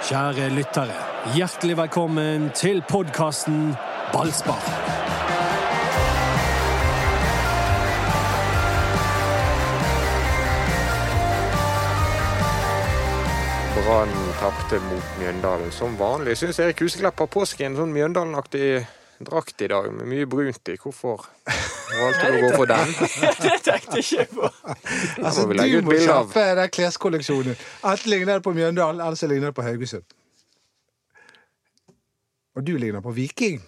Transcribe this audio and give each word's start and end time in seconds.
Kjære 0.00 0.46
lyttere, 0.56 0.94
hjertelig 1.36 1.74
velkommen 1.76 2.46
til 2.56 2.78
podkasten 2.88 3.74
Ballspar. 4.14 4.62
Brann 13.76 14.14
tapte 14.40 14.80
mot 14.86 15.18
Mjøndalen 15.20 15.68
som 15.72 15.98
vanlig. 16.00 16.38
Syns 16.40 16.62
Erik 16.64 16.80
Huseklepp 16.80 17.20
har 17.20 17.28
på 17.28 17.44
seg 17.44 17.66
en 17.68 17.76
sånn 17.82 17.92
Mjøndalen-aktig 17.92 18.80
drakt 19.20 19.60
i 19.62 19.68
dag 19.68 19.88
med 19.92 20.08
mye 20.08 20.26
brunt 20.26 20.68
i. 20.72 20.76
Hvorfor 20.80 21.26
valgte 21.90 22.30
du 22.30 22.38
å 22.38 22.44
gå 22.46 22.52
for 22.56 22.70
den? 22.70 22.94
Det 23.44 23.56
tenkte 23.66 24.00
jeg 24.00 24.06
ikke 24.06 24.26
på. 24.36 24.50
Altså, 25.20 25.44
må 25.46 25.58
du 25.58 25.82
må 25.86 25.98
kjappe 26.00 26.46
den 26.60 26.72
kleskolleksjonen. 26.76 27.58
Enten 27.84 28.14
ligner 28.14 28.38
det 28.38 28.46
på 28.46 28.54
Mjøndalen, 28.56 29.02
eller 29.04 29.20
så 29.20 29.28
ligner 29.30 29.52
det 29.52 29.58
på 29.58 29.66
Haugesund. 29.66 30.06
Og 32.56 32.66
du 32.66 32.74
ligner 32.80 33.04
på 33.04 33.12
Viking. 33.16 33.60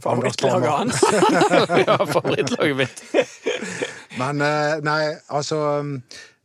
Favorittlaget 0.00 0.70
hans. 0.70 1.02
Ja, 1.86 1.98
favorittlaget 2.06 2.76
mitt. 2.78 3.02
Men 4.18 4.40
eh, 4.46 4.78
nei, 4.86 5.02
altså 5.28 5.58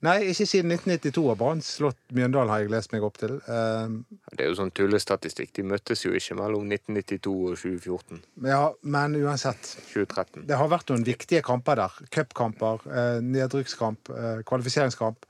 Nei, 0.06 0.20
ikke 0.30 0.46
siden 0.46 0.70
1992 0.76 1.24
har 1.32 1.38
Brann 1.40 1.62
slått 1.66 1.98
Mjøndalen, 2.14 2.52
har 2.54 2.62
jeg 2.62 2.72
lest 2.74 2.92
meg 2.94 3.06
opp 3.08 3.18
til. 3.18 3.38
Eh, 3.42 3.96
Det 4.36 4.46
er 4.46 4.52
jo 4.52 4.58
sånn 4.60 4.74
tullestatistikk. 4.76 5.54
De 5.58 5.64
møttes 5.66 6.04
jo 6.06 6.14
ikke 6.14 6.38
mellom 6.38 6.68
1992 6.70 7.34
og 7.50 7.58
2014. 7.58 8.22
ja, 8.46 8.62
men 8.84 9.16
uansett. 9.24 9.72
2013. 9.94 10.46
Det 10.50 10.60
har 10.60 10.70
vært 10.70 10.92
noen 10.94 11.06
viktige 11.08 11.42
kamper 11.46 11.76
der. 11.82 11.98
Cupkamper, 12.14 12.86
eh, 12.92 13.20
nedrykkskamp, 13.26 14.10
eh, 14.14 14.42
kvalifiseringskamp. 14.46 15.26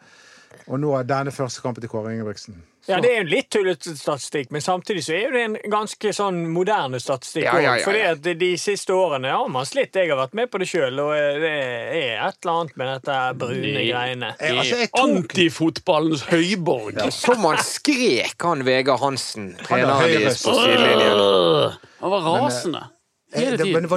Og 0.68 0.80
nå 0.82 0.94
er 0.98 1.06
denne 1.10 1.34
første 1.36 1.62
kampen 1.64 1.84
til 1.84 1.92
Kåre 1.92 2.14
Ingebrigtsen. 2.16 2.64
Ja, 2.86 3.00
Det 3.02 3.10
er 3.10 3.24
jo 3.24 3.30
litt 3.32 3.48
tullete 3.50 3.96
statistikk, 3.98 4.52
men 4.54 4.62
samtidig 4.62 5.02
så 5.08 5.16
er 5.18 5.32
det 5.34 5.42
en 5.42 5.56
ganske 5.74 6.12
sånn 6.14 6.44
moderne 6.54 7.00
statistikk 7.02 7.48
Ja, 7.48 7.56
ja, 7.58 7.62
ja, 7.64 7.76
ja. 7.80 7.86
Fordi 7.88 8.02
at 8.12 8.40
de 8.40 8.50
siste 8.62 8.94
årene 8.94 9.32
har 9.34 9.48
man 9.50 9.66
slitt. 9.66 9.98
Jeg 9.98 10.12
har 10.12 10.20
vært 10.20 10.36
med 10.38 10.52
på 10.54 10.62
det 10.62 10.68
sjøl, 10.70 11.00
og 11.02 11.16
det 11.42 11.50
er 11.50 12.22
et 12.28 12.38
eller 12.46 12.60
annet 12.60 12.78
med 12.78 12.92
dette 12.94 13.18
brune 13.42 13.74
Nei. 13.74 13.88
greiene. 13.90 14.32
Eh, 14.38 14.60
altså, 14.62 14.86
Antifotballens 15.02 16.28
høyborg. 16.30 17.02
Som 17.16 17.48
han 17.50 17.58
skrek, 17.66 18.38
han 18.46 18.62
Vegard 18.68 19.02
Hansen, 19.02 19.56
treneren 19.66 20.06
deres 20.06 20.44
på 20.46 20.54
sidelinjen. 20.54 21.80
Han 22.04 22.14
var 22.14 22.30
rasende. 22.30 22.86
Eh, 23.34 23.42
Hele 23.42 23.58
tiden. 23.58 23.90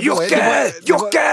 Jokke! 0.88 1.28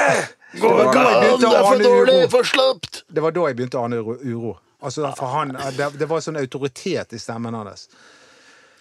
Det 0.56 0.62
var 0.62 0.92
da 0.94 1.02
jeg 1.08 1.24
begynte 1.24 1.48
å 1.50 1.72
ane 1.72 1.88
uro. 1.88 2.78
Det 3.12 3.24
var 3.24 3.36
da 3.36 3.48
jeg 3.50 3.58
begynte 3.58 3.80
å 3.80 3.88
ane 3.88 4.04
uro. 4.04 4.58
Altså, 4.86 5.10
for 5.18 5.34
han, 5.34 5.56
det, 5.78 5.90
det 6.00 6.10
var 6.10 6.22
sånn 6.22 6.38
autoritet 6.38 7.16
i 7.16 7.22
stemmen 7.22 7.58
hans. 7.58 7.88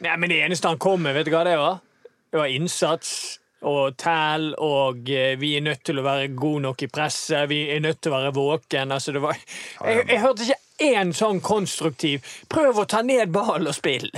Nei, 0.04 0.16
men 0.20 0.32
det 0.32 0.42
eneste 0.44 0.68
han 0.68 0.80
kom 0.82 1.04
med, 1.06 1.16
vet 1.16 1.28
du 1.28 1.32
hva 1.32 1.44
det 1.46 1.56
var? 1.60 1.80
Det 2.30 2.40
var 2.40 2.52
innsats 2.52 3.14
og 3.64 3.96
tæl, 3.96 4.50
og 4.60 5.08
eh, 5.08 5.38
vi 5.40 5.54
er 5.56 5.64
nødt 5.64 5.84
til 5.86 6.00
å 6.00 6.04
være 6.04 6.32
gode 6.36 6.66
nok 6.66 6.84
i 6.84 6.90
presset, 6.92 7.48
vi 7.48 7.62
er 7.72 7.80
nødt 7.80 8.02
til 8.04 8.12
å 8.12 8.18
være 8.18 8.34
våken. 8.36 8.92
Altså, 8.92 9.14
det 9.16 9.22
var 9.24 9.38
Jeg, 9.38 10.04
jeg 10.10 10.20
hørte 10.20 10.44
ikke 10.44 10.60
én 10.84 11.12
sånn 11.14 11.38
konstruktiv 11.40 12.24
'prøv 12.50 12.80
å 12.82 12.84
ta 12.90 13.02
ned 13.06 13.30
ball 13.32 13.68
og 13.70 13.74
spill'. 13.76 14.10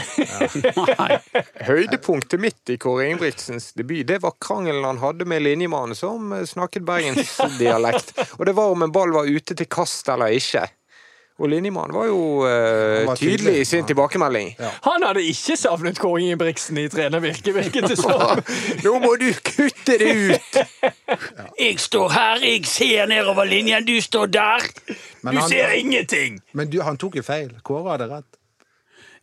Høydepunktet 1.68 2.40
mitt 2.40 2.72
i 2.72 2.78
Kåre 2.80 3.10
Ingebrigtsens 3.10 3.72
debut 3.76 4.06
det 4.08 4.22
var 4.24 4.36
krangelen 4.40 4.84
han 4.88 5.02
hadde 5.02 5.28
med 5.28 5.44
linjemannen 5.44 5.96
som 5.96 6.32
eh, 6.32 6.46
snakket 6.48 6.86
bergensdialekt. 6.88 8.16
Og 8.38 8.46
det 8.48 8.56
var 8.56 8.72
om 8.72 8.82
en 8.82 8.92
ball 8.92 9.12
var 9.12 9.28
ute 9.28 9.54
til 9.54 9.68
kast 9.68 10.08
eller 10.08 10.32
ikke. 10.32 10.66
Og 11.36 11.50
linjemannen 11.52 11.92
var 11.92 12.06
jo 12.08 12.20
uh, 12.48 13.04
var 13.04 13.18
tydelig 13.18 13.38
tydelig, 13.38 13.60
i 13.60 13.64
sin 13.68 13.82
ja. 13.82 13.86
tilbakemelding. 13.90 14.54
Han 14.86 15.02
hadde 15.04 15.20
ikke 15.28 15.56
savnet 15.60 15.98
Kåre 16.00 16.22
Ingebrigtsen 16.24 16.78
i 16.80 16.86
trenervirket, 16.88 17.50
virket 17.54 17.90
det 17.90 17.98
som. 18.00 18.40
Nå 18.86 18.94
må 19.02 19.12
du 19.20 19.28
kutte 19.44 19.98
det 20.00 20.14
ut! 20.16 20.56
Jeg 21.60 21.76
står 21.84 22.14
her, 22.14 22.40
jeg 22.40 22.64
ser 22.70 23.10
nedover 23.12 23.44
linjen, 23.44 23.84
du 23.84 24.00
står 24.00 24.32
der. 24.32 24.64
Men, 25.20 25.34
Du 25.34 25.40
han, 25.40 25.48
ser 25.50 25.76
ingenting! 25.76 26.40
men 26.52 26.72
du, 26.72 26.80
han 26.82 26.96
tok 26.96 27.20
jo 27.20 27.26
feil. 27.26 27.52
Kåre 27.62 27.90
hadde 27.90 28.08
rett. 28.14 28.40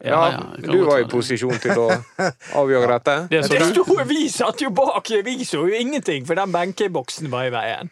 Ja, 0.04 0.22
ja 0.36 0.72
du 0.72 0.84
var 0.86 1.00
i 1.02 1.08
posisjon 1.10 1.58
til 1.64 1.80
å 1.80 1.88
avgjøre 2.60 2.92
dette. 2.94 3.18
Det 3.32 3.42
Det 3.50 3.66
sto, 3.72 3.86
vi 4.06 4.28
satt 4.30 4.62
jo 4.62 4.70
bak, 4.70 5.10
vi 5.26 5.38
så 5.48 5.66
jo 5.66 5.82
ingenting, 5.82 6.28
for 6.30 6.38
den 6.38 6.54
benkeboksen 6.54 7.32
var 7.34 7.50
i 7.50 7.54
veien. 7.56 7.90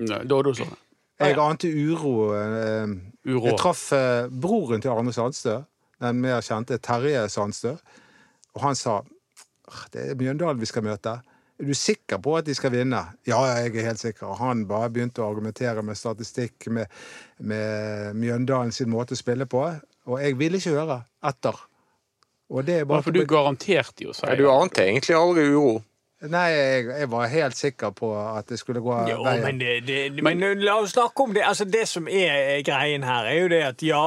Nei, 0.00 0.22
da 0.24 0.42
så 0.42 0.64
det. 0.64 0.78
Jeg 1.20 1.36
ante 1.38 1.68
uro. 1.68 2.32
eh, 2.34 3.09
Uro. 3.26 3.46
Jeg 3.50 3.58
traff 3.60 3.90
eh, 3.92 4.28
broren 4.32 4.80
til 4.80 4.92
Arne 4.94 5.12
Sandstø, 5.12 5.58
den 6.00 6.20
mer 6.22 6.40
kjente 6.44 6.78
Terje 6.80 7.26
Sandstø, 7.28 7.74
og 8.56 8.62
han 8.64 8.78
sa 8.78 9.00
«Ah, 9.70 9.82
det 9.92 10.06
er 10.10 10.16
Mjøndalen 10.18 10.58
vi 10.60 10.66
skal 10.66 10.82
møte. 10.82 11.18
Er 11.60 11.68
du 11.68 11.74
sikker 11.76 12.18
på 12.24 12.32
at 12.38 12.46
de 12.48 12.54
skal 12.56 12.72
vinne? 12.72 13.02
Ja, 13.28 13.36
ja, 13.46 13.58
jeg 13.66 13.76
er 13.76 13.90
helt 13.90 14.00
sikker. 14.00 14.32
Han 14.40 14.64
bare 14.66 14.88
begynte 14.90 15.20
å 15.20 15.28
argumentere 15.28 15.82
med 15.84 15.98
statistikk, 16.00 16.66
med, 16.72 16.88
med 17.38 18.16
Mjøndalen 18.16 18.72
sin 18.72 18.88
måte 18.90 19.12
å 19.14 19.20
spille 19.20 19.44
på, 19.46 19.66
og 20.08 20.16
jeg 20.24 20.38
ville 20.40 20.56
ikke 20.58 20.72
høre 20.78 21.02
etter. 21.28 21.60
Og 22.50 22.64
det 22.66 22.80
er 22.80 22.88
bare 22.88 22.98
Ja, 23.04 23.06
for 23.06 23.14
du 23.14 23.20
garanterte 23.28 24.02
jo 24.08 24.10
Ja, 24.10 24.18
seier. 24.24 24.40
du 24.40 24.48
ante 24.50 24.82
egentlig 24.88 25.14
aldri 25.14 25.44
uro. 25.52 25.76
Nei, 26.28 26.46
jeg, 26.52 26.84
jeg 27.00 27.08
var 27.08 27.30
helt 27.32 27.56
sikker 27.56 27.94
på 27.96 28.10
at 28.20 28.50
det 28.52 28.58
skulle 28.60 28.82
gå 28.84 28.92
Jo, 29.08 29.22
veien. 29.24 29.40
men, 29.46 29.60
det, 29.62 29.78
det, 29.88 30.22
men 30.24 30.42
la 30.60 30.74
oss 30.82 30.92
snakke 30.92 31.24
om 31.24 31.32
det. 31.32 31.46
Altså, 31.48 31.64
det 31.64 31.86
som 31.88 32.08
er 32.08 32.60
greien 32.66 33.06
her, 33.08 33.24
er 33.24 33.38
jo 33.40 33.48
det 33.48 33.62
at 33.70 33.84
ja, 33.86 34.04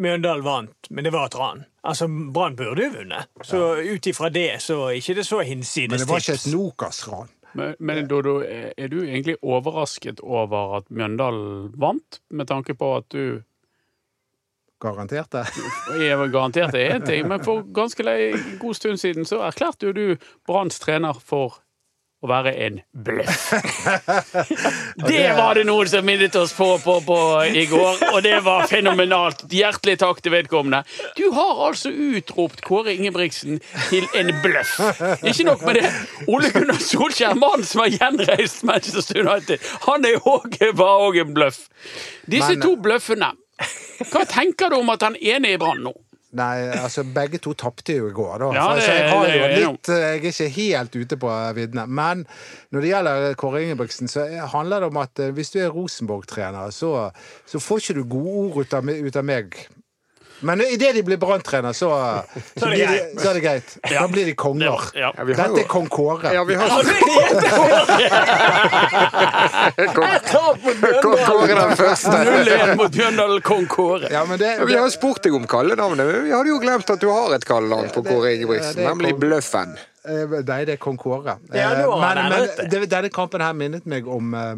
Mjøndalen 0.00 0.42
vant, 0.44 0.88
men 0.90 1.04
det 1.06 1.12
var 1.14 1.28
et 1.28 1.36
ran. 1.38 1.64
Altså, 1.84 2.08
Brann 2.08 2.56
burde 2.56 2.88
jo 2.88 2.94
vunnet. 2.96 3.28
Så 3.46 3.60
ut 3.78 4.06
ifra 4.10 4.30
det, 4.32 4.48
så 4.64 4.80
er 4.88 4.96
ikke 4.98 5.14
det 5.20 5.26
så 5.28 5.42
hinsides 5.44 5.92
Men 5.92 6.00
det 6.00 6.08
var 6.08 6.24
ikke 6.24 6.38
et. 6.40 6.46
Nokas-ran. 6.50 7.28
Men, 7.54 7.74
men 7.78 8.08
Dodo, 8.10 8.40
er 8.42 8.88
du 8.90 9.04
egentlig 9.04 9.36
overrasket 9.42 10.18
over 10.24 10.78
at 10.80 10.88
Mjøndalen 10.90 11.70
vant, 11.78 12.18
med 12.30 12.48
tanke 12.50 12.74
på 12.74 12.96
at 12.96 13.06
du 13.14 13.42
Garantert 14.84 15.32
det. 15.32 15.44
Jeg 15.96 16.18
var 16.20 16.28
garantert 16.28 16.74
én 16.76 17.04
ting, 17.06 17.28
men 17.28 17.40
for 17.44 17.64
ganske 17.72 18.04
god 18.60 18.74
stund 18.76 19.00
siden 19.00 19.24
så 19.24 19.40
erklærte 19.46 19.88
jo 19.88 19.92
du 19.96 20.16
Branns 20.44 20.76
trener 20.82 21.16
for 21.24 21.62
å 22.24 22.28
være 22.30 22.52
en 22.66 22.78
bløff. 23.04 23.50
Det 25.08 25.24
var 25.36 25.58
det 25.58 25.66
noen 25.68 25.88
som 25.90 26.06
minnet 26.06 26.36
oss 26.40 26.54
på, 26.56 26.68
på, 26.80 26.96
på 27.04 27.18
i 27.44 27.66
går, 27.68 28.00
og 28.14 28.20
det 28.24 28.38
var 28.46 28.68
fenomenalt. 28.70 29.44
Hjertelig 29.52 29.98
takk 30.00 30.22
til 30.24 30.32
vedkommende. 30.32 30.82
Du 31.18 31.26
har 31.36 31.60
altså 31.68 31.92
utropt 31.92 32.64
Kåre 32.64 32.94
Ingebrigtsen 32.96 33.60
til 33.90 34.08
en 34.16 34.32
bløff. 34.44 34.78
Ikke 35.20 35.48
nok 35.50 35.64
med 35.68 35.80
det. 35.82 35.92
Ole 36.28 36.52
Gunnar 36.54 36.80
Solskjær, 36.80 37.36
mannen 37.40 37.66
som 37.68 37.84
har 37.84 37.92
gjenreist 37.98 38.64
Manchester 38.68 39.24
United, 39.24 39.64
han 39.88 40.08
er 40.08 40.20
òg 40.24 41.20
en 41.20 41.36
bløff. 41.36 41.66
Disse 42.30 42.56
to 42.62 42.76
bløffene 42.80 43.34
hva 44.10 44.24
tenker 44.26 44.70
du 44.72 44.80
om 44.80 44.90
at 44.94 45.02
han 45.06 45.16
ene 45.20 45.52
er 45.52 45.58
i 45.58 45.60
Brann 45.62 45.82
nå? 45.86 45.92
Nei, 46.34 46.66
altså 46.74 47.04
begge 47.14 47.38
to 47.38 47.52
tapte 47.54 47.94
jo 47.94 48.08
i 48.10 48.14
går, 48.14 48.40
da. 48.42 48.46
Ja, 48.56 48.62
det- 48.74 48.82
så 48.82 48.94
jeg, 48.96 49.10
har 49.12 49.28
jo 49.30 49.44
litt, 49.52 49.86
jeg 49.86 50.16
er 50.18 50.24
ikke 50.32 50.48
helt 50.56 50.96
ute 50.98 51.16
på 51.22 51.30
viddene. 51.54 51.84
Men 51.86 52.24
når 52.74 52.80
det 52.82 52.90
gjelder 52.90 53.34
Kåre 53.38 53.60
Ingebrigtsen, 53.62 54.10
så 54.10 54.24
handler 54.50 54.82
det 54.82 54.88
om 54.90 54.98
at 54.98 55.22
eh, 55.22 55.30
hvis 55.30 55.52
du 55.54 55.60
er 55.62 55.70
Rosenborg-trener, 55.70 56.72
så, 56.74 56.90
så 57.46 57.60
får 57.62 57.84
ikke 57.84 57.94
du 58.00 58.04
gode 58.16 58.34
ord 58.48 58.58
ut 58.66 58.74
av, 58.74 58.90
ut 58.90 59.16
av 59.22 59.24
meg. 59.30 59.54
Men 60.40 60.60
idet 60.60 60.94
de 60.94 61.02
blir 61.06 61.16
Brann-trener, 61.16 61.72
så, 61.72 61.88
så, 62.58 62.66
de, 62.70 62.86
så 63.20 63.30
er 63.30 63.34
det 63.38 63.42
greit. 63.44 63.76
Da 63.90 64.06
blir 64.08 64.26
de 64.26 64.34
konger. 64.34 64.90
Ja. 64.94 65.12
Ja, 65.16 65.24
Dette 65.24 65.60
er 65.62 65.68
kong 65.70 65.86
Kåre. 65.88 66.32
ja, 66.34 66.42
vi 66.44 66.54
har 66.54 66.68
mot 70.64 71.24
Kåre 71.26 71.54
den 71.54 71.76
første. 71.78 72.10
0-1 72.10 72.76
mot 72.78 72.92
Bjøndalen, 72.92 73.40
Kong 73.44 73.66
Kåre. 73.70 74.08
Ja, 74.12 74.24
men 74.28 74.38
det, 74.38 74.52
Ja, 74.58 74.64
vi 74.68 74.76
har 74.78 74.90
spurt 74.92 75.22
deg 75.24 75.34
om 75.36 75.46
kallenavnet, 75.50 76.10
vi 76.24 76.32
hadde 76.34 76.48
jo 76.52 76.58
glemt 76.62 76.90
at 76.90 77.00
du 77.02 77.08
har 77.12 77.34
et 77.36 77.44
kallenavn 77.48 77.90
på 77.94 78.04
Kåre 78.06 78.34
Ingebrigtsen, 78.36 78.76
det 78.80 78.88
nemlig 78.88 79.14
kong- 79.14 79.20
Bløffen. 79.24 79.76
Eh, 80.04 80.36
Nei, 80.44 80.64
det 80.68 80.76
er 80.76 80.82
kong 80.82 80.98
Kåre. 81.00 81.38
Ja, 81.52 81.70
Eh, 81.72 81.84
nå 81.84 81.98
men 82.00 82.28
men 82.30 82.48
det- 82.70 82.90
denne 82.90 83.10
kampen 83.10 83.40
her 83.40 83.52
minnet 83.52 83.86
meg 83.86 84.06
om 84.08 84.34
eh, 84.34 84.54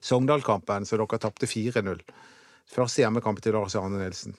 Sogndal-kampen, 0.00 0.84
så 0.86 0.96
dere 0.96 1.18
tapte 1.18 1.46
4-0. 1.46 2.00
Første 2.70 3.02
hjemmekamp 3.02 3.40
til 3.42 3.52
Lars 3.52 3.74
Arne 3.76 3.98
Nilsen. 3.98 4.34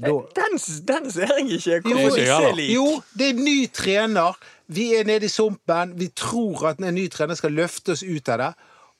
Da, 0.00 0.08
Den, 0.08 0.58
den 0.88 1.10
ser 1.12 1.34
jeg 1.36 1.58
ikke. 1.58 1.90
Jo, 1.90 1.96
Hvorfor 1.98 2.16
ikke 2.16 2.38
jeg 2.46 2.54
lik? 2.56 2.70
jo, 2.74 2.86
det 3.18 3.28
er 3.28 3.40
ny 3.40 3.56
trener. 3.76 4.38
Vi 4.72 4.94
er 4.96 5.04
nede 5.04 5.28
i 5.28 5.32
sumpen. 5.32 5.92
Vi 6.00 6.08
tror 6.16 6.70
at 6.72 6.80
en 6.80 6.94
ny 6.96 7.08
trener 7.12 7.36
skal 7.36 7.52
løfte 7.52 7.92
oss 7.92 8.02
ut 8.02 8.28
av 8.32 8.40
det. 8.40 8.52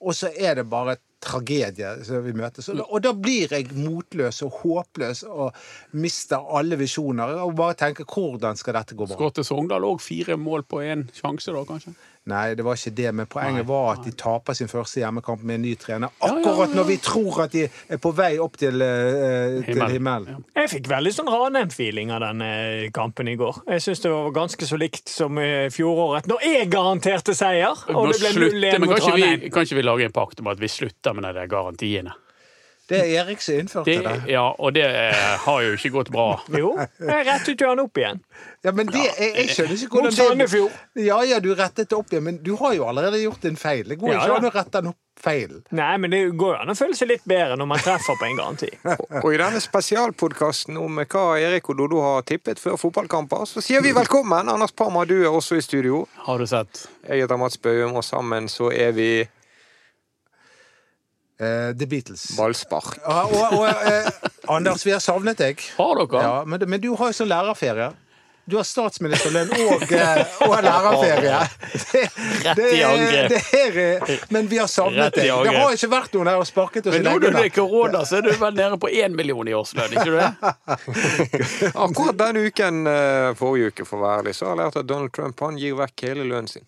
Og 0.02 0.14
så 0.18 0.32
er 0.36 0.58
det 0.58 0.66
bare 0.68 0.98
tragedie 1.22 2.04
som 2.04 2.24
vi 2.24 2.34
møtes. 2.36 2.68
Og 2.68 2.98
da, 3.04 3.12
blir 3.14 3.52
jeg 3.54 3.70
motløs 3.78 4.42
og 4.42 4.56
håpløs 4.62 5.22
og 5.30 5.54
mister 5.94 6.42
alle 6.58 6.76
visjoner. 6.80 7.36
Og 7.46 7.54
bare 7.56 7.78
tenker 7.78 8.04
hvordan 8.08 8.58
skal 8.58 8.76
dette 8.80 8.98
gå 8.98 9.06
bra? 9.06 9.16
Skåret 9.16 9.46
Sogndal 9.46 9.86
òg 9.86 10.02
fire 10.02 10.36
mål 10.36 10.66
på 10.66 10.82
én 10.82 11.06
sjanse, 11.16 11.54
da, 11.54 11.62
kanskje? 11.68 11.94
Nei, 12.30 12.52
det 12.54 12.62
var 12.62 12.76
ikke 12.78 12.92
det, 12.94 13.08
men 13.18 13.26
poenget 13.26 13.66
var 13.66 13.96
at 13.96 14.04
de 14.06 14.12
taper 14.14 14.54
sin 14.54 14.68
første 14.70 15.00
hjemmekamp 15.00 15.40
med 15.42 15.56
en 15.58 15.64
ny 15.66 15.72
trener. 15.80 16.12
Akkurat 16.22 16.70
når 16.70 16.86
vi 16.86 16.96
tror 17.02 17.40
at 17.48 17.56
de 17.56 17.64
er 17.66 17.98
på 18.02 18.12
vei 18.14 18.36
opp 18.42 18.54
til, 18.62 18.78
Himmel. 18.78 19.64
til 19.66 19.82
Himmelen. 19.96 20.44
Jeg 20.54 20.70
fikk 20.70 20.86
veldig 20.92 21.14
sånn 21.16 21.32
Ranheim-feeling 21.32 22.14
av 22.14 22.22
denne 22.22 22.52
kampen 22.94 23.32
i 23.32 23.34
går. 23.40 23.64
Jeg 23.74 23.82
syns 23.88 24.04
det 24.06 24.14
var 24.14 24.30
ganske 24.38 24.70
så 24.70 24.78
likt 24.78 25.10
som 25.10 25.40
i 25.42 25.50
fjoråret, 25.74 26.30
når 26.30 26.46
jeg 26.46 26.70
garanterte 26.70 27.34
seier! 27.34 27.74
Og 27.90 28.12
det 28.12 28.20
ble 28.22 28.34
slutte, 28.38 28.74
0-1 28.78 28.86
mot 28.86 28.94
Ranheim. 29.00 29.40
vi, 29.42 29.50
kan 29.50 29.66
ikke 29.66 29.80
vi 29.80 29.88
lage 29.90 30.06
en 30.06 30.14
pakt 30.14 30.44
om 30.44 30.52
at 30.54 30.62
vi 30.62 30.70
slutter 30.70 31.18
med 31.18 31.26
de 31.34 31.48
garantiene? 31.50 32.14
Det 32.92 33.00
er 33.00 33.12
Erik 33.22 33.40
som 33.44 33.58
innførte 33.62 33.88
Det, 33.90 33.98
det. 34.04 34.16
ja, 34.34 34.44
og 34.52 34.74
det 34.76 34.84
eh, 34.86 35.36
har 35.46 35.62
jo 35.66 35.72
ikke 35.78 35.92
gått 35.98 36.10
bra. 36.14 36.28
Jo, 36.62 36.74
jeg 37.00 37.26
rettet 37.28 37.60
jo 37.64 37.70
han 37.72 37.80
opp 37.82 37.98
igjen. 38.02 38.20
Ja, 38.62 38.70
men 38.76 38.86
det, 38.92 39.02
jeg, 39.18 39.30
jeg 39.40 39.48
skjønner 39.56 39.78
ikke 39.80 39.96
hvordan 39.96 40.12
Mot 40.12 40.18
Sandefjord. 40.20 40.76
Ja, 41.02 41.16
ja, 41.26 41.40
du 41.42 41.50
rettet 41.58 41.88
det 41.90 41.96
opp 41.98 42.12
igjen, 42.12 42.26
men 42.28 42.38
du 42.46 42.52
har 42.60 42.76
jo 42.78 42.84
allerede 42.86 43.18
gjort 43.24 43.48
en 43.48 43.56
feil. 43.58 43.88
Det 43.90 43.98
går 44.02 44.12
Ja, 44.12 44.20
ikke 44.20 44.28
ja. 44.30 44.36
an 44.42 44.46
å 44.46 44.52
rette 44.54 44.76
den 44.82 44.92
opp 44.92 45.00
feil. 45.22 45.56
Nei, 45.76 45.90
men 46.02 46.10
det 46.14 46.20
går 46.40 46.54
jo 46.54 46.60
an 46.62 46.72
å 46.72 46.76
føle 46.78 46.96
seg 46.98 47.10
litt 47.10 47.24
bedre 47.28 47.56
når 47.60 47.68
man 47.72 47.82
treffer 47.84 48.16
på 48.18 48.26
en 48.28 48.38
garanti. 48.38 48.70
Og 49.24 49.28
i 49.34 49.40
denne 49.40 49.60
spesialpodkasten 49.62 50.78
om 50.80 50.98
hva 51.02 51.24
Erik 51.40 51.68
og 51.72 51.78
Dodo 51.78 52.00
har 52.02 52.24
tippet 52.28 52.58
før 52.62 52.78
fotballkamper, 52.80 53.44
så 53.50 53.62
sier 53.64 53.82
vi 53.84 53.92
velkommen! 53.96 54.48
Anders 54.52 54.72
Parma, 54.76 55.04
du 55.08 55.18
er 55.22 55.30
også 55.30 55.58
i 55.60 55.62
studio. 55.64 56.04
Har 56.26 56.38
du 56.42 56.46
sett? 56.50 56.86
Jeg 57.08 57.22
heter 57.24 57.38
Mats 57.40 57.58
Bøhum, 57.62 57.94
og 58.00 58.04
sammen 58.06 58.48
så 58.50 58.70
er 58.74 58.94
vi 58.96 59.10
Eh, 61.40 61.72
The 61.78 61.86
Beatles. 61.86 62.36
ballspark. 62.36 62.98
Ja, 63.02 63.22
og, 63.24 63.58
og 63.58 63.66
uh, 63.66 64.54
Anders, 64.56 64.86
vi 64.86 64.92
har 64.94 65.00
savnet 65.02 65.40
deg. 65.40 65.60
Har 65.78 65.98
dere? 65.98 66.22
Ja, 66.22 66.38
men, 66.46 66.62
men 66.68 66.82
du 66.82 66.92
har 66.98 67.10
jo 67.10 67.22
sånn 67.22 67.30
lærerferie. 67.32 67.92
Du 68.44 68.56
har 68.58 68.66
statsministerlønn 68.66 69.52
og, 69.54 69.84
eh, 69.94 70.32
og 70.48 70.56
lærerferie. 70.66 71.38
Det, 71.92 72.00
Rett 72.44 72.60
i 72.74 72.80
angrep. 72.82 73.30
det 73.30 74.16
men 74.34 74.48
vi 74.50 74.58
har 74.58 74.66
savnet 74.66 75.14
deg. 75.14 75.30
Det 75.30 75.54
har 75.54 75.76
ikke 75.76 75.90
vært 75.92 76.16
noen 76.18 76.30
her 76.32 76.42
og 76.42 76.48
sparket 76.50 76.90
oss 76.90 76.96
i 76.98 76.98
Men 76.98 77.06
nå 77.06 77.14
når 77.22 77.36
det 77.38 77.44
er 77.46 77.54
korona, 77.54 78.02
så 78.02 78.18
er 78.18 78.26
du 78.26 78.32
vel 78.42 78.58
nede 78.58 78.80
på 78.82 78.90
én 78.90 79.14
million 79.14 79.46
i 79.46 79.54
årslønn, 79.54 79.94
ikke 79.94 80.10
du 80.10 80.18
det? 80.18 80.32
Akkurat 81.86 82.18
denne 82.18 82.42
uken, 82.50 82.82
forrige 83.38 83.70
uke 83.70 83.86
for 83.86 84.02
å 84.02 84.04
være 84.08 84.24
ærlig, 84.24 84.36
så 84.36 84.50
har 84.50 84.56
jeg 84.56 84.62
lært 84.64 84.80
at 84.82 84.90
Donald 84.90 85.14
Trump 85.14 85.46
han 85.46 85.62
gir 85.62 85.78
vekk 85.78 86.08
hele 86.10 86.26
lønnen 86.26 86.50
sin. 86.50 86.66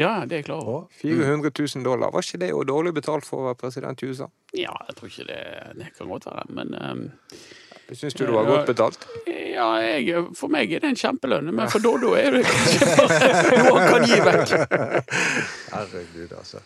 Ja, 0.00 0.24
det 0.26 0.32
er 0.32 0.40
jeg 0.42 0.46
klar 0.48 0.62
over. 0.64 0.86
400 0.98 1.50
000 1.54 1.84
dollar. 1.86 2.10
Var 2.10 2.24
ikke 2.26 2.40
det 2.42 2.48
jo 2.50 2.62
dårlig 2.66 2.94
betalt 2.96 3.26
for 3.28 3.42
å 3.42 3.50
være 3.50 3.58
president 3.60 4.02
i 4.02 4.08
USA? 4.10 4.26
Ja, 4.58 4.72
jeg 4.88 4.96
tror 4.98 5.12
ikke 5.12 5.26
det, 5.28 5.42
det 5.78 5.90
kan 5.98 6.10
godt 6.10 6.26
være, 6.26 6.46
men 6.56 6.74
um, 6.74 7.04
Syns 7.92 8.16
du 8.16 8.24
det 8.24 8.32
var 8.32 8.48
godt 8.48 8.66
betalt? 8.66 9.06
ja, 9.28 9.68
jeg, 9.84 10.24
for 10.34 10.50
meg 10.50 10.72
er 10.72 10.82
det 10.82 10.94
en 10.94 10.98
kjempelønn, 10.98 11.52
men 11.54 11.70
for 11.70 11.84
Doddo 11.84 12.14
er 12.18 12.38
det 12.38 12.42
kanskje 12.48 12.88
bare 12.96 13.58
noe 13.60 13.74
han 13.76 13.92
kan 13.92 14.06
gi 14.08 14.18
vekk. 14.24 14.54
Herregud, 15.74 16.32
altså. 16.40 16.64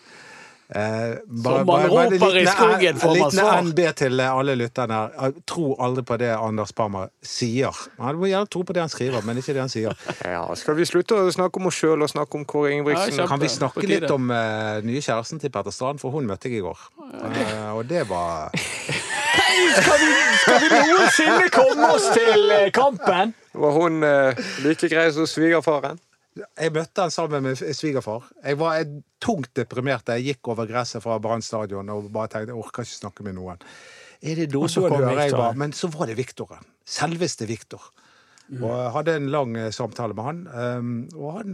Eh, 0.75 1.15
Som 1.43 1.67
man 1.67 1.87
roper 1.88 2.37
i 2.37 2.47
skogen, 2.47 2.97
får 3.00 3.15
man 3.19 3.38
En 3.38 3.65
liten 3.65 3.69
NB 3.69 3.94
til 3.97 4.20
alle 4.20 4.55
lytterne 4.55 4.99
her. 4.99 5.32
Tro 5.49 5.70
aldri 5.81 6.03
på 6.05 6.19
det 6.20 6.29
Anders 6.37 6.73
Parmer 6.76 7.09
sier. 7.25 7.73
Man 7.97 8.19
må 8.20 8.29
gjerne 8.29 8.50
tro 8.53 8.62
på 8.69 8.76
det 8.76 8.82
han 8.85 8.93
skriver, 8.93 9.25
men 9.25 9.41
ikke 9.41 9.55
det 9.56 9.62
han 9.65 9.73
sier. 9.73 9.97
Ja, 10.29 10.43
Skal 10.61 10.76
vi 10.76 10.85
slutte 10.85 11.17
å 11.17 11.31
snakke 11.32 11.56
om 11.61 11.70
oss 11.70 11.79
sjøl 11.81 12.05
og 12.05 12.11
snakke 12.12 12.37
om 12.37 12.44
Kåre 12.44 12.75
Ingebrigtsen? 12.75 13.17
Ja, 13.17 13.26
Kan 13.31 13.41
vi 13.41 13.49
snakke 13.49 13.87
litt 13.88 14.11
om 14.12 14.29
eh, 14.31 14.82
nye 14.85 15.00
kjæresten 15.00 15.41
til 15.41 15.53
Petter 15.55 15.73
Strand? 15.73 16.03
For 16.05 16.12
hun 16.12 16.29
møtte 16.29 16.50
jeg 16.53 16.61
i 16.61 16.67
går. 16.67 16.85
Eh, 17.17 17.71
og 17.73 17.87
det 17.88 18.05
var 18.11 18.53
Skal 19.79 19.99
vi, 20.03 20.11
skal 20.43 20.61
vi 20.62 20.69
noensinne 20.91 21.49
komme 21.55 21.88
oss 21.94 22.11
til 22.14 22.53
eh, 22.53 22.69
kampen? 22.75 23.32
Var 23.59 23.73
hun 23.75 24.05
eh, 24.06 24.38
like 24.64 24.91
grei 24.93 25.09
som 25.17 25.26
svigerfaren? 25.26 25.99
Jeg 26.38 26.73
møtte 26.75 27.05
han 27.05 27.12
sammen 27.14 27.44
med 27.44 27.58
svigerfar. 27.58 28.29
Jeg 28.44 28.58
var 28.61 28.82
tungt 29.23 29.50
deprimert 29.58 30.06
da 30.06 30.19
jeg 30.19 30.35
gikk 30.35 30.52
over 30.52 30.69
gresset 30.70 31.02
fra 31.05 31.19
Brann 31.23 31.43
stadion 31.44 31.88
og 31.94 32.11
bare 32.14 32.31
tenkte 32.32 32.55
jeg 32.55 32.61
orker 32.61 32.87
ikke 32.87 32.99
snakke 33.00 33.26
med 33.26 33.38
noen. 33.38 33.64
Er 34.23 34.38
det 34.38 34.49
noe 34.55 34.69
som 34.70 34.87
kommer? 34.87 35.08
kom 35.12 35.23
jeg 35.23 35.35
var. 35.35 35.58
Men 35.58 35.75
så 35.76 35.90
var 35.94 36.11
det 36.11 36.19
Viktoren. 36.19 36.64
Selveste 36.88 37.46
Viktor. 37.50 37.90
Og 38.49 38.64
jeg 38.70 38.93
hadde 38.94 39.14
en 39.19 39.29
lang 39.32 39.56
eh, 39.61 39.70
samtale 39.75 40.17
med 40.17 40.25
han. 40.25 40.40
ehm, 40.49 40.96
og 41.14 41.37
han, 41.37 41.52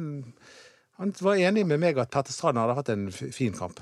han 1.00 1.12
var 1.20 1.40
enig 1.42 1.66
med 1.66 1.82
meg 1.82 1.98
at 1.98 2.12
Petter 2.14 2.32
Strand 2.32 2.60
hadde 2.60 2.76
hatt 2.78 2.92
en 2.94 3.08
fin 3.12 3.56
kamp. 3.56 3.80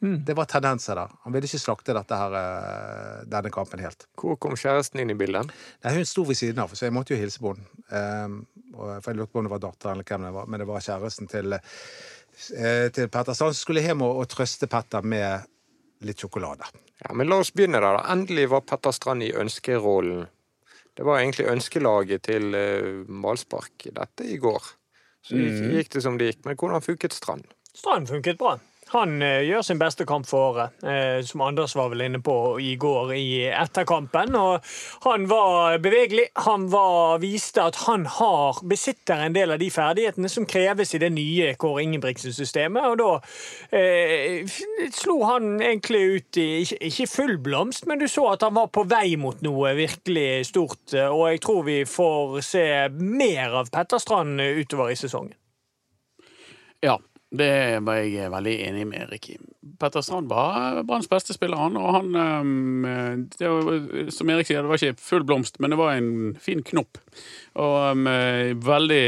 Det 0.00 0.34
var 0.36 0.44
tendenser 0.44 0.94
der. 0.98 1.12
Han 1.24 1.32
ville 1.32 1.48
ikke 1.48 1.58
slakte 1.62 1.94
dette 1.96 2.16
her, 2.20 2.34
eh, 2.36 3.22
denne 3.32 3.50
kampen 3.50 3.80
helt. 3.80 4.04
Hvor 4.20 4.36
kom 4.36 4.52
kjæresten 4.52 5.00
inn 5.00 5.10
i 5.10 5.16
bildet? 5.16 5.48
Nei, 5.84 5.94
Hun 5.94 6.04
sto 6.04 6.24
ved 6.24 6.36
siden 6.36 6.60
av, 6.60 6.74
så 6.76 6.84
jeg 6.84 6.92
måtte 6.92 7.14
jo 7.14 7.20
hilse 7.20 7.40
på 7.40 7.54
henne. 7.54 7.64
Um, 7.88 8.46
for 8.74 9.08
jeg 9.08 9.16
lurte 9.16 9.32
på 9.32 9.40
om 9.40 9.48
det 9.48 9.54
var 9.54 9.62
datteren 9.64 9.96
eller 9.96 10.04
hvem 10.04 10.26
det 10.26 10.32
var, 10.34 10.46
men 10.46 10.60
det 10.60 10.66
var 10.68 10.84
kjæresten 10.84 11.30
til, 11.30 11.54
eh, 11.54 12.88
til 12.92 13.08
Petter 13.08 13.32
Strand 13.32 13.54
han 13.54 13.54
skulle 13.54 13.80
hjem 13.80 14.02
og, 14.02 14.20
og 14.20 14.28
trøste 14.28 14.68
Petter 14.68 15.02
med 15.02 15.46
litt 16.04 16.20
sjokolade. 16.20 16.68
Ja, 17.00 17.14
men 17.14 17.28
La 17.30 17.40
oss 17.40 17.54
begynne 17.56 17.80
der. 17.80 17.96
da. 17.96 18.04
Endelig 18.12 18.50
var 18.52 18.66
Petter 18.68 18.92
Strand 18.92 19.24
i 19.24 19.32
ønskerollen. 19.32 20.26
Det 20.96 21.04
var 21.04 21.20
egentlig 21.20 21.48
ønskelaget 21.48 22.22
til 22.28 22.52
uh, 22.52 23.04
ballspark 23.08 23.88
dette 23.96 24.28
i 24.28 24.36
går. 24.36 24.62
Så 25.24 25.40
gikk, 25.40 25.72
gikk 25.72 25.92
det 25.96 26.02
som 26.04 26.16
det 26.20 26.30
gikk. 26.30 26.44
Men 26.44 26.56
hvordan 26.56 26.84
funket 26.84 27.16
Strand? 27.16 27.48
Strand 27.72 28.08
funket 28.08 28.38
bra. 28.38 28.58
Han 28.92 29.22
eh, 29.22 29.42
gjør 29.42 29.64
sin 29.66 29.80
beste 29.80 30.04
kamp 30.06 30.28
for 30.28 30.52
året, 30.52 30.84
eh, 30.86 31.18
som 31.26 31.42
Anders 31.42 31.74
var 31.74 31.88
vel 31.90 32.04
inne 32.04 32.20
på 32.22 32.34
i 32.62 32.76
går 32.78 33.12
i 33.16 33.30
etterkampen. 33.50 34.36
Og 34.38 34.62
han 35.02 35.24
var 35.26 35.80
bevegelig. 35.82 36.28
Han 36.46 36.68
var, 36.70 37.18
viste 37.22 37.64
at 37.66 37.80
han 37.86 38.06
har, 38.06 38.60
besitter 38.62 39.24
en 39.24 39.34
del 39.34 39.56
av 39.56 39.58
de 39.58 39.70
ferdighetene 39.74 40.30
som 40.30 40.46
kreves 40.46 40.94
i 40.94 41.00
det 41.02 41.10
nye 41.16 41.54
Kåre 41.58 41.82
Ingebrigtsen-systemet. 41.82 42.86
Og 42.92 43.00
da 43.02 43.10
eh, 43.74 44.46
slo 44.94 45.18
han 45.26 45.56
egentlig 45.58 46.04
ut 46.06 46.40
i 46.42 46.46
ikke, 46.62 47.08
full 47.10 47.34
blomst, 47.42 47.88
men 47.90 47.98
du 47.98 48.06
så 48.10 48.28
at 48.36 48.46
han 48.46 48.54
var 48.54 48.70
på 48.70 48.86
vei 48.86 49.16
mot 49.18 49.42
noe 49.42 49.74
virkelig 49.78 50.46
stort. 50.52 50.94
eh, 50.94 51.10
Og 51.10 51.32
jeg 51.32 51.42
tror 51.42 51.66
vi 51.66 51.80
får 51.90 52.38
se 52.46 52.64
mer 52.94 53.58
av 53.64 53.74
Petter 53.74 53.98
Strand 53.98 54.38
utover 54.38 54.94
i 54.94 55.00
sesongen. 55.02 55.34
Ja, 56.84 57.00
det 57.34 57.80
var 57.82 57.98
jeg 58.06 58.30
veldig 58.30 58.54
enig 58.68 58.84
med 58.86 59.02
Erik 59.02 59.30
i. 59.32 59.36
Petter 59.80 60.04
Strand 60.04 60.30
var 60.30 60.78
Branns 60.86 61.08
beste 61.10 61.34
spiller, 61.34 61.58
han. 61.58 61.74
Og 61.80 61.88
han 61.96 62.14
ehm, 62.22 62.86
var, 63.40 64.10
Som 64.14 64.30
Erik 64.30 64.46
sier, 64.46 64.62
det 64.62 64.70
var 64.70 64.78
ikke 64.78 65.02
full 65.02 65.26
blomst, 65.26 65.58
men 65.58 65.74
det 65.74 65.80
var 65.80 65.96
en 65.96 66.36
fin 66.40 66.62
knopp. 66.62 67.00
Og 67.58 67.76
ehm, 67.90 68.06
veldig 68.62 69.02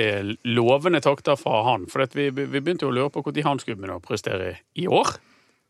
lovende 0.51 1.01
takter 1.05 1.39
fra 1.39 1.63
han. 1.71 1.87
For 1.91 2.05
vi, 2.19 2.31
vi 2.35 2.59
begynte 2.59 2.89
jo 2.89 2.93
å 2.93 2.99
lure 2.99 3.15
på 3.15 3.23
når 3.23 3.47
han 3.47 3.63
skulle 3.63 3.79
begynne 3.79 4.01
å 4.01 4.05
prestere 4.05 4.57
i 4.75 4.91
år. 4.91 5.15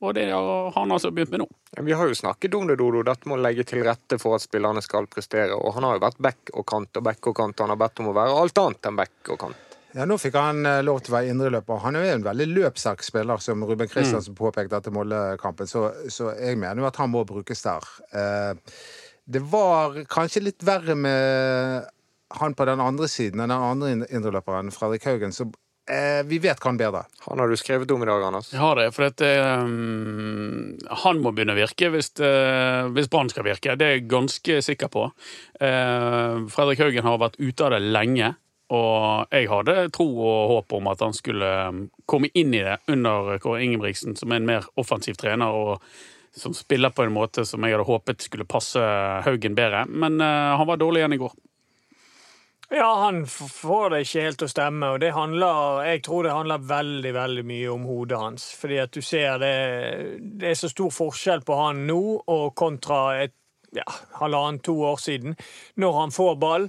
Og 0.01 0.15
det 0.15 0.29
har 0.31 0.73
han 0.77 0.95
altså 0.95 1.11
begynt 1.11 1.33
med 1.35 1.43
nå. 1.43 1.49
Vi 1.85 1.93
har 1.93 2.09
jo 2.09 2.17
snakket 2.17 2.55
om 2.55 2.69
det, 2.71 2.79
Dodo. 2.79 3.03
Dette 3.05 3.29
må 3.29 3.37
legge 3.37 3.67
til 3.67 3.83
rette 3.85 4.17
for 4.23 4.39
at 4.39 4.45
spillerne 4.47 4.83
skal 4.85 5.11
prestere. 5.11 5.57
Og 5.59 5.75
han 5.75 5.85
har 5.85 5.99
jo 5.99 6.05
vært 6.07 6.21
back 6.23 6.53
og 6.55 6.65
kant 6.71 7.01
og 7.01 7.09
back 7.11 7.27
og 7.27 7.35
kant. 7.37 7.61
Han 7.61 7.75
har 7.75 7.81
bedt 7.81 8.01
om 8.05 8.13
å 8.13 8.15
være 8.17 8.45
alt 8.45 8.63
annet 8.63 8.89
enn 8.89 9.01
back 9.01 9.35
og 9.35 9.43
kant. 9.43 9.68
Ja, 9.97 10.05
Nå 10.05 10.19
fikk 10.21 10.35
han 10.37 10.67
eh, 10.69 10.83
lov 10.85 11.01
til 11.01 11.15
å 11.15 11.17
være 11.19 11.33
indreløper. 11.33 11.81
Han 11.85 11.97
er 11.97 12.05
jo 12.05 12.17
en 12.19 12.25
veldig 12.27 12.47
løpssterk 12.53 13.05
spiller, 13.07 13.41
som 13.41 13.63
Ruben 13.65 13.89
Kristiansen 13.89 14.35
påpekte 14.37 14.77
etter 14.77 14.93
Molde-kampen, 14.93 15.67
så, 15.71 15.87
så 16.13 16.35
jeg 16.37 16.59
mener 16.61 16.83
jo 16.83 16.89
at 16.91 16.99
han 17.01 17.13
må 17.13 17.23
brukes 17.29 17.65
der. 17.65 17.87
Eh, 18.13 18.75
det 19.29 19.41
var 19.49 19.97
kanskje 20.09 20.45
litt 20.45 20.65
verre 20.65 20.95
med 20.97 21.89
han 22.39 22.55
på 22.57 22.65
den 22.69 22.81
andre 22.85 23.09
siden, 23.09 23.41
den 23.41 23.53
andre 23.55 23.95
ind- 23.95 24.07
indreløperen, 24.13 24.69
Fredrik 24.75 25.07
Haugen, 25.09 25.33
så 25.33 25.47
eh, 25.89 26.21
vi 26.29 26.37
vet 26.45 26.61
hva 26.61 26.69
han 26.69 26.81
bedre. 26.81 27.03
Han 27.25 27.41
har 27.41 27.49
du 27.49 27.57
skrevet 27.57 27.91
om 27.95 28.05
i 28.05 28.09
dag, 28.09 28.25
Anders. 28.29 28.51
Jeg 28.53 28.61
har 28.61 28.77
det, 28.77 28.91
for 28.93 29.09
dette, 29.09 29.31
um, 29.65 30.75
han 31.05 31.23
må 31.25 31.33
begynne 31.33 31.57
å 31.57 31.61
virke 31.63 31.89
hvis, 31.95 32.13
uh, 32.21 32.89
hvis 32.93 33.09
Brann 33.13 33.33
skal 33.33 33.47
virke. 33.49 33.77
Det 33.81 33.87
er 33.89 33.97
jeg 33.97 34.09
ganske 34.13 34.59
sikker 34.69 34.93
på. 34.93 35.07
Uh, 35.61 36.45
Fredrik 36.53 36.85
Haugen 36.85 37.09
har 37.09 37.21
vært 37.25 37.41
ute 37.41 37.65
av 37.65 37.73
det 37.77 37.81
lenge. 37.89 38.35
Og 38.75 39.33
jeg 39.33 39.49
hadde 39.49 39.89
tro 39.97 40.07
og 40.21 40.53
håp 40.53 40.77
om 40.77 40.91
at 40.93 41.01
han 41.01 41.17
skulle 41.17 41.49
um, 41.73 41.83
komme 42.09 42.29
inn 42.37 42.53
i 42.53 42.63
det 42.67 42.77
under 42.93 43.39
Kåre 43.41 43.63
Ingebrigtsen, 43.65 44.17
som 44.19 44.33
er 44.33 44.43
en 44.43 44.49
mer 44.49 44.69
offensiv 44.81 45.17
trener, 45.21 45.49
og 45.49 45.81
som 46.37 46.53
spiller 46.55 46.93
på 46.93 47.07
en 47.07 47.15
måte 47.15 47.47
som 47.49 47.65
jeg 47.65 47.75
hadde 47.75 47.89
håpet 47.89 48.27
skulle 48.27 48.49
passe 48.49 48.83
Haugen 49.25 49.57
bedre. 49.57 49.87
Men 49.89 50.21
uh, 50.21 50.59
han 50.61 50.69
var 50.69 50.81
dårlig 50.81 51.03
igjen 51.03 51.17
i 51.17 51.23
går. 51.23 51.37
Ja, 52.71 52.95
han 53.05 53.23
får 53.27 53.91
det 53.91 54.03
ikke 54.05 54.23
helt 54.27 54.39
til 54.43 54.49
å 54.51 54.53
stemme, 54.53 54.89
og 54.93 55.01
det 55.01 55.15
handler 55.17 55.87
Jeg 55.89 56.03
tror 56.05 56.27
det 56.27 56.35
handler 56.37 56.67
veldig, 56.69 57.13
veldig 57.17 57.45
mye 57.49 57.71
om 57.73 57.87
hodet 57.89 58.19
hans. 58.21 58.51
Fordi 58.61 58.83
at 58.83 58.93
du 58.93 59.01
ser 59.01 59.39
det 59.41 59.55
Det 60.21 60.51
er 60.51 60.59
så 60.61 60.69
stor 60.69 60.93
forskjell 60.93 61.47
på 61.49 61.57
han 61.57 61.87
nå 61.89 62.03
og 62.21 62.53
kontra 62.61 63.23
et 63.23 63.33
ja, 63.73 63.89
halvannet, 64.21 64.63
to 64.65 64.77
år 64.85 65.01
siden. 65.01 65.37
Når 65.77 65.97
han 65.97 66.13
får 66.13 66.37
ball, 66.41 66.69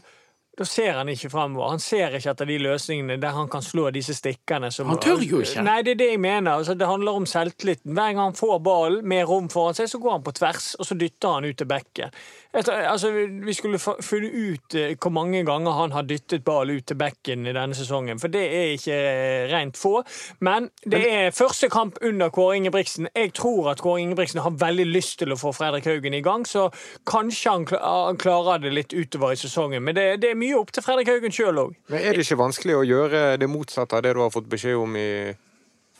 da 0.59 0.65
ser 0.67 0.97
han 0.97 1.07
ikke 1.07 1.29
fremover. 1.31 1.69
Han 1.71 1.79
ser 1.79 2.17
ikke 2.17 2.33
etter 2.33 2.47
de 2.49 2.57
løsningene 2.59 3.15
der 3.21 3.31
han 3.31 3.47
kan 3.51 3.63
slå 3.63 3.85
disse 3.95 4.11
stikkene. 4.17 4.67
Som, 4.75 4.89
Han 4.91 4.99
tør 4.99 5.23
jo 5.23 5.39
ikke. 5.39 5.63
Nei, 5.63 5.77
det 5.87 5.93
er 5.93 6.01
det 6.01 6.09
jeg 6.09 6.19
mener. 6.19 6.57
Altså, 6.57 6.75
det 6.75 6.89
handler 6.89 7.21
om 7.21 7.27
selvtilliten. 7.29 7.93
Hver 7.95 8.09
gang 8.11 8.19
han 8.25 8.35
får 8.35 8.57
ballen 8.65 9.07
med 9.07 9.23
rom 9.29 9.47
foran 9.53 9.77
seg, 9.77 9.87
så 9.87 10.01
går 10.03 10.17
han 10.17 10.25
på 10.25 10.33
tvers, 10.35 10.73
og 10.75 10.89
så 10.89 10.99
dytter 10.99 11.37
han 11.37 11.47
ut 11.47 11.61
til 11.61 11.69
bekken. 11.69 12.19
Etter, 12.49 12.73
altså, 12.73 13.11
vi 13.45 13.53
skulle 13.53 13.77
funnet 13.79 14.33
ut 14.33 14.75
eh, 14.75 14.95
hvor 14.97 15.11
mange 15.13 15.43
ganger 15.45 15.71
han 15.71 15.91
har 15.93 16.07
dyttet 16.09 16.41
ball 16.43 16.71
ut 16.73 16.87
til 16.89 16.97
bekken 16.97 17.45
i 17.45 17.53
denne 17.53 17.75
sesongen, 17.77 18.17
for 18.19 18.33
det 18.33 18.41
er 18.41 18.71
ikke 18.73 18.95
eh, 18.95 19.43
rent 19.51 19.77
få. 19.77 19.99
Men 20.41 20.71
det 20.81 21.03
er 21.13 21.35
første 21.35 21.69
kamp 21.69 21.99
under 22.01 22.31
Kåre 22.33 22.55
Ingebrigtsen. 22.57 23.07
Jeg 23.15 23.35
tror 23.37 23.69
at 23.69 23.83
Kåre 23.85 24.01
Ingebrigtsen 24.01 24.41
har 24.41 24.57
veldig 24.57 24.87
lyst 24.89 25.19
til 25.21 25.35
å 25.35 25.37
få 25.37 25.51
Fredrik 25.53 25.85
Haugen 25.85 26.17
i 26.17 26.23
gang, 26.25 26.47
så 26.47 26.71
kanskje 27.05 27.53
han 27.53 27.67
han 27.69 28.17
klarer 28.17 28.63
det 28.63 28.73
litt 28.73 28.93
utover 28.97 29.35
i 29.35 29.37
sesongen. 29.37 29.83
Men 29.83 29.95
det, 29.95 30.07
det 30.23 30.33
er 30.33 30.39
mye 30.39 30.57
opp 30.57 30.73
til 30.73 30.85
Fredrik 30.85 31.11
Haugen 31.13 31.35
sjøl 31.35 31.61
òg. 31.67 31.77
Men 31.93 32.01
er 32.01 32.17
det 32.17 32.25
ikke 32.25 32.39
vanskelig 32.41 32.79
å 32.79 32.87
gjøre 32.87 33.21
det 33.37 33.51
motsatte 33.51 33.99
av 33.99 34.07
det 34.07 34.15
du 34.17 34.23
har 34.23 34.33
fått 34.33 34.49
beskjed 34.49 34.79
om 34.79 34.97
i 34.97 35.09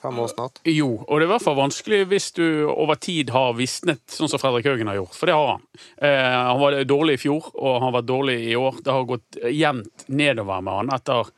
fem 0.02 0.20
år 0.20 0.32
snart? 0.32 0.60
Jo, 0.68 0.90
og 1.06 1.20
det 1.20 1.26
er 1.26 1.30
i 1.30 1.32
hvert 1.34 1.46
fall 1.46 1.58
vanskelig 1.60 2.02
hvis 2.12 2.30
du 2.38 2.46
over 2.72 3.00
tid 3.00 3.32
har 3.36 3.56
visnet, 3.58 4.04
sånn 4.12 4.32
som 4.32 4.42
Fredrik 4.42 4.70
Haugen 4.70 4.92
har 4.92 5.00
gjort. 5.00 5.16
For 5.18 5.30
det 5.30 5.38
har 5.38 5.50
han. 5.56 5.66
Eh, 5.98 6.36
han 6.36 6.62
var 6.62 6.78
dårlig 6.90 7.18
i 7.20 7.24
fjor, 7.26 7.50
og 7.56 7.74
han 7.78 7.88
har 7.90 7.98
vært 8.00 8.12
dårlig 8.12 8.38
i 8.50 8.56
år. 8.60 8.84
Det 8.86 8.96
har 8.96 9.10
gått 9.10 9.42
jevnt 9.50 10.06
nedover 10.08 10.64
med 10.66 10.80
han 10.82 10.94
etter, 11.00 11.34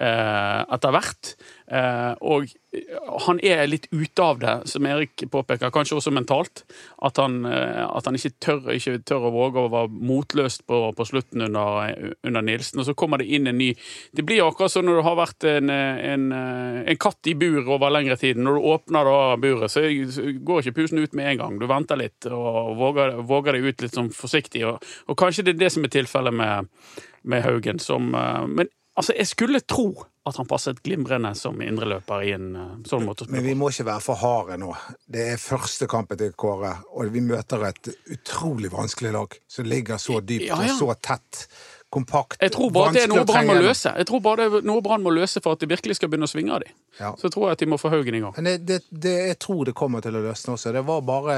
etter 0.00 0.94
hvert. 0.94 1.34
Eh, 1.70 2.12
og 2.26 2.48
han 3.26 3.38
er 3.46 3.68
litt 3.68 3.86
ute 3.92 4.24
av 4.24 4.40
det, 4.42 4.54
som 4.70 4.86
Erik 4.90 5.22
påpeker, 5.30 5.70
kanskje 5.74 5.98
også 6.00 6.12
mentalt. 6.14 6.64
At 7.06 7.20
han, 7.22 7.44
eh, 7.46 7.82
at 7.84 8.08
han 8.08 8.18
ikke, 8.18 8.32
tør, 8.42 8.70
ikke 8.74 8.96
tør 9.06 9.28
å 9.28 9.32
våge 9.34 9.62
å 9.62 9.70
være 9.70 9.92
motløst 10.10 10.64
på, 10.66 10.80
på 10.96 11.06
slutten 11.06 11.46
under, 11.46 12.14
under 12.26 12.46
Nilsen. 12.46 12.82
Og 12.82 12.88
så 12.88 12.96
kommer 12.98 13.22
det 13.22 13.28
inn 13.30 13.46
en 13.46 13.58
ny 13.60 13.70
Det 14.16 14.24
blir 14.26 14.42
akkurat 14.42 14.72
som 14.72 14.86
når 14.86 14.98
du 14.98 15.04
har 15.06 15.18
vært 15.20 15.46
en, 15.50 15.70
en, 15.70 16.26
en 16.32 17.00
katt 17.00 17.30
i 17.30 17.36
bur 17.38 17.68
over 17.68 17.94
lengre 17.94 18.18
tid. 18.18 18.40
Når 18.40 18.58
du 18.58 18.70
åpner 18.72 19.06
da 19.06 19.36
buret, 19.40 19.70
så 19.70 19.84
går 19.86 20.64
ikke 20.64 20.78
pusen 20.80 20.98
ut 20.98 21.14
med 21.14 21.32
en 21.34 21.40
gang. 21.44 21.60
Du 21.60 21.68
venter 21.70 22.00
litt 22.00 22.26
og 22.30 22.74
våger, 22.80 23.20
våger 23.26 23.56
det 23.56 23.62
ut 23.68 23.86
litt 23.86 24.00
sånn 24.00 24.10
forsiktig. 24.14 24.66
Og, 24.66 24.90
og 25.06 25.18
kanskje 25.20 25.46
det 25.46 25.56
er 25.56 25.64
det 25.64 25.72
som 25.76 25.86
er 25.86 25.94
tilfellet 25.94 26.34
med, 26.34 26.70
med 27.30 27.46
Haugen. 27.46 27.78
Som, 27.82 28.10
eh, 28.18 28.46
men 28.50 28.74
altså, 29.00 29.16
jeg 29.16 29.28
skulle 29.30 29.60
tro 29.64 29.90
at 30.28 30.36
han 30.36 30.46
passet 30.46 30.82
glimrende 30.84 31.32
som 31.34 31.58
indreløper 31.64 32.24
i 32.28 32.34
en 32.36 32.48
eh, 32.56 32.70
sånn 32.88 33.06
måte 33.08 33.26
Men 33.32 33.44
vi 33.46 33.56
må 33.58 33.70
ikke 33.72 33.88
være 33.88 34.04
for 34.04 34.20
harde 34.20 34.58
nå. 34.60 34.70
Det 35.08 35.26
er 35.32 35.40
første 35.40 35.88
kampen 35.90 36.20
til 36.20 36.34
Kåre, 36.38 36.74
og 36.92 37.10
vi 37.14 37.24
møter 37.24 37.64
et 37.70 37.92
utrolig 38.12 38.72
vanskelig 38.72 39.14
lag 39.16 39.36
som 39.48 39.68
ligger 39.68 40.00
så 40.02 40.20
dypt 40.20 40.50
Ja, 40.50 40.60
ja. 40.60 40.74
og 40.74 40.82
så 40.82 40.96
tett. 41.00 41.46
Kompakt. 41.90 42.36
Jeg 42.38 42.52
tror 42.54 42.68
bare 42.70 42.92
det 42.94 43.00
er 43.02 43.08
noe 43.10 43.24
Brann 43.26 43.48
må 43.48 43.56
løse. 43.58 43.90
Jeg 43.98 44.06
tror 44.06 44.20
bare 44.22 44.44
det 44.44 44.60
er 44.60 44.66
noe 44.68 44.82
Brann 44.84 45.02
må 45.02 45.10
løse 45.10 45.40
for 45.42 45.58
at 45.58 45.62
de 45.64 45.66
virkelig 45.72 45.96
skal 45.98 46.06
begynne 46.12 46.28
å 46.28 46.30
svinge 46.30 46.52
av 46.54 46.62
dem. 46.62 46.76
Ja. 47.00 47.10
Så 47.18 47.32
tror 47.34 47.48
jeg 47.48 47.58
at 47.58 47.64
de 47.64 47.66
må 47.72 47.80
få 47.82 47.90
Haugen 47.90 48.14
i 48.14 48.20
gang. 48.22 48.36
Men 48.36 48.46
det, 48.46 48.52
det, 48.68 48.76
det, 48.94 49.14
jeg 49.32 49.38
tror 49.42 49.64
det 49.66 49.74
kommer 49.74 50.04
til 50.04 50.14
å 50.14 50.22
løsne 50.22 50.54
også. 50.54 50.70
Det 50.76 50.84
var 50.86 51.02
bare 51.08 51.34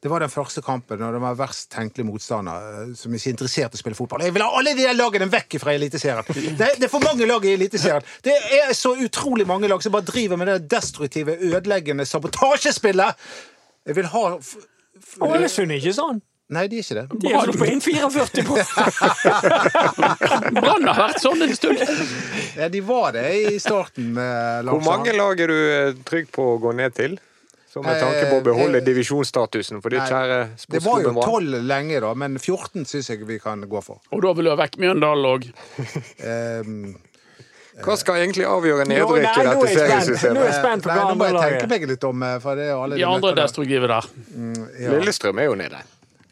det 0.00 0.08
var 0.08 0.22
den 0.24 0.32
første 0.32 0.62
kampen, 0.64 1.02
og 1.04 1.12
det 1.12 1.20
var 1.20 1.36
verst 1.36 1.68
tenkelig 1.74 2.06
motstander 2.08 2.68
eh, 2.70 2.92
som 2.96 3.12
ikke 3.12 3.28
er 3.28 3.34
interessert 3.34 3.74
i 3.74 3.76
å 3.76 3.82
spille 3.82 3.98
fotball. 3.98 4.24
Jeg 4.24 4.32
vil 4.32 4.44
ha 4.46 4.48
alle 4.56 4.72
de 4.78 4.86
der 4.86 4.96
lagene 4.96 5.28
vekk 5.28 5.58
fra 5.60 5.74
Eliteserien! 5.76 6.24
Det, 6.56 6.70
det 6.80 6.88
er 6.88 6.92
for 6.92 7.04
mange 7.04 7.28
lag 7.28 7.44
i 7.44 7.52
Eliteserien! 7.58 8.06
Det 8.24 8.36
er 8.60 8.72
så 8.76 8.94
utrolig 8.96 9.44
mange 9.48 9.68
lag 9.68 9.84
som 9.84 9.92
bare 9.92 10.08
driver 10.08 10.40
med 10.40 10.48
det 10.48 10.58
destruktive, 10.72 11.36
ødeleggende 11.36 12.08
sabotasjespillet! 12.08 13.30
Jeg 13.88 14.00
vil 14.00 14.10
ha 14.12 14.24
Ålesund 15.24 15.72
er 15.72 15.80
ikke 15.80 15.96
sånn. 15.96 16.20
Nei, 16.50 16.64
de 16.66 16.80
er 16.80 16.82
ikke 16.82 16.96
det. 16.98 17.04
De 17.22 17.30
har 17.30 17.46
slått 17.46 17.60
på 17.60 17.66
inn 17.70 17.80
44 17.84 18.42
på 18.48 18.56
Brann 20.56 20.88
har 20.88 20.98
vært 20.98 21.20
sånn 21.22 21.44
en 21.46 21.54
stund. 21.54 21.78
Ja, 22.58 22.66
de 22.72 22.80
var 22.82 23.14
det 23.14 23.26
i 23.52 23.58
starten 23.62 24.10
med 24.16 24.66
Hvor 24.66 24.82
mange 24.82 25.14
lag 25.14 25.40
er 25.44 25.52
du 25.52 25.58
eh, 25.60 25.92
trygg 26.08 26.32
på 26.34 26.54
å 26.56 26.58
gå 26.62 26.72
ned 26.80 26.96
til? 26.96 27.20
Så 27.70 27.82
med 27.84 28.00
tanke 28.02 28.24
på 28.30 28.40
å 28.40 28.42
beholde 28.42 28.80
Eh, 28.80 28.84
divisjonsstatusen 28.84 29.78
for 29.82 29.90
ditt 29.94 30.02
kjære 30.02 30.38
kjære 30.58 30.72
Det 30.74 30.80
var 30.82 31.02
jo 31.04 31.12
tolv 31.14 31.52
12 31.54 31.68
lenge, 31.70 32.00
da, 32.02 32.14
men 32.14 32.38
14 32.38 32.84
syns 32.84 33.10
jeg 33.12 33.22
vi 33.28 33.38
kan 33.38 33.62
gå 33.62 33.82
for. 33.82 34.00
Og 34.10 34.22
da 34.24 34.32
vil 34.34 34.48
du 34.48 34.50
ha 34.50 34.56
vekk 34.58 34.74
Mjøndalen 34.82 35.28
òg. 35.30 35.46
Um, 36.66 36.96
Hva 37.84 37.94
skal 37.96 38.18
egentlig 38.20 38.44
avgjøre 38.44 38.84
nedrykk 38.90 39.22
i 39.40 39.46
dette 39.46 39.68
seriesystemet? 39.70 40.34
Nå 40.36 40.42
er 40.42 40.50
jeg 40.50 40.58
spent 40.58 40.84
på 40.84 40.90
hva 40.90 41.04
nå 41.06 41.14
må 41.16 41.28
jeg 41.30 41.38
tenke 41.40 41.68
meg 41.70 41.86
litt 41.88 42.04
om, 42.04 42.22
eh, 42.26 42.36
for 42.42 42.58
det 42.58 42.66
er 42.68 42.74
alle 42.76 42.98
De 42.98 43.06
andre 43.08 43.30
destruktive 43.38 43.88
der. 43.88 44.08
Mm. 44.34 44.60
Ja. 44.74 44.90
Lillestrøm 44.98 45.40
er 45.40 45.48
jo 45.48 45.54
nede. 45.62 45.80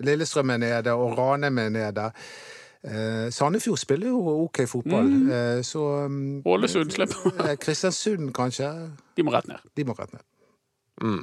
Lillestrøm 0.04 0.52
er 0.54 0.60
nede, 0.62 0.94
og 0.98 1.16
Ranheim 1.18 1.58
er 1.62 1.70
nede. 1.70 2.08
Eh, 2.84 3.30
Sandefjord 3.34 3.78
spiller 3.80 4.10
jo 4.10 4.18
OK 4.44 4.60
fotball, 4.70 5.08
Mm. 5.08 5.30
eh, 5.30 5.62
så 5.66 5.86
um, 6.06 6.42
Ålesund 6.46 6.92
slipper. 6.92 7.32
eh, 7.48 7.56
Kristiansund, 7.56 8.32
kanskje. 8.36 8.68
De 9.16 9.22
må 9.22 9.32
rett 9.32 9.48
ned. 9.48 9.62
De 9.76 9.84
må 9.84 9.96
rett 9.98 10.12
ned. 10.12 10.22
Mm. 11.02 11.22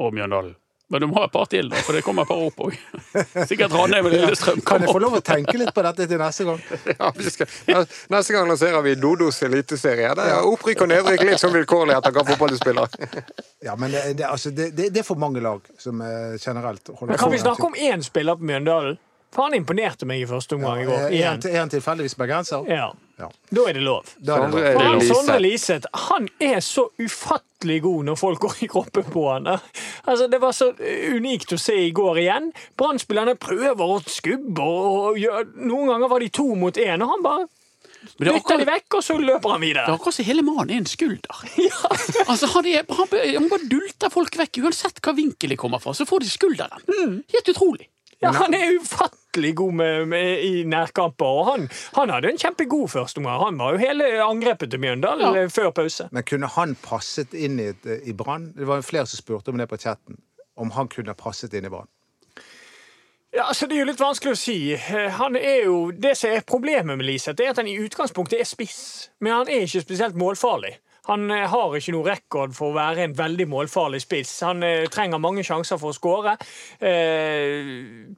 Og 0.00 0.14
Mjøndalen. 0.16 0.56
Men 0.90 1.00
du 1.00 1.06
må 1.06 1.20
ha 1.20 1.28
et 1.28 1.32
par 1.32 1.46
til, 1.46 1.68
da, 1.70 1.78
for 1.86 1.94
det 1.94 2.00
kommer 2.02 2.24
et 2.26 2.30
par 2.32 2.40
opp 2.42 2.64
òg. 2.66 2.72
Sikkert 3.50 3.70
Ranheim 3.78 4.08
og 4.08 4.10
Lillestrøm 4.10 4.62
Kan 4.66 4.82
jeg 4.82 4.90
få 4.90 4.98
lov 4.98 5.20
å 5.20 5.22
tenke 5.22 5.54
litt 5.54 5.70
på 5.76 5.84
dette 5.86 6.06
til 6.10 6.18
neste 6.18 6.46
gang? 6.48 6.64
Ja, 6.98 7.10
vi 7.14 7.30
skal, 7.30 7.86
neste 8.10 8.34
gang 8.34 8.50
lanserer 8.50 8.82
vi 8.82 8.96
Dodos 8.98 9.38
eliteserie. 9.46 10.10
Det 10.18 10.24
er 10.32 10.48
opprykk 10.50 10.82
og 10.82 10.90
nedrykk 10.90 11.22
litt 11.28 11.42
som 11.42 11.54
vilkårlig 11.54 11.94
etter 11.94 12.16
hva 12.16 12.24
fotball 12.32 12.50
du 12.50 12.58
spiller. 12.58 12.98
Ja, 13.68 13.76
men 13.78 13.94
det, 13.94 14.02
det, 14.18 14.24
altså, 14.26 14.50
det, 14.56 14.72
det, 14.74 14.88
det 14.90 15.04
er 15.04 15.06
for 15.06 15.20
mange 15.20 15.38
lag 15.44 15.62
som 15.78 16.00
eh, 16.02 16.34
generelt 16.40 16.90
holder 16.90 17.12
Men 17.12 17.22
kan 17.22 17.30
vi 17.36 17.38
snakke 17.44 17.68
om 17.68 17.78
én 17.78 18.02
spiller 18.02 18.40
på 18.40 18.50
Mjøndalen? 18.50 18.98
For 19.30 19.46
han 19.46 19.54
imponerte 19.54 20.06
meg 20.10 20.24
i 20.24 20.26
første 20.26 20.56
omgang 20.58 20.80
i 20.82 20.86
går. 20.88 21.04
Er 21.14 21.26
han- 21.28 21.44
er 21.46 21.58
han 21.60 21.70
tilfeldigvis 21.70 22.16
bergenser? 22.18 22.64
Ja. 22.68 22.88
Ja. 23.20 23.28
Da 23.52 23.64
er 23.68 23.74
det 23.76 23.82
lov. 23.84 24.06
Er 24.18 24.24
det 24.24 24.50
lov. 24.50 24.50
For 24.72 24.82
han, 24.82 25.00
Sondre 25.06 25.36
Liseth 25.44 25.86
han 26.08 26.28
er 26.40 26.58
så 26.64 26.86
ufattelig 26.98 27.82
god 27.84 28.04
når 28.08 28.16
folk 28.18 28.40
går 28.40 28.54
i 28.64 28.68
kroppen 28.72 29.04
på 29.12 29.24
han. 29.32 29.46
Altså, 30.08 30.26
det 30.32 30.40
var 30.40 30.52
så 30.56 30.70
unikt 31.14 31.52
å 31.52 31.58
se 31.60 31.76
i 31.86 31.92
går 31.92 32.18
igjen. 32.24 32.50
Brann-spillerne 32.80 33.36
prøver 33.38 33.84
å 33.84 34.00
skubbe, 34.08 34.64
og 34.64 35.20
gjør, 35.20 35.46
noen 35.60 35.92
ganger 35.92 36.08
var 36.08 36.18
de 36.24 36.28
to 36.40 36.48
mot 36.56 36.74
én, 36.80 37.02
og 37.04 37.08
han 37.14 37.22
bare 37.22 37.46
Men 38.18 38.24
det 38.24 38.28
er 38.32 38.38
dytter 38.40 38.58
de 38.58 38.64
vekk, 38.72 38.94
og 38.96 39.02
så 39.04 39.18
løper 39.20 39.50
han 39.52 39.60
det 39.60 39.68
videre. 39.68 39.84
er 39.86 39.98
akkurat 39.98 40.14
som 40.16 40.24
hele 40.24 40.42
mannen 40.42 40.70
er 40.70 40.80
en 40.80 40.86
skulder. 40.86 41.44
Ja. 41.68 42.24
Altså, 42.26 42.46
han, 42.56 42.66
er, 42.66 42.84
han, 42.88 43.06
han 43.36 43.48
bare 43.52 43.68
dulter 43.68 44.10
folk 44.10 44.34
vekk. 44.40 44.62
Uansett 44.64 45.00
hva 45.04 45.12
vinkel 45.14 45.52
de 45.52 45.56
kommer 45.60 45.78
fra, 45.78 45.92
så 45.92 46.06
får 46.08 46.24
de 46.24 46.30
skulderen. 46.32 46.80
Mm. 46.88 47.18
Helt 47.36 47.48
utrolig. 47.52 47.86
Ja, 48.22 48.32
han 48.36 48.52
er 48.56 48.74
ufattelig 48.80 49.19
god 49.32 49.72
med, 49.74 50.06
med, 50.06 50.38
i 50.42 50.64
nærkamper, 50.64 51.24
og 51.26 51.46
han, 51.46 51.68
han 51.96 52.10
hadde 52.10 52.30
en 52.30 52.38
kjempegod 52.38 52.88
førsteomgang. 52.88 53.40
Han 53.44 53.58
var 53.58 53.72
jo 53.72 53.78
hele 53.78 54.08
angrepet 54.24 54.70
til 54.70 54.80
Mjøndalen 54.80 55.34
Ja. 55.34 55.42
eh, 55.44 55.48
før 55.48 55.70
pause. 55.70 56.08
Men 56.12 56.22
kunne 56.22 56.46
han 56.46 56.74
passet 56.82 57.34
inn 57.34 57.60
i, 57.60 57.70
i 58.04 58.12
Brann? 58.12 58.52
Det 58.56 58.66
var 58.66 58.76
jo 58.76 58.82
flere 58.82 59.06
som 59.06 59.18
spurte 59.22 59.48
om 59.50 59.58
det 59.58 59.68
på 59.68 59.76
chatten. 59.78 60.18
Om 60.56 60.70
han 60.70 60.88
kunne 60.88 61.14
passet 61.14 61.54
inn 61.54 61.64
i 61.64 61.68
Brann. 61.70 61.88
Ja, 63.32 63.44
altså 63.48 63.66
Det 63.66 63.76
er 63.76 63.84
jo 63.84 63.90
litt 63.92 64.00
vanskelig 64.02 64.32
å 64.34 64.38
si. 64.38 64.72
Eh, 64.74 65.10
Han 65.20 65.36
er 65.36 65.64
jo, 65.64 65.90
Det 65.92 66.16
som 66.18 66.30
er 66.34 66.40
problemet 66.42 66.96
med 66.98 67.06
Liseth, 67.06 67.40
er 67.42 67.50
at 67.52 67.56
han 67.62 67.68
i 67.70 67.78
utgangspunktet 67.78 68.40
er 68.40 68.44
spiss. 68.44 69.10
Men 69.20 69.32
han 69.32 69.48
er 69.48 69.62
ikke 69.68 69.84
spesielt 69.86 70.16
målfarlig. 70.18 70.74
Han 71.10 71.30
eh, 71.34 71.46
har 71.50 71.74
ikke 71.76 71.94
noe 71.96 72.06
rekord 72.06 72.54
for 72.56 72.70
å 72.70 72.76
være 72.78 73.06
en 73.08 73.16
veldig 73.18 73.48
målfarlig 73.50 74.02
spiss. 74.04 74.36
Han 74.46 74.62
eh, 74.66 74.86
trenger 74.92 75.22
mange 75.22 75.44
sjanser 75.46 75.80
for 75.80 75.90
å 75.90 75.96
skåre. 75.96 76.36
Eh, 76.78 77.74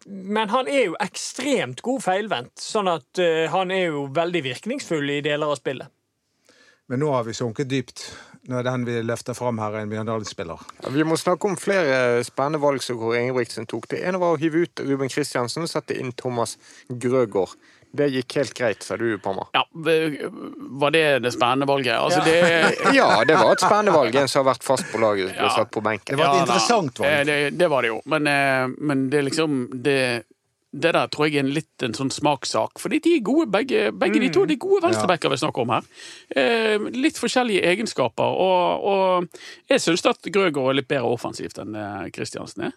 men 0.06 0.52
han 0.52 0.68
er 0.68 0.90
jo 0.90 0.98
ekstremt 1.00 1.80
god 1.84 2.04
feilvendt, 2.04 2.54
sånn 2.60 2.90
at 2.92 3.20
han 3.52 3.72
er 3.74 3.88
jo 3.88 4.06
veldig 4.14 4.42
virkningsfull 4.44 5.16
i 5.16 5.22
deler 5.24 5.52
av 5.52 5.58
spillet. 5.60 5.88
Men 6.90 7.00
nå 7.00 7.08
har 7.14 7.24
vi 7.24 7.34
sunket 7.36 7.70
dypt. 7.70 8.04
Nå 8.50 8.58
er 8.58 8.66
den 8.66 8.82
vi 8.84 8.96
løfter 9.06 9.36
fram 9.38 9.60
her, 9.62 9.76
en 9.78 9.90
Mjøndalen-spiller. 9.90 10.64
Ja, 10.82 10.90
Vi 10.90 11.04
må 11.06 11.16
snakke 11.16 11.46
om 11.46 11.54
flere 11.56 12.24
spennende 12.26 12.58
valg 12.60 12.82
som 12.82 12.98
Kåre 12.98 13.20
Ingebrigtsen 13.22 13.68
tok. 13.70 13.86
Det 13.92 14.02
ene 14.02 14.18
var 14.18 14.34
å 14.34 14.40
hive 14.40 14.64
ut 14.64 14.82
Ruben 14.82 15.12
Kristiansen 15.12 15.62
og 15.62 15.70
sette 15.70 15.94
inn 15.94 16.10
Thomas 16.18 16.56
Grøgaard. 16.90 17.54
Det 17.92 18.06
gikk 18.08 18.34
helt 18.38 18.54
greit, 18.56 18.82
sa 18.86 18.96
du, 18.96 19.18
Pommer. 19.20 19.50
Ja, 19.52 19.66
Var 19.72 20.90
det 20.94 21.02
det 21.26 21.32
spennende 21.34 21.66
valget? 21.68 21.92
Altså, 21.98 22.22
det 22.24 22.94
Ja, 22.96 23.24
det 23.28 23.36
var 23.36 23.52
et 23.52 23.60
spennende 23.60 23.92
valg. 23.92 24.14
En 24.16 24.28
som 24.32 24.40
har 24.46 24.54
vært 24.54 24.64
fast 24.64 24.86
på 24.92 25.00
laget, 25.02 25.34
ble 25.34 25.42
Ja. 25.44 25.50
satt 25.58 25.70
på 25.74 25.82
benken. 25.84 26.16
Det 26.16 26.20
var 26.22 26.30
et 26.32 26.38
Ja, 26.38 26.44
interessant 26.46 26.98
valg. 27.02 27.10
Eh, 27.12 27.24
Det, 27.28 27.58
det 27.58 27.68
var 27.68 27.82
det 27.84 27.88
jo. 27.92 27.98
Men, 28.06 28.26
eh, 28.26 28.68
men 28.78 29.10
det 29.12 29.18
er 29.20 29.26
liksom 29.28 29.58
det, 29.82 29.98
det 30.72 30.92
der 30.96 31.06
tror 31.12 31.28
jeg 31.28 31.36
er 31.36 31.44
en 31.44 31.52
litt 31.52 31.82
en 31.84 31.92
sånn 31.92 32.10
smakssak. 32.10 32.80
Fordi 32.80 32.98
de 33.04 33.16
er 33.18 33.20
gode, 33.28 33.50
begge, 33.52 33.92
begge 33.92 34.20
de 34.24 34.30
to. 34.32 34.46
De 34.48 34.56
gode 34.56 34.86
venstrebacker 34.86 35.28
vi 35.28 35.36
snakker 35.42 35.66
om 35.66 35.74
her. 35.76 35.84
Eh, 36.34 36.78
litt 36.96 37.20
forskjellige 37.20 37.60
egenskaper. 37.74 38.24
Og, 38.24 38.88
og 38.88 39.28
jeg 39.68 39.84
syns 39.84 40.06
at 40.08 40.32
Grøgaard 40.32 40.72
er 40.72 40.80
litt 40.80 40.88
bedre 40.88 41.12
offensivt 41.12 41.60
enn 41.60 41.76
Kristiansen 42.16 42.70
er. 42.70 42.72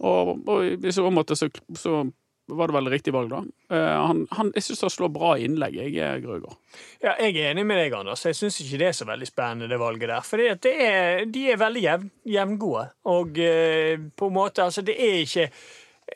Og, 0.00 0.38
og 0.48 0.86
i 0.86 0.92
så 0.94 1.10
måte 1.12 1.34
så, 1.36 1.50
så 1.76 2.04
var 2.58 2.70
det 2.70 2.76
vel 2.76 2.90
riktig 2.92 3.14
valg, 3.14 3.32
da. 3.32 3.40
Eh, 3.72 3.96
han, 4.06 4.24
han, 4.36 4.52
jeg 4.56 4.66
syns 4.66 4.84
han 4.86 4.92
slår 4.94 5.12
bra 5.14 5.34
innlegg, 5.40 5.76
jeg, 5.78 5.92
Grøger? 5.94 6.22
Grøgaard. 6.24 6.56
Ja, 7.02 7.14
jeg 7.16 7.36
er 7.36 7.50
enig 7.52 7.66
med 7.68 7.80
deg, 7.80 7.96
Anders. 7.96 8.24
Jeg 8.28 8.38
syns 8.38 8.60
ikke 8.62 8.80
det 8.82 8.88
er 8.90 8.96
så 9.00 9.08
veldig 9.08 9.28
spennende, 9.28 9.70
det 9.70 9.80
valget 9.80 10.12
der. 10.12 10.26
For 10.26 10.40
de 10.40 11.44
er 11.50 11.60
veldig 11.60 11.84
jevn, 11.84 12.10
jevngode. 12.36 12.86
Og 13.12 13.40
eh, 13.44 13.94
på 14.16 14.30
en 14.30 14.36
måte, 14.36 14.66
altså, 14.66 14.84
det 14.86 14.98
er 15.00 15.22
ikke 15.24 15.48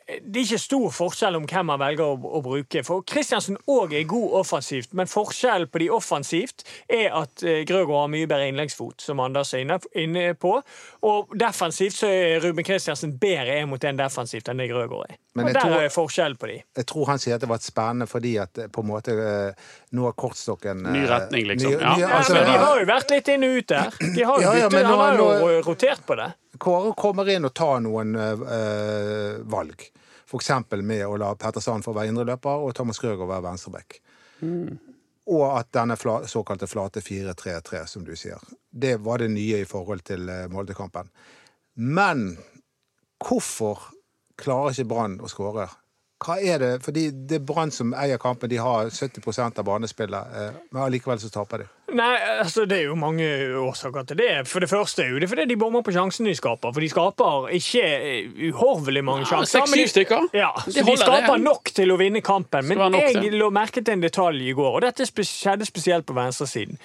det 0.07 0.37
er 0.39 0.43
ikke 0.45 0.59
stor 0.61 0.91
forskjell 0.93 1.35
om 1.39 1.45
hvem 1.49 1.65
man 1.71 1.79
velger 1.79 2.05
å, 2.05 2.15
å 2.37 2.41
bruke. 2.45 2.83
For 2.85 3.01
Kristiansen 3.07 3.57
òg 3.71 3.93
er 3.97 4.03
god 4.09 4.35
offensivt, 4.41 4.93
men 4.93 5.07
forskjellen 5.09 5.67
på 5.71 5.79
de 5.81 5.89
offensivt 5.95 6.63
er 6.91 7.09
at 7.15 7.43
eh, 7.43 7.63
Grøgaard 7.65 8.03
har 8.05 8.11
mye 8.13 8.27
bedre 8.29 8.47
innleggsfot, 8.51 9.01
som 9.01 9.19
Anders 9.23 9.53
er 9.55 9.63
inne, 9.65 9.79
inne 9.97 10.25
på. 10.37 10.55
Og 11.09 11.33
defensivt 11.39 11.97
så 11.97 12.07
er 12.11 12.39
Ruben 12.43 12.65
Kristiansen 12.67 13.15
bedre 13.21 13.59
en 13.61 13.69
mot 13.71 13.83
en 13.89 13.97
defensivt 13.99 14.49
enn 14.51 14.61
det 14.61 14.69
Grøgaard 14.71 15.09
er. 15.09 15.17
Men 15.35 15.49
Og 15.49 15.53
der 15.57 15.65
tror- 15.65 15.81
er 15.83 15.89
forskjell 15.91 16.37
på 16.39 16.47
de. 16.47 16.59
Jeg 16.79 16.85
tror 16.87 17.09
han 17.11 17.19
sier 17.19 17.35
at 17.35 17.41
det 17.43 17.49
var 17.51 17.59
spennende 17.59 18.07
fordi 18.07 18.35
at 18.39 18.57
eh, 18.61 18.67
på 18.71 18.85
en 18.85 18.87
måte 18.93 19.11
eh, 19.15 19.65
nå 19.95 20.05
har 20.07 20.13
kortstokken 20.15 20.85
Ny 20.85 21.03
retning, 21.09 21.47
liksom. 21.51 21.71
ny- 21.71 21.81
Ja. 21.81 21.95
ny- 21.95 22.01
Ja, 22.05 22.13
altså, 22.19 22.33
men 22.37 22.45
de 22.51 22.57
har 22.61 22.79
jo 22.79 22.85
vært 22.85 23.11
litt 23.11 23.27
inn 23.33 23.43
og 23.43 23.57
ut 23.59 23.67
der. 23.73 23.91
De 24.15 24.23
har 24.23 24.39
jo 24.39 24.41
Ja, 24.45 24.53
ja, 24.59 24.69
byttet, 24.69 24.83
nå- 24.83 24.89
han 24.95 24.99
har 24.99 25.17
jo 25.17 25.29
nå- 25.41 25.61
rotert 25.67 26.05
på 26.07 26.15
det. 26.19 26.29
Kåre 26.61 26.93
kommer 26.97 27.29
inn 27.31 27.47
og 27.47 27.53
tar 27.57 27.79
noen 27.83 28.15
eh, 28.15 29.37
valg. 29.51 29.87
F.eks. 30.25 30.51
med 30.81 31.05
å 31.05 31.17
la 31.21 31.35
Petter 31.37 31.63
Sand 31.63 31.85
få 31.85 31.93
være 31.95 32.11
indreløper 32.11 32.65
og 32.65 32.73
Thomas 32.77 32.99
Grøgaard 33.01 33.29
være 33.29 33.45
venstreback. 33.45 33.99
Og 35.35 35.45
at 35.49 35.71
denne 35.73 35.97
fla, 35.97 36.19
såkalte 36.29 36.69
flate 36.69 37.01
4-3-3, 37.01 37.85
som 37.89 38.03
du 38.05 38.13
sier. 38.17 38.41
Det 38.69 38.97
var 39.01 39.23
det 39.23 39.31
nye 39.33 39.63
i 39.63 39.69
forhold 39.69 40.05
til 40.05 40.29
eh, 40.29 40.45
Molde-kampen. 40.51 41.09
Men 41.81 42.27
hvorfor 43.21 43.89
klarer 44.39 44.75
ikke 44.75 44.89
Brann 44.91 45.17
å 45.23 45.31
skåre? 45.31 45.67
Hva 46.23 46.37
er 46.39 46.61
det? 46.61 46.69
Fordi 46.85 47.09
det 47.27 47.41
er 47.41 47.43
Brann 47.43 47.71
som 47.75 47.89
eier 47.93 48.17
kampen. 48.21 48.47
De 48.49 48.55
har 48.63 48.87
70% 48.87 49.59
av 49.59 49.65
banespillet, 49.67 50.35
eh, 50.39 50.53
men 50.71 50.83
allikevel 50.85 51.19
så 51.19 51.27
taper 51.33 51.65
de. 51.65 51.65
Nei, 51.95 52.13
altså 52.41 52.63
Det 52.67 52.77
er 52.79 52.85
jo 52.87 52.95
mange 52.99 53.25
årsaker 53.59 54.07
til 54.09 54.17
det. 54.17 54.29
For 54.47 54.63
det 54.63 54.69
første 54.71 55.03
er 55.03 55.09
jo 55.11 55.19
det 55.19 55.27
fordi 55.29 55.45
de 55.51 55.57
bommer 55.59 55.83
på 55.85 55.91
sjansene 55.95 56.31
de 56.31 56.35
skaper. 56.39 56.71
For 56.75 56.83
de 56.83 56.89
skaper 56.91 57.49
ikke 57.59 57.83
eh, 57.83 58.31
uhorvelig 58.49 59.03
mange 59.05 59.25
Ja, 59.27 59.29
sjanser. 59.33 59.65
Seks-syv 59.65 59.91
stykker. 59.91 60.29
Ja, 60.39 60.49
de, 60.65 60.71
så 60.79 60.85
De 60.87 60.95
skaper 61.03 61.35
det. 61.35 61.43
nok 61.45 61.71
til 61.75 61.91
å 61.91 61.99
vinne 61.99 62.23
kampen. 62.25 62.67
Men 62.71 62.85
nok 62.95 63.11
jeg 63.19 63.35
lå 63.35 63.51
merke 63.53 63.83
til 63.83 63.97
en 63.99 64.03
detalj 64.07 64.47
i 64.49 64.55
går, 64.55 64.71
og 64.79 64.81
dette 64.87 65.05
skjedde 65.11 65.67
spesielt 65.67 66.07
på 66.07 66.15
venstresiden. 66.17 66.79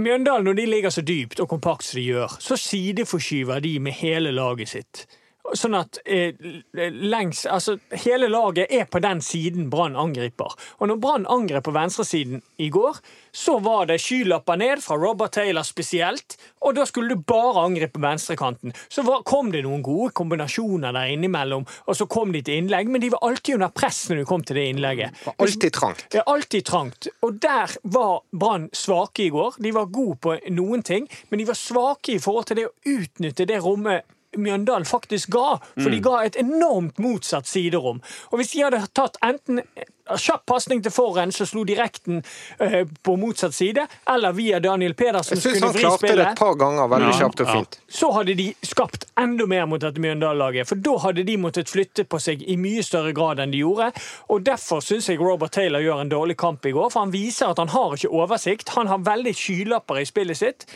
Mjøndalen, 0.00 0.44
når 0.48 0.54
de 0.58 0.66
ligger 0.66 0.90
så 0.90 1.02
dypt 1.04 1.40
og 1.44 1.48
kompakt 1.50 1.84
som 1.84 1.98
de 2.00 2.06
gjør, 2.08 2.36
så 2.40 2.56
sideforskyver 2.58 3.60
de 3.64 3.78
med 3.86 3.92
hele 4.00 4.32
laget 4.34 4.68
sitt. 4.72 5.06
Sånn 5.54 5.76
at 5.78 5.98
eh, 6.04 6.34
lengs, 6.74 7.44
altså, 7.46 7.76
hele 8.04 8.28
laget 8.32 8.72
er 8.72 8.86
på 8.90 9.00
den 9.04 9.20
siden 9.24 9.68
Brann 9.70 9.96
angriper. 9.98 10.56
Og 10.80 10.90
når 10.90 10.98
Brann 11.02 11.26
angrep 11.30 11.66
på 11.68 11.74
venstresiden 11.76 12.42
i 12.62 12.68
går, 12.72 12.98
så 13.36 13.58
var 13.62 13.86
det 13.90 13.98
skylapper 14.02 14.58
ned 14.60 14.82
fra 14.84 14.96
Robert 14.96 15.34
Taylor 15.36 15.66
spesielt, 15.66 16.38
og 16.64 16.74
da 16.78 16.86
skulle 16.88 17.14
du 17.14 17.22
bare 17.28 17.66
angripe 17.66 18.00
venstrekanten. 18.02 18.74
Så 18.88 19.04
var, 19.06 19.22
kom 19.28 19.52
det 19.52 19.62
noen 19.66 19.84
gode 19.86 20.10
kombinasjoner 20.16 20.96
der 20.96 21.12
innimellom, 21.14 21.66
og 21.86 21.98
så 21.98 22.08
kom 22.10 22.32
de 22.34 22.42
til 22.46 22.62
innlegg, 22.62 22.90
men 22.90 23.04
de 23.04 23.12
var 23.14 23.22
alltid 23.28 23.58
under 23.58 23.74
press 23.76 24.06
når 24.10 24.22
du 24.22 24.26
kom 24.28 24.44
til 24.46 24.58
det 24.58 24.66
innlegget. 24.72 25.14
Det 25.20 25.30
var 25.30 25.46
alltid 25.46 25.76
trangt. 25.76 26.08
Er 26.14 26.26
alltid 26.32 26.66
trangt. 26.66 27.10
Og 27.26 27.38
der 27.42 27.76
var 27.82 28.20
Brann 28.32 28.68
svake 28.72 29.28
i 29.28 29.30
går. 29.34 29.60
De 29.62 29.72
var 29.76 29.92
gode 29.92 30.18
på 30.22 30.36
noen 30.56 30.82
ting, 30.86 31.08
men 31.30 31.42
de 31.42 31.48
var 31.48 31.58
svake 31.60 32.16
i 32.16 32.20
forhold 32.22 32.50
til 32.50 32.62
det 32.62 32.68
å 32.70 32.76
utnytte 32.96 33.48
det 33.48 33.62
rommet 33.62 34.15
Mjøndalen 34.36 34.84
faktisk 34.88 35.30
ga. 35.34 35.58
For 35.80 35.90
de 35.92 36.00
ga 36.04 36.22
et 36.26 36.36
enormt 36.40 36.98
motsatt 37.02 37.46
siderom. 37.50 38.00
Og 38.32 38.40
hvis 38.40 38.52
de 38.54 38.64
hadde 38.66 38.82
tatt 38.96 39.16
enten 39.24 39.62
kjapp 40.06 40.44
pasning 40.46 40.84
til 40.84 40.92
forhen, 40.94 41.32
som 41.34 41.48
slo 41.50 41.64
direkten 41.66 42.20
eh, 42.62 42.84
på 43.02 43.16
motsatt 43.18 43.54
side, 43.56 43.88
eller 44.06 44.32
via 44.36 44.60
Daniel 44.62 44.94
Pedersen, 44.94 45.34
Jeg 45.34 45.42
som 45.42 45.50
syns 45.56 45.64
han 45.64 45.72
vri 45.74 45.82
klarte 45.82 46.12
det 46.20 46.26
et 46.28 46.38
par 46.38 46.54
ganger 46.60 46.86
veldig 46.92 47.08
Ja, 47.10 47.16
kjapt 47.24 47.42
og 47.42 47.48
ja. 47.50 47.56
fint. 47.58 47.78
så 47.90 48.12
hadde 48.14 48.36
de 48.38 48.46
skapt 48.62 49.08
enda 49.18 49.48
mer 49.50 49.66
mot 49.66 49.82
dette 49.82 49.98
Mjøndalen-laget. 50.04 50.68
For 50.70 50.78
da 50.78 50.94
hadde 51.08 51.24
de 51.26 51.36
måttet 51.42 51.72
flytte 51.72 52.04
på 52.06 52.20
seg 52.22 52.44
i 52.46 52.54
mye 52.56 52.86
større 52.86 53.10
grad 53.18 53.42
enn 53.42 53.50
de 53.50 53.64
gjorde. 53.64 53.90
Og 54.30 54.46
Derfor 54.46 54.78
syns 54.80 55.08
jeg 55.10 55.18
Robert 55.18 55.50
Taylor 55.58 55.82
gjør 55.82 56.04
en 56.04 56.12
dårlig 56.14 56.36
kamp 56.38 56.64
i 56.70 56.70
går. 56.76 56.92
For 56.94 57.02
han 57.02 57.10
viser 57.10 57.50
at 57.50 57.58
han 57.58 57.74
har 57.74 57.98
ikke 57.98 58.14
oversikt. 58.14 58.76
Han 58.78 58.86
har 58.86 59.02
veldig 59.02 59.34
skylapper 59.34 59.98
i 59.98 60.06
spillet 60.06 60.38
sitt. 60.38 60.68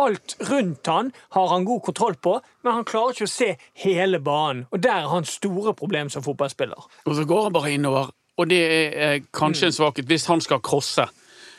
Alt 0.00 0.36
rundt 0.48 0.86
han 0.86 1.12
har 1.36 1.48
han 1.48 1.64
god 1.64 1.82
kontroll 1.82 2.14
på, 2.14 2.38
men 2.62 2.78
han 2.78 2.86
klarer 2.88 3.12
ikke 3.12 3.28
å 3.28 3.32
se 3.32 3.50
hele 3.84 4.20
banen. 4.24 4.64
Og 4.72 4.82
der 4.82 5.02
er 5.02 5.12
hans 5.12 5.36
store 5.38 5.74
problem 5.78 6.10
som 6.10 6.24
fotballspiller. 6.24 6.88
Og 7.04 7.16
så 7.16 7.26
går 7.28 7.48
han 7.48 7.56
bare 7.56 7.74
innover, 7.74 8.12
og 8.40 8.48
det 8.48 8.60
er 8.64 8.96
eh, 9.06 9.24
kanskje 9.34 9.68
en 9.68 9.76
svakhet 9.76 10.08
hvis 10.08 10.28
han 10.32 10.40
skal 10.40 10.62
crosse. 10.64 11.06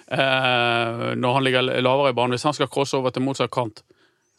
Eh, 0.07 1.03
når 1.15 1.37
han 1.37 1.45
ligger 1.45 1.69
lavere 1.81 2.11
i 2.11 2.17
banen, 2.17 2.35
hvis 2.35 2.47
han 2.49 2.57
skal 2.57 2.71
crosse 2.73 2.97
over 2.97 3.13
til 3.13 3.23
motsatt 3.25 3.53
kant, 3.53 3.83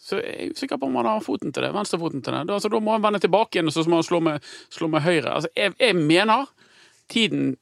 så 0.05 0.19
er 0.21 0.43
jeg 0.43 0.53
usikker 0.53 0.77
på 0.77 0.91
om 0.91 0.99
han 1.01 1.09
har 1.09 1.23
foten 1.25 1.53
til 1.55 1.65
det, 1.65 1.73
venstrefoten 1.73 2.21
til 2.23 2.35
det. 2.35 2.43
Da, 2.49 2.59
altså, 2.59 2.69
da 2.69 2.81
må 2.85 2.93
han 2.93 3.05
vende 3.07 3.23
tilbake 3.25 3.57
igjen, 3.57 3.71
og 3.71 3.77
så 3.77 3.87
må 3.89 4.03
han 4.03 4.07
slå 4.07 4.21
med, 4.27 4.51
slå 4.75 4.91
med 4.93 5.05
høyre. 5.07 5.39
Altså, 5.39 5.49
jeg, 5.57 5.73
jeg 5.81 5.97
mener 5.97 6.51
tiden 7.09 7.55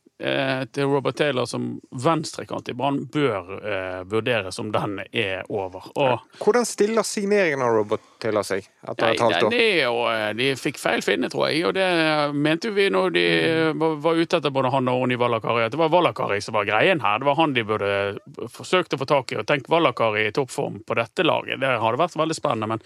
til 0.73 0.87
Robert 0.87 1.17
Taylor 1.19 1.47
som 1.50 1.81
venstrekant 1.91 2.69
i 2.71 2.75
Brann 2.79 3.00
bør 3.11 3.49
eh, 3.59 4.03
vurderes 4.07 4.59
om 4.62 4.68
den 4.75 5.01
er 5.11 5.42
over. 5.51 5.88
Og 5.99 6.20
Hvordan 6.44 6.66
stiller 6.68 7.03
signeringen 7.07 7.62
av 7.64 7.75
Robert 7.75 8.05
Taylor 8.23 8.46
seg 8.46 8.68
etter 8.87 9.03
Nei, 9.09 9.12
et 9.16 9.23
halvt 9.25 9.38
det 9.40 9.46
år? 9.49 9.57
er 9.59 9.81
jo, 9.83 9.96
eh, 10.12 10.29
de 10.38 10.51
fikk 10.61 10.79
feil 10.79 11.03
finne, 11.03 11.31
tror 11.33 11.49
jeg. 11.51 11.64
Og 11.66 11.75
det 11.75 11.88
mente 12.38 12.70
jo 12.70 12.77
vi 12.77 12.87
når 12.94 13.12
de 13.16 13.25
var 13.83 13.96
var 14.03 14.20
ute 14.23 14.38
etter 14.38 14.55
både 14.55 14.70
han 14.73 14.88
og 14.92 15.01
Ronny 15.03 15.16
Vallakari, 15.18 15.64
At 15.66 15.75
det 15.75 15.79
var 15.83 15.90
Vallakari 15.92 16.40
som 16.44 16.55
var 16.55 16.64
greien 16.68 17.01
her. 17.03 17.18
Det 17.18 17.27
var 17.29 17.35
han 17.42 17.53
de 17.57 17.62
burde 17.66 17.90
forsøkt 18.55 18.94
å 18.94 19.01
få 19.03 19.07
tak 19.11 19.33
i. 19.35 19.40
Og 19.42 19.46
tenk 19.51 19.68
Vallakari 19.73 20.29
i 20.29 20.33
toppform 20.35 20.81
på 20.87 20.94
dette 20.99 21.27
laget. 21.27 21.61
Det 21.61 21.68
hadde 21.83 22.01
vært 22.01 22.16
veldig 22.18 22.37
spennende. 22.38 22.70
Men 22.77 22.83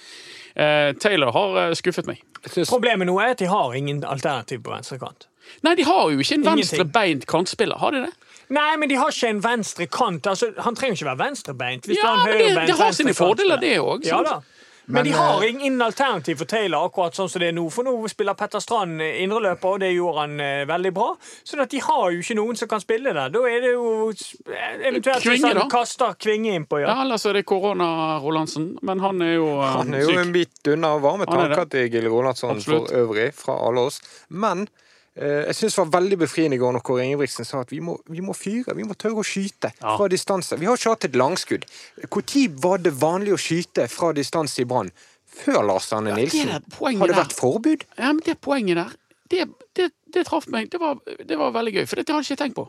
eh, 0.57 0.93
Taylor 1.01 1.33
har 1.37 1.57
eh, 1.67 1.75
skuffet 1.79 2.07
meg. 2.09 2.23
Synes- 2.47 2.71
Problemet 2.73 3.07
nå 3.09 3.17
er 3.23 3.35
at 3.37 3.43
de 3.45 3.49
har 3.51 3.75
ingen 3.77 4.03
alternativ 4.05 4.63
på 4.67 4.73
venstrekant. 4.75 5.29
Nei, 5.67 5.75
de 5.79 5.87
har 5.87 6.11
jo 6.13 6.23
ikke 6.23 6.41
en 6.41 6.49
venstrebeint 6.51 7.27
kantspiller. 7.31 7.79
Har 7.83 7.97
de 7.97 8.07
det? 8.07 8.13
Nei, 8.55 8.73
men 8.79 8.91
de 8.91 8.99
har 9.01 9.11
ikke 9.11 9.31
en 9.35 9.41
venstre 9.43 9.89
kant. 9.91 10.27
Altså, 10.31 10.53
han 10.63 10.77
trenger 10.79 11.01
ikke 11.01 11.09
være 11.11 11.23
venstrebeint. 11.25 11.87
hvis 11.87 11.99
Ja, 11.99 12.15
har 12.15 12.29
men 12.29 12.39
det, 12.39 12.69
det 12.71 12.77
har 12.79 12.93
sine 12.95 13.15
fordeler, 13.15 13.59
det 13.63 13.79
òg. 13.83 14.07
Ja 14.07 14.23
da. 14.27 14.41
Men, 14.89 14.95
Men, 14.95 15.05
de 15.05 15.13
har 15.19 15.43
eh, 15.43 15.51
ingen 15.51 15.83
alternativ 15.83 16.37
for 16.37 16.47
Taylor, 16.47 16.85
akkurat 16.87 17.17
sånn 17.19 17.27
som 17.27 17.43
det 17.43 17.49
er 17.51 17.55
nå. 17.57 17.65
For 17.75 17.83
nå 17.83 17.95
spiller 18.07 18.37
Petter 18.39 18.63
Strand 18.63 19.03
eh, 19.03 19.17
indreløper, 19.25 19.73
og 19.75 19.81
det 19.83 19.89
gjorde 19.91 20.21
han 20.21 20.37
eh, 20.45 20.61
veldig 20.69 20.93
bra. 20.95 21.09
Så 21.43 21.59
at 21.59 21.75
de 21.75 21.81
har 21.83 22.05
jo 22.15 22.23
ikke 22.23 22.37
noen 22.39 22.61
som 22.61 22.71
kan 22.71 22.85
spille 22.85 23.11
der. 23.11 23.33
Da 23.35 23.43
er 23.51 23.67
det 23.67 23.73
jo 23.73 23.89
eventuelt 24.13 24.87
eventuelt 24.87 25.27
hvis 25.27 25.43
han 25.43 25.59
da? 25.59 25.67
kaster 25.73 26.15
Kvinge 26.23 26.55
innpå, 26.55 26.85
ja. 26.85 26.93
Ja, 26.93 27.03
ellers 27.03 27.27
er 27.27 27.41
det 27.41 27.43
korona-Rolandsen. 27.51 28.77
Men 28.87 29.03
han 29.03 29.27
er 29.27 29.35
jo 29.35 29.51
syk. 29.57 29.75
Han 29.75 29.95
er 29.99 30.07
jo 30.07 30.13
syk. 30.15 30.23
en 30.23 30.35
bit 30.39 30.73
unna 30.77 30.95
varme 31.03 31.27
Han 31.27 31.43
er 31.43 31.57
tanker 31.57 31.71
til 31.75 31.91
Gille 31.97 32.15
Rolandsson 32.15 32.63
for 32.63 32.95
øvrig, 33.03 33.33
fra 33.35 33.59
alle 33.67 33.89
oss. 33.91 33.99
Men 34.31 34.69
eh, 34.69 34.85
jeg 35.17 35.55
syns 35.57 35.75
det 35.77 35.81
var 35.81 35.93
veldig 36.01 36.19
befriende 36.21 36.57
i 36.59 36.61
går 36.61 36.73
når 36.77 36.83
Kåre 36.85 37.05
Ingebrigtsen 37.07 37.47
sa 37.49 37.63
at 37.65 37.71
vi 37.73 37.79
må, 37.81 37.95
vi 38.13 38.21
må 38.21 38.35
fyre, 38.37 38.75
vi 38.77 38.85
må 38.85 38.95
tørre 39.01 39.23
å 39.23 39.25
skyte 39.25 39.71
Ja. 39.81 39.97
fra 39.97 40.09
distanse. 40.13 40.59
Vi 40.61 40.67
har 40.69 40.77
ikke 40.77 40.93
hatt 40.93 41.05
et 41.09 41.17
langskudd. 41.17 41.65
Når 42.05 42.61
var 42.61 42.79
det 42.85 42.93
vanlig 43.01 43.33
å 43.33 43.41
skyte 43.41 43.89
fra 43.89 44.13
distanse 44.13 44.61
i 44.61 44.65
Brann? 44.69 44.91
Før 45.37 45.63
Lars 45.67 45.91
Arne 45.93 46.13
det 46.15 46.21
Nilsen? 46.25 46.49
der 46.49 46.61
poenget 46.73 47.01
Har 47.01 47.07
det 47.09 47.17
der. 47.17 47.23
vært 47.25 47.33
forbud? 47.37 47.85
Ja, 47.99 48.13
men 48.13 48.21
det 48.25 48.39
poenget 48.41 48.77
der, 48.77 48.93
det, 49.29 49.49
det, 49.75 49.91
det 50.15 50.27
traff 50.27 50.47
meg. 50.49 50.71
Det 50.71 50.81
var, 50.81 50.99
det 51.25 51.37
var 51.39 51.51
veldig 51.53 51.73
gøy, 51.75 51.87
for 51.87 51.97
det 52.01 52.09
har 52.13 52.23
jeg 52.23 52.31
ikke 52.37 52.43
tenkt 52.45 52.57
på. 52.57 52.69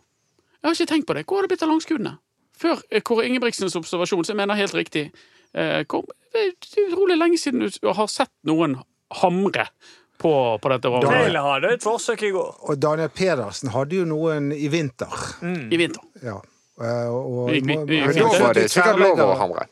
Jeg 0.58 0.68
har 0.68 0.76
ikke 0.76 0.90
tenkt 0.94 1.08
på 1.08 1.14
det. 1.16 1.26
Hvor 1.28 1.38
har 1.38 1.48
det 1.48 1.52
blitt 1.54 1.64
av 1.64 1.70
langskuddene? 1.72 2.18
Før 2.58 2.80
eh, 2.90 3.02
Kåre 3.06 3.28
Ingebrigtsens 3.30 3.76
observasjon, 3.78 4.26
som 4.26 4.34
jeg 4.36 4.40
mener 4.42 4.56
er 4.56 4.64
helt 4.66 4.74
riktig, 4.76 5.12
eh, 5.54 5.84
kom, 5.86 6.04
det 6.34 6.42
er 6.48 6.88
utrolig 6.90 7.18
lenge 7.20 7.38
siden 7.40 7.60
du 7.68 7.92
har 7.94 8.08
sett 8.12 8.32
noen 8.50 8.80
hamre 9.22 9.68
på, 10.17 10.34
på 10.62 10.69
dette 10.73 10.89
området 10.89 11.10
Daniel 11.12 11.38
hadde 11.45 11.73
et 11.77 11.84
forsøk 11.84 12.23
i 12.23 12.32
går. 12.36 12.53
Og 12.69 12.80
Daniel 12.82 13.10
Pedersen 13.10 13.69
hadde 13.73 13.95
jo 13.99 14.06
noen 14.06 14.51
i 14.51 14.67
vinter. 14.73 15.13
i 15.43 15.77
vinter. 15.77 16.01
Ja. 16.23 16.39
Eh, 16.82 17.08
Og, 17.10 17.49
Vi- 17.51 17.60
vi- 17.62 17.62
vi- 17.62 17.75
Men 17.77 17.88
vi- 18.13 18.19
da 18.21 18.27
var 18.39 18.53
det 18.53 18.69
sikkert 18.71 18.99
lov 18.99 19.17
å 19.17 19.36
hamre. 19.38 19.67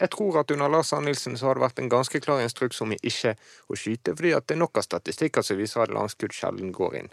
Jeg 0.00 0.08
tror 0.10 0.38
at 0.40 0.50
under 0.54 0.68
Lars 0.68 0.92
Arne 0.96 1.12
så 1.12 1.40
har 1.44 1.54
det 1.58 1.60
vært 1.62 1.78
en 1.82 1.88
ganske 1.90 2.20
klar 2.22 2.40
instruks 2.40 2.80
om 2.80 2.92
ikke 2.92 3.34
å 3.68 3.76
skyte, 3.76 4.14
fordi 4.16 4.30
at 4.36 4.46
det 4.46 4.54
er 4.54 4.58
nok 4.60 4.78
av 4.78 4.82
statistikker 4.86 5.42
som 5.44 5.58
viser 5.58 5.82
at 5.82 5.90
langskudd 5.90 6.32
sjelden 6.32 6.70
går 6.72 6.94
inn. 6.94 7.08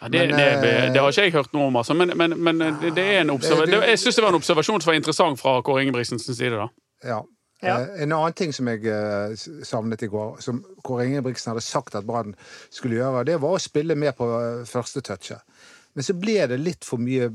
Ja, 0.00 0.08
det, 0.08 0.18
Men, 0.18 0.28
det, 0.38 0.48
det, 0.62 0.72
det 0.94 1.00
har 1.00 1.12
ikke 1.12 1.22
jeg 1.28 1.32
hørt 1.36 1.52
noe 1.52 1.66
om, 1.68 1.76
altså. 1.76 1.94
Men, 1.94 2.16
men, 2.16 2.34
men 2.42 2.58
det, 2.80 2.94
det 2.96 3.04
er 3.04 3.20
en 3.20 3.30
observa- 3.30 3.68
jeg 3.68 3.98
syns 4.00 4.16
det 4.16 4.24
var 4.24 4.30
en 4.32 4.40
observasjon 4.40 4.80
som 4.82 4.90
var 4.90 4.94
interessant 4.98 5.38
fra 5.38 5.60
Kåre 5.62 5.84
Ingebrigtsens 5.84 6.26
side. 6.26 6.50
da. 6.56 6.66
Ja. 7.04 7.20
Ja. 7.62 7.80
Eh, 7.80 8.02
En 8.02 8.12
annen 8.12 8.34
ting 8.36 8.52
som 8.54 8.68
jeg 8.70 8.86
eh, 8.90 9.34
savnet 9.66 10.02
i 10.02 10.10
går, 10.10 10.40
som 10.42 10.62
Kåre 10.82 11.06
Ingebrigtsen 11.06 11.52
hadde 11.52 11.64
sagt 11.64 11.94
at 11.98 12.06
Brann 12.08 12.34
skulle 12.70 12.98
gjøre, 12.98 13.24
det 13.28 13.38
var 13.42 13.56
å 13.56 13.62
spille 13.62 13.96
mer 13.98 14.16
på 14.18 14.28
eh, 14.38 14.64
første 14.68 15.02
touchet. 15.04 15.44
Men 15.94 16.06
så 16.06 16.16
ble 16.16 16.40
det 16.48 16.62
litt 16.62 16.86
for 16.88 17.02
mye 17.02 17.28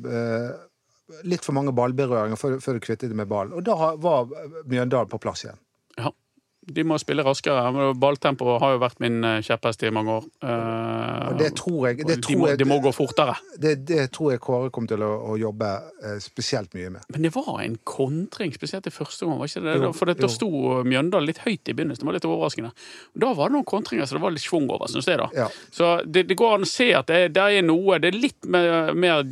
Litt 1.24 1.46
for 1.46 1.56
mange 1.56 1.72
ballberøringer 1.72 2.36
før, 2.36 2.58
før 2.60 2.76
du 2.76 2.82
kvittet 2.84 3.14
med 3.16 3.30
ballen. 3.32 3.54
Og 3.56 3.62
da 3.64 3.94
var 3.96 4.26
Mjøndalen 4.68 5.08
på 5.08 5.22
plass 5.24 5.46
igjen. 5.46 5.56
De 6.68 6.84
må 6.84 6.98
spille 7.00 7.24
raskere. 7.24 7.94
Balltempo 7.96 8.58
har 8.60 8.74
jo 8.76 8.80
vært 8.82 9.00
min 9.00 9.22
eh, 9.24 9.38
kjepphest 9.46 9.86
i 9.88 9.92
mange 9.96 10.12
år. 10.18 10.26
Eh, 10.44 11.28
Og 11.32 11.38
det 11.40 11.54
tror 11.56 11.88
jeg, 11.88 12.02
det 12.08 12.18
de, 12.26 12.36
må, 12.36 12.50
jeg, 12.52 12.60
de 12.60 12.68
må 12.68 12.78
gå 12.84 12.92
fortere. 12.96 13.38
det, 13.64 13.74
det 13.88 14.10
tror 14.16 14.34
jeg 14.34 14.42
Kåre 14.44 14.70
kommer 14.76 14.92
til 14.92 15.04
å, 15.06 15.12
å 15.32 15.38
jobbe 15.40 15.70
eh, 16.04 16.18
spesielt 16.24 16.76
mye 16.76 16.90
med. 16.98 17.06
Men 17.14 17.24
det 17.28 17.32
var 17.38 17.62
en 17.64 17.78
kontring, 17.88 18.52
spesielt 18.56 18.90
i 18.90 18.94
første 18.94 19.26
gang. 19.26 19.38
var 19.40 19.48
ikke 19.52 19.64
det? 19.64 19.78
Jo, 19.86 19.94
For 19.96 20.12
da 20.12 20.30
sto 20.32 20.50
Mjøndalen 20.84 21.30
litt 21.30 21.40
høyt 21.46 21.72
i 21.72 21.76
begynnelsen. 21.78 22.04
Det 22.04 22.10
var 22.12 22.18
litt 22.20 22.28
overraskende. 22.28 22.74
Da 23.16 23.32
var 23.38 23.48
det 23.52 23.58
noen 23.58 23.70
kontringer 23.72 24.06
så 24.10 24.20
det 24.20 24.24
var 24.28 24.36
litt 24.36 24.44
schwung 24.46 24.68
over, 24.68 24.92
syns 24.92 25.08
jeg. 25.08 25.22
da. 25.24 25.30
Ja. 25.38 25.48
Så 25.72 25.94
det, 26.06 26.26
det 26.30 26.38
går 26.40 26.58
an 26.60 26.68
å 26.68 26.72
se 26.72 26.90
at 27.00 27.08
det, 27.12 27.22
det 27.38 27.48
er 27.62 27.66
noe 27.66 27.98
Det 28.04 28.12
er 28.12 28.20
litt 28.20 28.48
mer, 28.52 28.92
mer 28.98 29.24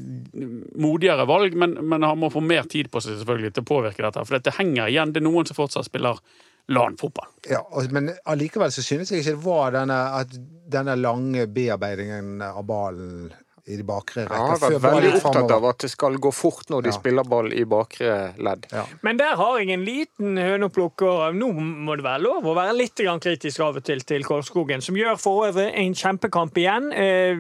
modigere 0.80 1.26
valg, 1.28 1.56
men, 1.60 1.76
men 1.84 2.04
han 2.08 2.20
må 2.20 2.30
få 2.34 2.42
mer 2.44 2.64
tid 2.72 2.90
på 2.92 3.02
seg 3.04 3.20
selvfølgelig 3.20 3.54
til 3.56 3.66
å 3.66 3.70
påvirke 3.76 4.04
dette. 4.06 4.24
For 4.26 4.40
det 4.40 4.56
henger 4.58 4.88
igjen. 4.92 5.14
Det 5.16 5.22
er 5.22 5.28
noen 5.28 5.48
som 5.50 5.58
fortsatt 5.60 5.88
spiller 5.88 6.20
LAN-fotball. 6.68 7.28
Ja, 7.50 7.62
men 7.92 8.12
allikevel 8.26 8.72
så 8.74 8.82
synes 8.82 9.12
jeg 9.12 9.22
ikke 9.22 9.36
det 9.36 9.44
var 9.46 9.72
denne, 9.76 10.00
at 10.22 10.32
denne 10.72 10.96
lange 10.98 11.46
bearbeidingen 11.48 12.42
av 12.42 12.64
ballen 12.66 13.34
i 13.68 13.78
de 13.80 13.84
bakre 13.86 14.22
Ja, 14.22 14.30
jeg 14.30 14.30
rekker. 14.30 14.46
har 14.46 14.60
vært 14.62 14.84
veldig 14.84 15.12
opptatt 15.26 15.52
av 15.56 15.64
at 15.66 15.80
det 15.82 15.90
skal 15.90 16.18
gå 16.22 16.30
fort 16.34 16.68
når 16.70 16.84
de 16.84 16.90
Ja. 16.90 16.98
spiller 17.00 17.24
ball 17.26 17.48
i 17.54 17.64
bakre 17.66 18.34
ledd. 18.38 18.68
Ja. 18.72 18.84
Men 19.02 19.18
der 19.18 19.36
har 19.36 19.58
jeg 19.60 19.70
en 19.74 19.86
liten 19.86 20.38
høne 20.38 20.70
å 20.70 20.74
plukke. 20.74 21.34
Nå 21.34 21.50
må 21.54 21.96
det 21.98 22.06
være 22.06 22.22
lov 22.22 22.44
å 22.46 22.54
være 22.56 22.76
litt 22.78 22.94
kritisk 22.96 23.60
av 23.66 23.78
og 23.78 23.84
til 23.84 24.02
til 24.02 24.22
Kolskogen, 24.24 24.82
som 24.84 24.94
gjør 24.96 25.18
for 25.18 25.48
øvrig 25.50 25.72
en 25.74 25.94
kjempekamp 25.96 26.54
igjen. 26.62 26.92
Eh, 26.94 27.36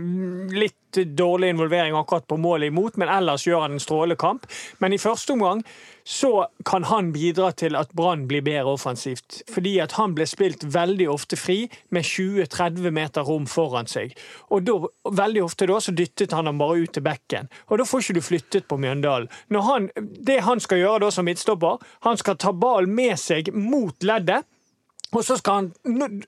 litt 0.57 0.73
dårlig 1.03 1.49
involvering 1.49 1.95
akkurat 1.97 2.27
på 2.27 2.38
målet 2.38 2.71
imot, 2.71 2.95
men 2.97 3.12
ellers 3.12 3.47
gjør 3.47 3.65
han 3.65 3.75
en 3.75 3.84
strålende 3.84 4.15
kamp. 4.19 4.47
Men 4.79 4.93
i 4.93 5.01
første 5.01 5.36
omgang 5.36 5.63
så 6.08 6.45
kan 6.65 6.84
han 6.84 7.12
bidra 7.13 7.49
til 7.51 7.75
at 7.75 7.89
Brann 7.97 8.27
blir 8.29 8.43
bedre 8.45 8.75
offensivt. 8.77 9.41
Fordi 9.49 9.79
at 9.81 9.95
han 9.97 10.13
ble 10.15 10.27
spilt 10.29 10.62
veldig 10.73 11.08
ofte 11.10 11.38
fri 11.39 11.65
med 11.89 12.05
20-30 12.05 12.91
meter 12.93 13.25
rom 13.25 13.47
foran 13.49 13.89
seg. 13.89 14.13
Og 14.53 14.67
da, 14.67 14.77
veldig 15.10 15.43
ofte 15.43 15.65
da 15.69 15.79
så 15.81 15.95
dyttet 15.97 16.36
han 16.38 16.45
ham 16.45 16.62
bare 16.62 16.86
ut 16.86 16.93
til 16.93 17.05
bekken. 17.05 17.49
Og 17.69 17.81
da 17.81 17.89
får 17.89 18.05
ikke 18.05 18.17
du 18.19 18.21
flyttet 18.21 18.67
på 18.69 18.77
Mjøndalen. 18.77 19.31
Han, 19.65 19.89
det 19.97 20.43
han 20.45 20.62
skal 20.62 20.84
gjøre 20.84 21.08
da 21.08 21.12
som 21.12 21.25
midtstopper, 21.25 21.81
han 22.05 22.21
skal 22.21 22.38
ta 22.38 22.53
ballen 22.53 22.93
med 22.93 23.17
seg 23.19 23.49
mot 23.58 23.97
leddet. 24.05 24.45
Og 25.12 25.26
så 25.26 25.38
skal 25.38 25.54
han, 25.54 25.74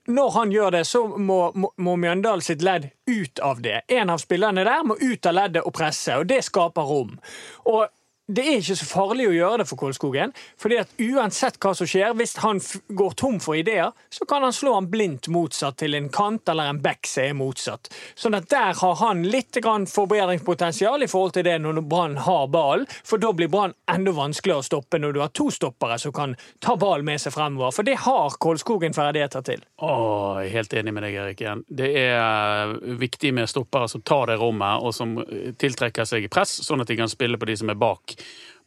Når 0.07 0.29
han 0.31 0.51
gjør 0.51 0.69
det, 0.77 0.83
så 0.87 1.03
må, 1.07 1.51
må, 1.55 1.71
må 1.77 1.95
Mjøndalen 1.95 2.41
sitt 2.45 2.61
ledd 2.61 2.89
ut 3.07 3.39
av 3.43 3.61
det. 3.61 3.81
En 3.87 4.09
av 4.13 4.21
spillerne 4.21 4.63
der 4.67 4.85
må 4.87 4.97
ut 4.99 5.25
av 5.25 5.33
leddet 5.33 5.65
og 5.65 5.73
presse, 5.75 6.17
og 6.17 6.27
det 6.29 6.43
skaper 6.45 6.87
rom. 6.87 7.17
Og 7.65 7.87
det 8.27 8.43
er 8.43 8.59
ikke 8.59 8.75
så 8.75 8.87
farlig 8.89 9.29
å 9.29 9.35
gjøre 9.35 9.61
det 9.61 9.67
for 9.69 9.79
Kolskogen. 9.79 10.33
fordi 10.59 10.77
at 10.81 10.89
uansett 10.99 11.59
hva 11.63 11.73
som 11.75 11.87
skjer, 11.87 12.13
hvis 12.19 12.35
han 12.43 12.59
går 12.87 13.15
tom 13.19 13.39
for 13.39 13.55
ideer, 13.55 13.91
så 14.09 14.25
kan 14.25 14.43
han 14.43 14.53
slå 14.53 14.73
han 14.73 14.89
blindt 14.91 15.29
motsatt 15.31 15.77
til 15.77 15.95
en 15.95 16.09
kant 16.09 16.49
eller 16.49 16.69
en 16.69 16.81
back 16.81 17.07
som 17.07 17.23
er 17.23 17.37
motsatt. 17.37 17.87
Sånn 18.15 18.35
at 18.35 18.49
der 18.51 18.75
har 18.75 18.95
han 18.99 19.23
litt 19.23 19.55
forbedringspotensial 19.57 21.03
i 21.03 21.07
forhold 21.07 21.37
til 21.37 21.45
det 21.47 21.55
når 21.63 21.81
Brann 21.87 22.17
har 22.25 22.47
ballen. 22.51 22.85
For 23.07 23.21
da 23.21 23.31
blir 23.33 23.49
Brann 23.51 23.75
enda 23.91 24.11
vanskeligere 24.11 24.63
å 24.63 24.67
stoppe 24.67 24.99
når 24.99 25.15
du 25.15 25.21
har 25.23 25.31
to 25.35 25.47
stoppere 25.53 25.97
som 25.99 26.13
kan 26.15 26.35
ta 26.59 26.75
ballen 26.75 27.07
med 27.07 27.21
seg 27.21 27.33
fremover. 27.35 27.71
For 27.75 27.87
det 27.87 27.97
har 28.03 28.35
Kolskogen 28.43 28.95
ferdigheter 28.95 29.45
til. 29.47 29.63
Åh, 29.77 30.43
jeg 30.43 30.51
er 30.51 30.55
helt 30.57 30.77
enig 30.81 30.93
med 30.93 31.07
deg, 31.07 31.17
Erik. 31.23 31.41
igjen. 31.41 31.63
Det 31.69 31.89
er 32.03 32.75
eh, 32.75 32.95
viktig 32.99 33.33
med 33.37 33.49
stoppere 33.49 33.87
som 33.91 34.03
tar 34.03 34.31
det 34.31 34.39
rommet, 34.41 34.83
og 34.83 34.95
som 34.95 35.17
eh, 35.23 35.53
tiltrekker 35.57 36.07
seg 36.07 36.27
press, 36.33 36.59
sånn 36.65 36.83
at 36.83 36.91
de 36.91 36.99
kan 36.99 37.11
spille 37.11 37.39
på 37.39 37.49
de 37.49 37.57
som 37.59 37.71
er 37.71 37.79
bak, 37.79 38.16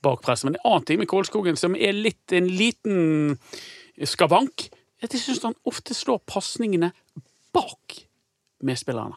bak 0.02 0.22
press. 0.24 0.44
Men 0.44 0.54
en 0.56 0.64
annen 0.64 0.84
ting 0.88 0.98
med 1.02 1.08
Kålskogen 1.10 1.56
som 1.60 1.74
er 1.76 1.92
litt 1.96 2.32
en 2.32 2.48
liten 2.48 3.38
skavank, 4.06 4.68
er 5.00 5.08
at 5.08 5.16
jeg 5.16 5.22
syns 5.24 5.42
han 5.44 5.56
ofte 5.68 5.94
slår 5.96 6.20
pasningene 6.28 6.92
bak 7.56 8.02
medspillerne. 8.64 9.16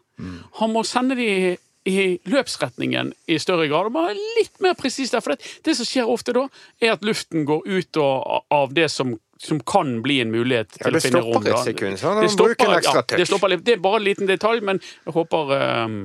Han 0.59 0.71
må 0.71 0.83
sende 0.87 1.15
de 1.19 1.29
i 1.83 2.03
løpsretningen 2.31 3.09
i 3.27 3.35
større 3.43 3.67
grad. 3.67 3.89
og 3.89 3.95
bare 3.97 4.13
litt 4.37 4.61
mer 4.63 4.75
presis 4.79 5.11
der. 5.11 5.19
For 5.19 5.35
det, 5.35 5.43
det 5.65 5.73
som 5.75 5.87
skjer 5.87 6.07
ofte 6.07 6.31
da, 6.35 6.45
er 6.79 6.93
at 6.95 7.03
luften 7.03 7.43
går 7.49 7.65
ut 7.67 7.99
og, 7.99 8.45
av 8.55 8.71
det 8.73 8.87
som, 8.91 9.17
som 9.37 9.59
kan 9.59 9.97
bli 10.05 10.21
en 10.23 10.31
mulighet 10.31 10.77
Ja, 10.79 10.87
til 10.87 10.95
å 10.95 11.01
finne 11.03 11.23
stopper 11.25 11.43
Det 11.43 11.51
stopper 11.51 11.59
et 11.59 11.67
sekund, 11.67 11.99
så 11.99 12.13
han 12.13 12.23
Det 12.23 12.31
stopper- 12.31 12.71
ja, 12.87 13.03
det, 13.17 13.27
stopper 13.27 13.51
litt. 13.51 13.65
det 13.67 13.75
er 13.75 13.83
bare 13.83 13.99
en 13.99 14.07
liten 14.07 14.31
detalj, 14.31 14.63
men 14.63 14.79
jeg 14.79 15.13
håper 15.17 15.51
um, 15.83 15.99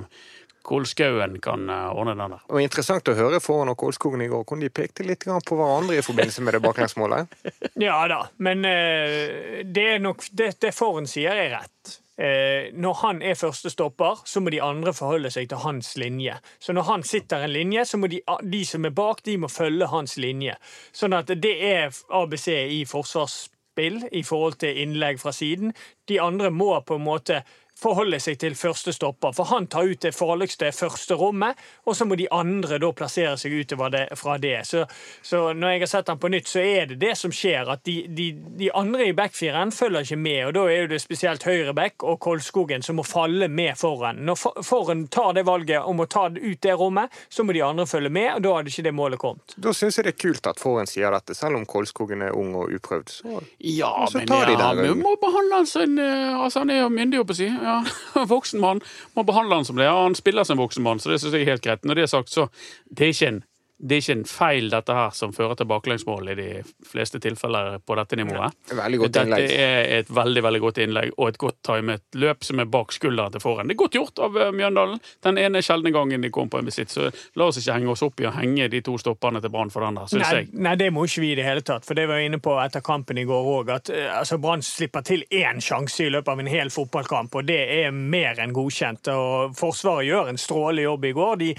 Kolskauen 0.69 1.39
kan 1.45 1.69
eh, 1.73 1.87
ordne 1.97 2.17
den 2.19 2.35
der. 2.35 2.43
Og 2.53 2.61
interessant 2.61 3.09
å 3.09 3.17
høre 3.17 3.41
foran 3.41 3.73
og 3.73 3.79
Kolskogen 3.81 4.25
i 4.25 4.29
går, 4.29 4.45
hvordan 4.45 4.67
de 4.67 4.73
pekte 4.75 5.07
litt 5.07 5.25
på 5.25 5.57
hverandre 5.57 5.97
i 5.97 6.05
forbindelse 6.05 6.45
med 6.45 6.59
det 6.59 6.65
baklengsmålet. 6.67 7.39
Ja 7.89 8.01
da, 8.11 8.25
men 8.43 8.65
eh, 8.67 9.63
det 9.65 9.85
er 9.95 10.01
nok 10.03 10.25
Det, 10.35 10.51
det 10.61 10.75
Foren 10.75 11.07
sier, 11.09 11.37
er 11.37 11.55
rett. 11.55 11.99
Eh, 12.19 12.75
når 12.75 12.95
han 13.03 13.21
er 13.23 13.39
første 13.39 13.71
stopper, 13.71 14.25
så 14.27 14.43
må 14.43 14.51
de 14.51 14.59
andre 14.63 14.93
forholde 14.95 15.31
seg 15.31 15.47
til 15.49 15.61
hans 15.63 15.93
linje. 16.01 16.35
Så 16.59 16.75
når 16.75 16.89
han 16.89 17.05
sitter 17.07 17.45
en 17.45 17.55
linje, 17.55 17.85
så 17.87 18.01
må 18.01 18.11
de, 18.11 18.19
de 18.43 18.65
som 18.67 18.85
er 18.85 18.95
bak, 18.95 19.23
de 19.25 19.37
må 19.39 19.51
følge 19.53 19.87
hans 19.93 20.17
linje. 20.19 20.57
Sånn 20.93 21.15
at 21.15 21.31
det 21.31 21.55
er 21.69 21.95
ABC 22.11 22.49
i 22.75 22.83
forsvarsspill 22.91 24.03
i 24.11 24.25
forhold 24.27 24.59
til 24.65 24.83
innlegg 24.83 25.23
fra 25.23 25.33
siden. 25.33 25.73
De 26.11 26.19
andre 26.21 26.51
må 26.51 26.73
på 26.83 26.99
en 26.99 27.07
måte 27.07 27.45
forholde 27.79 28.21
seg 28.23 28.39
til 28.43 28.57
første 28.59 28.93
stopper. 28.95 29.35
For 29.37 29.49
han 29.53 29.69
tar 29.71 29.89
ut 29.89 30.03
det 30.03 30.15
farligste 30.17 30.71
første 30.75 31.17
rommet, 31.19 31.59
og 31.87 31.97
så 31.97 32.07
må 32.09 32.19
de 32.19 32.29
andre 32.35 32.81
da 32.83 32.91
plassere 32.97 33.37
seg 33.41 33.55
utover 33.61 33.93
det, 33.95 34.05
fra 34.19 34.39
det. 34.43 34.61
Så, 34.69 34.85
så 35.23 35.53
når 35.55 35.75
jeg 35.75 35.85
har 35.85 35.93
sett 35.93 36.13
han 36.13 36.21
på 36.21 36.31
nytt, 36.33 36.51
så 36.51 36.63
er 36.65 36.91
det 36.91 37.01
det 37.03 37.15
som 37.19 37.35
skjer. 37.35 37.71
At 37.73 37.85
de, 37.87 38.01
de, 38.09 38.31
de 38.59 38.71
andre 38.77 39.09
i 39.11 39.17
backfiren 39.17 39.73
følger 39.75 40.07
ikke 40.07 40.21
med, 40.21 40.41
og 40.49 40.57
da 40.59 40.67
er 40.69 40.85
jo 40.85 40.93
det 40.95 41.01
spesielt 41.03 41.47
Høyrebekk 41.47 42.07
og 42.09 42.19
Kolskogen 42.25 42.85
som 42.85 42.99
må 42.99 43.07
falle 43.07 43.49
med 43.49 43.79
foran. 43.79 44.23
Når 44.27 44.65
foran 44.67 45.07
tar 45.13 45.35
det 45.39 45.47
valget 45.49 45.87
om 45.87 46.03
å 46.03 46.09
ta 46.11 46.29
ut 46.29 46.63
det 46.65 46.75
rommet, 46.79 47.15
så 47.29 47.45
må 47.47 47.55
de 47.57 47.65
andre 47.65 47.87
følge 47.89 48.13
med, 48.13 48.31
og 48.37 48.45
da 48.45 48.57
hadde 48.59 48.73
ikke 48.73 48.87
det 48.89 48.95
målet 48.97 49.23
kommet. 49.23 49.57
Da 49.57 49.75
syns 49.77 49.99
jeg 49.99 50.09
det 50.09 50.17
er 50.17 50.21
kult 50.21 50.51
at 50.51 50.61
Foren 50.61 50.89
sier 50.91 51.13
dette, 51.15 51.37
selv 51.37 51.59
om 51.61 51.67
Kolskogen 51.69 52.25
er 52.27 52.35
ung 52.37 52.55
og 52.59 52.73
uprøvd. 52.75 53.13
Så 53.21 53.41
Ja, 53.59 53.93
så 54.11 54.19
men 54.19 54.29
tar 54.29 54.47
de 54.47 54.57
ja, 54.57 54.73
den 54.75 54.89
vi 54.89 55.03
må 55.03 55.15
behandle 55.21 55.61
han 55.61 55.69
som 55.69 55.85
en 55.85 55.99
eh, 55.99 56.37
Altså, 56.39 56.63
han 56.63 56.71
er 56.71 56.83
jo 56.83 56.89
myndig, 56.93 57.19
holdt 57.21 57.31
på 57.31 57.35
å 57.35 57.39
si. 57.39 57.49
Ja, 57.69 58.25
voksen 58.33 58.61
mann. 58.63 58.81
Man 59.19 59.27
behandler 59.29 59.61
han 59.61 59.69
som 59.69 59.77
det. 59.77 59.85
Ja, 59.89 60.03
han 60.03 60.17
spiller 60.19 60.49
som 60.49 60.61
voksen 60.61 60.87
mann, 60.87 61.03
så 61.03 61.13
det 61.13 61.21
syns 61.21 61.37
jeg 61.37 61.45
er 61.45 61.53
helt 61.53 61.65
greit. 61.65 61.85
Når 61.85 61.99
det 61.99 62.07
er 62.07 62.13
sagt, 62.15 62.33
så 62.33 62.49
det 62.89 63.09
er 63.09 63.15
ikke 63.15 63.33
en 63.33 63.43
det 63.79 63.95
er 63.95 64.01
ikke 64.03 64.15
en 64.17 64.25
feil 64.27 64.71
dette 64.73 64.95
her 64.95 65.13
som 65.15 65.31
fører 65.35 65.55
til 65.59 65.69
baklengsmål 65.71 66.33
i 66.33 66.35
de 66.35 66.47
fleste 66.91 67.21
tilfeller 67.23 67.77
på 67.87 67.95
dette 67.95 68.17
nivået. 68.19 68.57
Ja, 68.73 68.89
godt 68.89 69.13
Dette 69.15 69.23
innlegg. 69.23 69.53
er 69.55 69.93
et 70.01 70.09
veldig 70.11 70.43
veldig 70.43 70.61
godt 70.65 70.81
innlegg 70.83 71.13
og 71.15 71.29
et 71.29 71.39
godt 71.39 71.61
timet 71.69 72.03
løp 72.19 72.43
som 72.43 72.59
er 72.59 72.67
bak 72.67 72.91
skulderen 72.97 73.37
til 73.37 73.43
foran. 73.45 73.69
Det 73.71 73.77
er 73.77 73.81
godt 73.85 73.95
gjort 73.95 74.23
av 74.25 74.39
eh, 74.39 74.51
Mjøndalen. 74.51 74.99
Den 75.23 75.39
ene 75.39 75.63
sjeldne 75.63 75.93
gangen 75.95 76.27
de 76.27 76.31
kom 76.35 76.51
på 76.51 76.59
en 76.59 76.67
besitt. 76.67 76.91
Så 76.91 77.07
la 77.39 77.47
oss 77.47 77.61
ikke 77.61 77.77
henge 77.77 77.93
oss 77.93 78.03
opp 78.03 78.19
i 78.19 78.27
å 78.27 78.33
henge 78.35 78.67
de 78.73 78.81
to 78.83 78.97
stopperne 78.99 79.43
til 79.45 79.53
Brann 79.55 79.71
for 79.71 79.87
den 79.87 80.01
der, 80.01 80.11
syns 80.11 80.33
jeg. 80.35 80.49
nei, 80.59 80.75
det 80.81 80.89
må 80.97 81.05
ikke 81.07 81.23
vi 81.23 81.31
i 81.33 81.37
det 81.39 81.47
hele 81.47 81.63
tatt. 81.63 81.87
For 81.87 81.99
det 81.99 82.09
var 82.11 82.19
jeg 82.19 82.33
inne 82.33 82.41
på 82.43 82.57
etter 82.59 82.83
kampen 82.83 83.21
i 83.23 83.27
går 83.29 83.51
òg, 83.53 83.71
at 83.77 83.93
eh, 83.95 84.09
altså, 84.11 84.41
Brann 84.43 84.65
slipper 84.67 85.07
til 85.07 85.23
én 85.31 85.63
sjanse 85.63 86.03
i 86.03 86.11
løpet 86.11 86.35
av 86.35 86.43
en 86.43 86.51
hel 86.51 86.75
fotballkamp, 86.75 87.39
og 87.39 87.47
det 87.47 87.61
er 87.79 87.95
mer 87.95 88.43
enn 88.43 88.57
godkjent. 88.57 89.13
Og 89.15 89.55
Forsvaret 89.59 90.11
gjør 90.11 90.33
en 90.33 90.43
strålende 90.43 90.89
jobb 90.89 91.07
i 91.07 91.15
går. 91.15 91.39
De, 91.45 91.53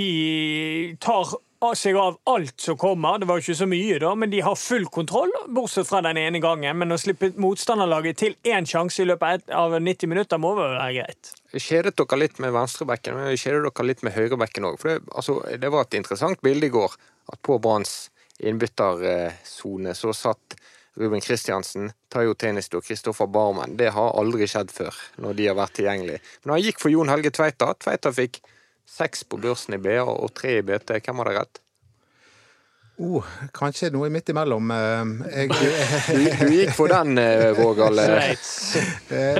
de 0.00 0.08
tar 1.04 1.36
av 1.64 1.74
seg 1.74 1.96
av 1.98 2.18
alt 2.30 2.60
som 2.60 2.76
kommer. 2.78 3.18
Det 3.18 3.26
var 3.28 3.38
jo 3.38 3.44
ikke 3.46 3.58
så 3.60 3.66
mye, 3.70 3.98
da, 4.02 4.12
men 4.14 4.30
de 4.30 4.42
har 4.46 4.58
full 4.58 4.86
kontroll, 4.94 5.32
bortsett 5.54 5.88
fra 5.88 6.02
den 6.06 6.20
ene 6.20 6.40
gangen. 6.42 6.78
Men 6.78 6.94
å 6.94 6.98
slippe 7.00 7.32
motstanderlaget 7.40 8.20
til 8.22 8.36
én 8.46 8.68
sjanse 8.68 9.02
i 9.02 9.08
løpet 9.08 9.50
av 9.54 9.74
90 9.82 10.12
minutter 10.12 10.40
må 10.42 10.54
vel 10.58 10.76
være 10.76 10.94
greit. 11.00 11.32
Kjedet 11.54 11.96
dere 11.98 12.20
litt 12.22 12.38
med 12.42 12.54
venstrebekken, 12.54 13.18
men 13.18 13.34
kjedet 13.34 13.64
dere 13.66 13.88
litt 13.88 14.04
med 14.06 14.14
høyrebekken 14.14 14.70
òg. 14.70 14.78
For 14.80 14.92
det, 14.92 14.98
altså, 15.14 15.40
det 15.58 15.72
var 15.74 15.88
et 15.88 15.98
interessant 15.98 16.42
bilde 16.44 16.70
i 16.70 16.74
går, 16.74 16.98
at 17.32 17.42
på 17.44 17.58
Branns 17.62 18.08
innbyttersone 18.38 19.96
så 19.98 20.14
satt 20.14 20.58
Ruben 20.98 21.22
Kristiansen, 21.22 21.92
Tayo 22.10 22.34
Tenisto 22.34 22.80
og 22.80 22.86
Kristoffer 22.86 23.28
Barmen. 23.30 23.76
Det 23.78 23.92
har 23.94 24.14
aldri 24.18 24.48
skjedd 24.50 24.72
før, 24.74 24.94
når 25.22 25.36
de 25.38 25.46
har 25.46 25.58
vært 25.58 25.76
tilgjengelige. 25.78 26.22
Men 26.42 26.56
han 26.56 26.64
gikk 26.64 26.80
for 26.82 26.90
Jon 26.90 27.10
Helge 27.12 27.30
Tveita. 27.34 27.70
Tveita 27.78 28.10
fikk 28.14 28.40
seks 28.88 29.24
på 29.28 29.38
børsen 29.42 29.76
i 29.76 29.82
BA 29.82 30.00
og 30.08 30.30
tre 30.38 30.58
i 30.58 30.62
BT. 30.66 30.96
Hvem 31.04 31.20
hadde 31.22 31.34
rett? 31.38 31.60
Oh, 32.98 33.22
kanskje 33.54 33.92
noe 33.94 34.08
midt 34.10 34.32
imellom. 34.32 34.72
Eh, 34.74 35.10
Jeg, 35.30 35.52
Du, 35.54 36.48
gikk 36.50 36.72
for 36.74 36.90
den, 36.90 37.12
Vågal. 37.54 38.00
eh. 38.02 38.32
Sveits. 38.34 39.12
eh, 39.14 39.38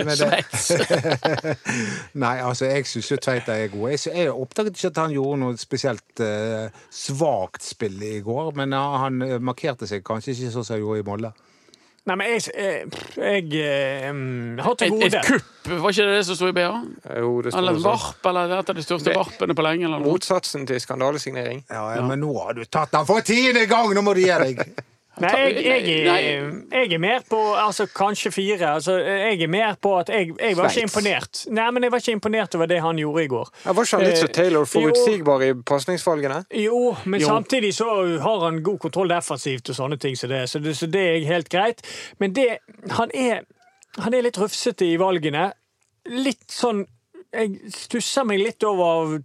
nei, 2.22 2.36
altså, 2.38 2.68
jeg 2.70 2.86
syns 2.86 3.10
jo 3.10 3.18
Tveita 3.18 3.56
er 3.58 3.72
god. 3.72 3.88
Jeg, 3.96 4.04
jeg 4.14 4.30
oppdaget 4.30 4.78
ikke 4.78 4.92
at 4.92 5.00
han 5.02 5.16
gjorde 5.16 5.40
noe 5.42 5.58
spesielt 5.58 6.22
eh, 6.22 6.70
svakt 6.94 7.66
spill 7.66 7.98
i 8.06 8.20
går, 8.22 8.52
men 8.62 8.78
han 8.78 9.18
markerte 9.42 9.90
seg 9.90 10.06
kanskje 10.06 10.36
ikke 10.36 10.54
sånn 10.54 10.68
som 10.68 10.76
han 10.78 10.84
gjorde 10.86 11.02
i 11.02 11.08
Molde. 11.10 11.32
Nei, 12.08 12.16
men 12.16 12.30
jeg, 12.32 12.42
Jeg, 12.56 12.90
jeg 13.18 13.62
eh, 13.68 14.08
mm, 14.14 14.58
har 14.64 14.76
til 14.80 14.88
Et, 14.88 14.94
gode 14.94 15.08
et 15.08 15.26
kupp, 15.26 15.48
var 15.68 15.92
ikke 15.92 16.06
det 16.08 16.14
det 16.16 16.26
som 16.28 16.38
sto 16.38 16.48
i 16.48 16.54
BA? 16.56 16.68
Jo, 17.20 17.32
det 17.44 17.52
sto 17.52 17.60
Eller 17.60 17.76
sånn. 17.76 17.84
varp, 17.90 18.28
eller 18.30 18.54
et 18.58 18.72
av 18.72 18.78
de 18.78 18.84
største 18.86 19.16
varpene 19.16 19.56
på 19.58 19.66
lenge? 19.66 19.84
Eller 19.88 20.00
noe. 20.00 20.14
Motsatsen 20.14 20.64
til 20.68 20.80
skandalesignering. 20.80 21.64
Ja, 21.68 21.82
ja, 21.98 22.06
Men 22.08 22.22
nå 22.24 22.32
har 22.40 22.56
du 22.56 22.64
tatt 22.64 22.94
den 22.96 23.08
for 23.08 23.20
tiende 23.26 23.66
gang! 23.68 23.92
Nå 23.94 24.04
må 24.06 24.16
du 24.16 24.22
gi 24.24 24.32
deg! 24.44 24.64
Nei, 25.20 25.30
jeg, 25.38 25.64
jeg, 25.64 26.06
er, 26.06 26.48
jeg 26.72 26.92
er 26.94 27.00
mer 27.02 27.22
på 27.28 27.38
altså 27.58 27.86
kanskje 27.90 28.30
fire. 28.34 28.68
Altså, 28.76 28.96
jeg 28.98 29.42
er 29.42 29.50
mer 29.50 29.74
på 29.82 29.92
at 29.98 30.08
jeg, 30.14 30.32
jeg 30.38 30.56
var 30.56 30.68
ikke 30.70 30.84
imponert. 30.86 31.40
Nei, 31.50 31.66
men 31.74 31.82
jeg 31.86 31.92
var 31.94 32.02
ikke 32.04 32.14
imponert 32.18 32.54
over 32.58 32.70
det 32.70 32.78
han 32.84 33.00
gjorde 33.02 33.24
i 33.24 33.30
går. 33.32 33.50
Jeg 33.64 33.76
var 33.78 33.88
ikke 33.88 33.96
han 34.00 34.06
litt 34.06 34.20
så 34.22 34.28
Eh, 34.28 34.34
Taylor 34.38 34.68
forutsigbar 34.68 35.44
i 35.46 35.50
pasningsvalgene? 35.72 36.42
Jo, 36.62 36.82
men 37.04 37.20
Jo. 37.20 37.26
samtidig 37.32 37.72
så 37.74 37.88
har 38.22 38.44
han 38.44 38.62
god 38.62 38.78
kontroll 38.86 39.08
defensivt 39.14 39.70
og 39.72 39.78
sånne 39.80 39.98
ting, 39.98 40.14
så 40.16 40.28
det, 40.30 40.44
så 40.50 40.58
det, 40.62 40.76
så 40.78 40.86
det 40.86 41.02
er 41.16 41.26
helt 41.26 41.48
greit. 41.52 41.82
Men 42.18 42.32
det 42.36 42.58
Han 42.96 43.10
er, 43.14 43.42
han 43.98 44.14
er 44.14 44.22
litt 44.22 44.38
rufsete 44.38 44.86
i 44.86 44.96
valgene. 45.00 45.50
Litt 46.08 46.46
sånn 46.52 46.86
Jeg 47.34 47.58
stusser 47.74 48.24
meg 48.24 48.38
litt 48.40 48.64
over 48.64 49.18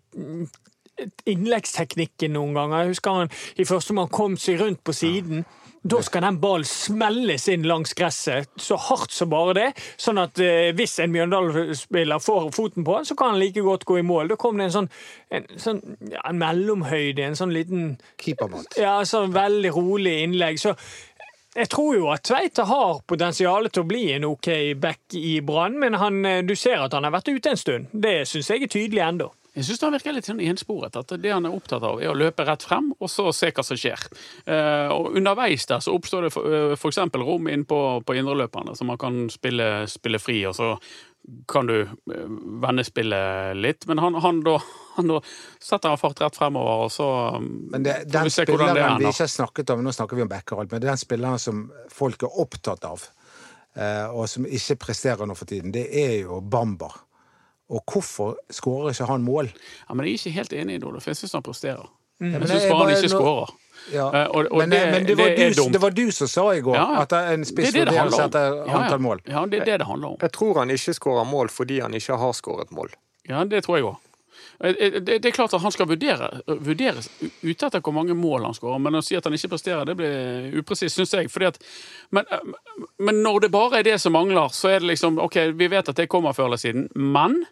innleggsteknikken 1.26 2.34
noen 2.36 2.54
ganger. 2.58 2.84
Jeg 2.84 2.94
husker 2.94 3.20
han 3.22 3.32
i 3.60 3.66
første 3.68 3.94
omgang 3.94 4.12
kom 4.14 4.36
seg 4.40 4.60
rundt 4.62 4.82
på 4.86 4.94
siden. 4.96 5.46
Da 5.84 6.00
skal 6.04 6.24
den 6.24 6.38
ballen 6.40 6.68
smelles 6.68 7.50
inn 7.52 7.66
langs 7.68 7.92
gresset 8.00 8.48
så 8.62 8.78
hardt 8.80 9.12
som 9.12 9.32
bare 9.34 9.56
det. 9.58 9.66
Sånn 10.00 10.22
at 10.22 10.40
eh, 10.40 10.72
hvis 10.78 10.96
en 11.04 11.12
Mjøndalen-spiller 11.12 12.24
får 12.24 12.46
foten 12.56 12.86
på 12.88 12.96
den, 12.96 13.08
så 13.10 13.18
kan 13.20 13.34
han 13.34 13.42
like 13.42 13.64
godt 13.66 13.84
gå 13.90 13.98
i 14.00 14.06
mål. 14.08 14.32
Da 14.32 14.38
kom 14.40 14.62
det 14.62 14.70
en 14.70 14.76
sånn, 14.78 14.88
en, 15.36 15.50
sånn 15.60 15.82
ja, 16.08 16.22
en 16.30 16.40
mellomhøyde, 16.40 17.28
en 17.28 17.36
sånn 17.36 17.52
liten 17.56 17.98
Keepermat. 18.24 18.80
ja, 18.80 19.02
sånn 19.08 19.36
veldig 19.36 19.74
rolig 19.76 20.16
innlegg. 20.24 20.62
Så 20.64 20.72
jeg 21.54 21.70
tror 21.70 21.94
jo 22.00 22.10
at 22.16 22.24
Tveita 22.32 22.64
har 22.72 23.04
potensial 23.10 23.68
til 23.68 23.84
å 23.84 23.90
bli 23.92 24.06
en 24.16 24.32
OK 24.32 24.50
back 24.80 25.20
i 25.20 25.36
Brann, 25.46 25.76
men 25.84 26.00
han, 26.00 26.24
eh, 26.26 26.42
du 26.48 26.56
ser 26.56 26.80
at 26.80 26.96
han 26.96 27.04
har 27.04 27.18
vært 27.20 27.36
ute 27.36 27.52
en 27.52 27.60
stund. 27.60 27.92
Det 27.92 28.22
syns 28.32 28.56
jeg 28.56 28.64
er 28.64 28.72
tydelig 28.72 29.04
ennå. 29.04 29.34
Jeg 29.54 29.68
syns 29.68 29.84
han 29.86 29.94
virker 29.94 30.16
litt 30.16 30.26
sånn 30.26 30.42
ensporet. 30.42 30.96
At 30.98 31.14
det 31.22 31.30
han 31.30 31.46
er 31.46 31.54
opptatt 31.54 31.84
av, 31.86 32.00
er 32.02 32.10
å 32.10 32.18
løpe 32.18 32.46
rett 32.48 32.66
frem, 32.66 32.90
og 32.98 33.10
så 33.12 33.28
se 33.36 33.52
hva 33.54 33.66
som 33.66 33.78
skjer. 33.78 34.02
Eh, 34.50 34.90
og 34.90 35.14
underveis 35.20 35.68
der 35.70 35.84
så 35.84 35.94
oppstår 35.94 36.28
det 36.28 36.34
for, 36.34 36.50
eh, 36.50 37.20
rom 37.22 37.48
inn 37.48 37.66
på, 37.66 38.02
på 38.02 38.16
indreløperne, 38.18 38.76
så 38.76 38.86
man 38.86 38.98
kan 38.98 39.30
spille, 39.30 39.86
spille 39.88 40.20
fri, 40.20 40.46
og 40.50 40.56
så 40.58 40.78
kan 41.48 41.70
du 41.70 41.76
eh, 41.82 42.26
vende 42.66 42.84
spillet 42.84 43.56
litt. 43.56 43.86
Men 43.86 44.02
han, 44.02 44.18
han, 44.26 44.42
da, 44.42 44.58
han 44.98 45.14
da 45.14 45.22
setter 45.62 45.94
han 45.94 46.02
fart 46.02 46.26
rett 46.26 46.36
fremover, 46.36 46.88
og 46.88 46.92
så 46.92 47.38
um, 47.38 47.70
Men 47.70 47.86
det, 47.86 48.00
får 48.10 48.26
vi 48.26 48.34
se 48.34 48.48
hvordan 48.50 48.74
det 48.74 48.74
spilleren 48.74 49.06
vi 49.06 49.12
ikke 49.12 49.28
har 49.28 49.34
snakket 49.38 49.76
om, 49.76 49.86
nå 49.86 49.94
snakker 49.94 50.18
vi 50.18 50.26
om 50.26 50.34
backer 50.34 50.58
og 50.58 50.66
alt, 50.66 50.74
men 50.74 50.82
det 50.82 50.90
er 50.90 50.96
den 50.96 51.06
spilleren 51.06 51.40
som 51.46 51.68
folk 51.94 52.26
er 52.26 52.42
opptatt 52.42 52.90
av, 52.90 53.06
og 54.14 54.28
som 54.30 54.46
ikke 54.46 54.76
presterer 54.82 55.26
nå 55.26 55.34
for 55.38 55.50
tiden, 55.50 55.72
det 55.74 55.88
er 55.98 56.20
jo 56.24 56.42
Bamber. 56.42 56.94
Og 57.74 57.82
hvorfor 57.90 58.36
skårer 58.54 58.94
ikke 58.94 59.08
han 59.10 59.24
mål? 59.26 59.50
Ja, 59.90 59.96
men 59.98 60.06
jeg 60.06 60.14
er 60.14 60.20
ikke 60.22 60.36
helt 60.38 60.54
enig 60.54 60.76
i 60.78 60.82
det, 60.84 60.92
for 61.02 61.10
jeg 61.10 61.18
syns 61.24 61.34
han 61.40 61.46
presterer. 61.46 61.88
Mm. 62.22 62.34
Jeg 62.38 62.50
syns 62.52 62.68
bare 62.70 62.84
han 62.86 62.94
ikke 63.00 63.10
skårer. 63.16 63.54
Ja. 63.92 64.06
Eh, 64.16 64.28
og- 64.30 64.48
og 64.52 64.58
men, 64.62 64.70
det- 64.70 64.92
men 64.94 65.06
det, 65.10 65.16
var 65.18 65.34
det 65.36 65.48
du, 65.58 65.64
det 65.74 65.82
var 65.82 65.90
du 65.92 66.12
som 66.12 66.28
sa 66.32 66.44
i 66.56 66.62
går 66.64 66.76
Ja, 66.78 66.86
ja. 66.94 67.02
at 67.02 67.12
en 67.34 67.44
spiss 67.44 67.74
er 67.76 67.82
vurderes 67.86 68.20
etter 68.20 68.46
Ja, 68.56 68.64
ja. 68.70 68.78
antall 68.84 69.00
mål. 69.04 69.20
Ja, 69.28 69.46
det 69.46 69.62
er 69.62 69.66
det 69.66 69.78
det 69.82 69.88
handler 69.90 70.08
om. 70.14 70.18
Jeg 70.22 70.32
tror 70.32 70.60
han 70.62 70.70
ikke 70.70 70.94
skårer 70.96 71.26
mål 71.28 71.50
fordi 71.50 71.80
han 71.82 71.94
ikke 71.94 72.16
har 72.18 72.32
skåret 72.34 72.72
mål. 72.72 72.90
Ja, 73.28 73.44
det 73.44 73.64
tror 73.66 73.78
jeg 73.78 73.86
òg. 73.90 73.98
Det 74.62 75.06
det 75.06 75.26
er 75.26 75.32
klart 75.32 75.54
at 75.54 75.62
han 75.62 75.72
skal 75.72 75.88
vurdere, 75.90 76.30
vurderes 76.48 77.10
ute 77.44 77.66
etter 77.66 77.82
hvor 77.82 77.92
mange 77.94 78.14
mål 78.16 78.44
han 78.46 78.54
skårer, 78.54 78.80
men 78.80 78.96
å 78.96 79.02
si 79.04 79.16
at 79.16 79.24
han 79.26 79.34
ikke 79.34 79.50
presterer, 79.50 79.84
det 79.86 79.96
blir 79.98 80.54
upresist, 80.62 80.96
syns 80.96 81.12
jeg. 81.12 81.28
Fordi 81.32 81.46
at, 81.50 81.58
men, 82.12 82.24
men 83.00 83.16
når 83.24 83.40
det 83.42 83.52
bare 83.52 83.80
er 83.80 83.84
det 83.84 84.00
som 84.00 84.14
mangler, 84.14 84.48
så 84.54 84.70
er 84.70 84.80
det 84.80 84.88
liksom 84.94 85.20
OK, 85.20 85.36
vi 85.58 85.68
vet 85.68 85.90
at 85.90 85.96
det 86.00 86.08
kommer 86.08 86.32
før 86.34 86.46
eller 86.46 86.58
siden, 86.62 86.88
men 86.96 87.46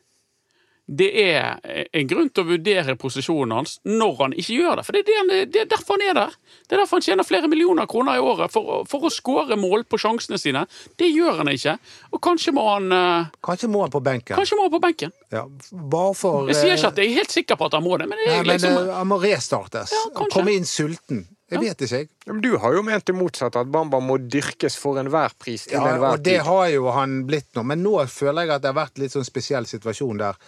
det 0.87 1.07
er 1.21 1.59
en 1.93 2.07
grunn 2.09 2.29
til 2.33 2.43
å 2.43 2.49
vurdere 2.49 2.95
posisjonen 2.99 3.53
hans 3.55 3.77
når 3.87 4.15
han 4.17 4.33
ikke 4.35 4.57
gjør 4.57 4.79
det. 4.79 4.85
For 4.87 4.97
det 4.97 5.01
er, 5.03 5.07
det 5.07 5.17
han, 5.19 5.31
det 5.53 5.61
er 5.61 5.69
derfor 5.71 5.95
han 5.95 6.03
er 6.09 6.17
der. 6.17 6.35
Det 6.67 6.75
er 6.75 6.81
derfor 6.81 6.99
han 6.99 7.05
tjener 7.05 7.27
flere 7.27 7.51
millioner 7.51 7.87
kroner 7.91 8.19
i 8.19 8.23
året, 8.23 8.51
for, 8.51 8.81
for 8.91 9.07
å 9.07 9.11
skåre 9.13 9.55
mål 9.59 9.85
på 9.87 9.99
sjansene 10.01 10.39
sine. 10.41 10.65
Det 10.99 11.07
gjør 11.11 11.43
han 11.43 11.51
ikke. 11.53 11.77
Og 12.11 12.23
kanskje 12.23 12.55
må 12.57 12.65
han 12.67 12.91
eh, 12.95 13.29
Kanskje 13.45 13.69
må 13.71 13.85
han 13.85 13.93
på 13.93 14.03
benken. 14.03 14.35
Kanskje 14.35 14.59
må 14.59 14.67
han 14.67 14.73
på 14.73 14.81
benken. 14.83 15.13
Ja, 15.31 15.45
bare 15.71 16.15
for 16.17 16.49
Jeg 16.51 16.59
sier 16.59 16.73
eh, 16.73 16.79
ikke 16.79 16.91
at 16.91 17.03
jeg 17.03 17.11
er 17.13 17.21
helt 17.21 17.37
sikker 17.37 17.59
på 17.61 17.69
at 17.69 17.77
han 17.77 17.85
må 17.85 17.95
det, 18.01 18.09
men 18.11 18.19
det 18.19 18.31
Nei, 18.31 18.39
men 18.41 18.51
liksom 18.55 18.79
eh, 18.81 18.95
han 18.97 19.11
må 19.11 19.21
restartes. 19.23 19.93
Ja. 19.95 20.25
Komme 20.33 20.57
inn 20.57 20.67
sulten. 20.67 21.27
Jeg 21.51 21.59
vet 21.59 21.81
ikke, 21.83 21.97
jeg. 21.99 22.07
Ja, 22.23 22.31
Men 22.31 22.41
du 22.45 22.53
har 22.63 22.75
jo 22.77 22.81
ment 22.87 23.07
det 23.09 23.15
motsatte, 23.15 23.59
at 23.59 23.71
Bamba 23.71 23.99
må 23.99 24.15
dyrkes 24.23 24.77
for 24.79 24.99
enhver 25.01 25.33
pris 25.35 25.65
til 25.67 25.75
Ja, 25.75 25.83
enhver 25.97 26.15
og 26.15 26.23
det 26.23 26.37
tid. 26.37 26.45
har 26.47 26.67
jo 26.71 26.91
han 26.95 27.17
blitt 27.27 27.49
nå. 27.57 27.65
Men 27.67 27.83
nå 27.83 27.97
føler 28.07 28.47
jeg 28.47 28.53
at 28.55 28.63
det 28.63 28.71
har 28.71 28.77
vært 28.77 29.01
litt 29.03 29.11
sånn 29.15 29.27
spesiell 29.27 29.67
situasjon 29.67 30.21
der 30.21 30.39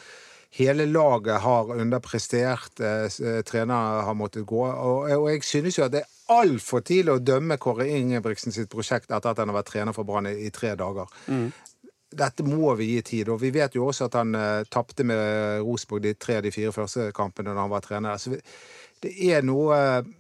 hele 0.53 0.85
laget 0.85 1.41
har 1.41 1.71
underprestert, 1.73 2.79
eh, 2.79 3.07
eh, 3.27 3.41
trenere 3.41 4.03
har 4.07 4.13
måttet 4.13 4.45
gå. 4.45 4.63
Og, 4.65 5.09
og 5.11 5.29
jeg 5.31 5.43
synes 5.43 5.77
jo 5.77 5.85
at 5.85 5.95
det 5.95 6.03
er 6.03 6.33
altfor 6.33 6.83
tidlig 6.85 7.15
å 7.15 7.23
dømme 7.23 7.57
Kåre 7.61 7.87
Ingebrigtsen 7.89 8.53
sitt 8.53 8.69
prosjekt 8.71 9.11
etter 9.11 9.33
at 9.33 9.41
han 9.41 9.49
har 9.49 9.59
vært 9.61 9.71
trener 9.73 9.95
for 9.95 10.07
Brann 10.07 10.29
i, 10.29 10.49
tre 10.53 10.75
dager. 10.79 11.09
Dette 12.13 12.45
må 12.45 12.75
vi 12.77 12.91
gi 12.93 13.01
tid. 13.01 13.31
Og 13.33 13.41
vi 13.41 13.49
vet 13.53 13.75
jo 13.75 13.87
også 13.89 14.05
at 14.05 14.19
han 14.19 14.35
uh, 14.37 14.61
tapte 14.69 15.05
med 15.07 15.63
Rosenborg 15.65 16.03
de 16.05 16.13
tre 16.13 16.37
av 16.37 16.45
de 16.45 16.51
fire 16.53 16.73
første 16.75 17.09
kampene 17.17 17.55
da 17.55 17.65
han 17.65 17.73
var 17.73 17.81
trener. 17.81 18.21
Så 18.21 18.35
vi, 18.35 18.41
det 19.03 19.13
er 19.33 19.43
noe 19.45 19.77
eh, 19.77 20.11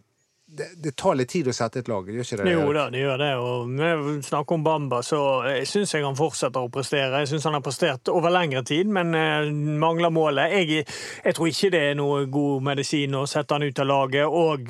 det, 0.57 0.67
det 0.83 0.91
tar 0.95 1.15
litt 1.17 1.31
tid 1.33 1.47
å 1.49 1.53
sette 1.55 1.81
et 1.81 1.89
lag, 1.89 2.07
gjør 2.07 2.25
ikke 2.25 2.37
det? 2.43 2.51
Jo 2.53 2.67
da, 2.75 2.85
det 2.93 3.01
gjør 3.01 3.21
det. 3.21 3.29
Og 3.41 3.71
når 3.73 4.03
vi 4.05 4.13
snakker 4.27 4.57
om 4.57 4.65
Bamba, 4.65 4.99
så 5.05 5.19
jeg 5.47 5.65
syns 5.69 5.93
jeg 5.95 6.05
han 6.05 6.17
fortsetter 6.17 6.61
å 6.61 6.71
prestere. 6.73 7.23
Jeg 7.23 7.31
syns 7.31 7.47
han 7.49 7.57
har 7.57 7.63
prestert 7.65 8.11
over 8.13 8.33
lengre 8.33 8.61
tid, 8.67 8.91
men 8.93 9.15
eh, 9.17 9.49
mangler 9.81 10.13
målet. 10.13 10.53
Jeg, 10.53 10.85
jeg 11.25 11.37
tror 11.37 11.49
ikke 11.49 11.71
det 11.73 11.81
er 11.89 11.97
noe 11.97 12.25
god 12.33 12.67
medisin 12.69 13.17
å 13.17 13.25
sette 13.29 13.57
han 13.57 13.65
ut 13.65 13.81
av 13.81 13.89
laget. 13.89 14.27
Og 14.29 14.69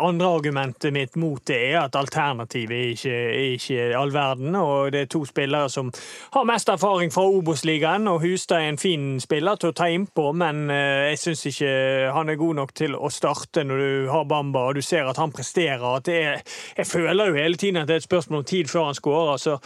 andre 0.00 0.30
argumentet 0.30 0.94
mitt 0.96 1.20
mot 1.20 1.42
det 1.50 1.60
er 1.68 1.82
at 1.82 1.98
alternativet 2.00 3.04
er 3.10 3.52
ikke, 3.54 3.76
er 3.90 3.96
all 4.00 4.14
verden. 4.14 4.56
Og 4.56 4.94
det 4.94 5.04
er 5.04 5.12
to 5.12 5.22
spillere 5.28 5.68
som 5.72 5.92
har 6.36 6.48
mest 6.48 6.72
erfaring 6.72 7.12
fra 7.12 7.26
Obos-ligaen, 7.28 8.08
og 8.08 8.22
Hustad 8.24 8.64
er 8.64 8.72
en 8.72 8.80
fin 8.80 9.06
spiller 9.20 9.60
til 9.60 9.74
å 9.74 9.76
ta 9.76 9.90
innpå, 9.92 10.30
men 10.36 10.64
eh, 10.72 11.10
jeg 11.12 11.22
syns 11.26 11.46
ikke 11.52 11.70
han 12.14 12.32
er 12.32 12.40
god 12.40 12.60
nok 12.62 12.74
til 12.76 12.96
å 12.96 13.10
starte 13.12 13.66
når 13.66 13.84
du 13.84 14.10
har 14.10 14.26
Bamba 14.30 14.68
og 14.70 14.78
du 14.78 14.84
ser 14.84 15.09
at 15.10 15.20
han 15.20 15.32
presterer. 15.34 15.84
At 15.96 16.06
det 16.06 16.18
er, 16.24 16.42
jeg 16.76 16.86
føler 16.86 17.30
jo 17.32 17.38
hele 17.38 17.60
tiden 17.60 17.80
at 17.82 17.88
det 17.88 17.98
er 17.98 18.04
et 18.04 18.08
spørsmål 18.08 18.42
om 18.42 18.44
tid 18.44 18.70
før 18.70 18.88
han 18.90 18.98
skårer. 18.98 19.36
Så 19.42 19.58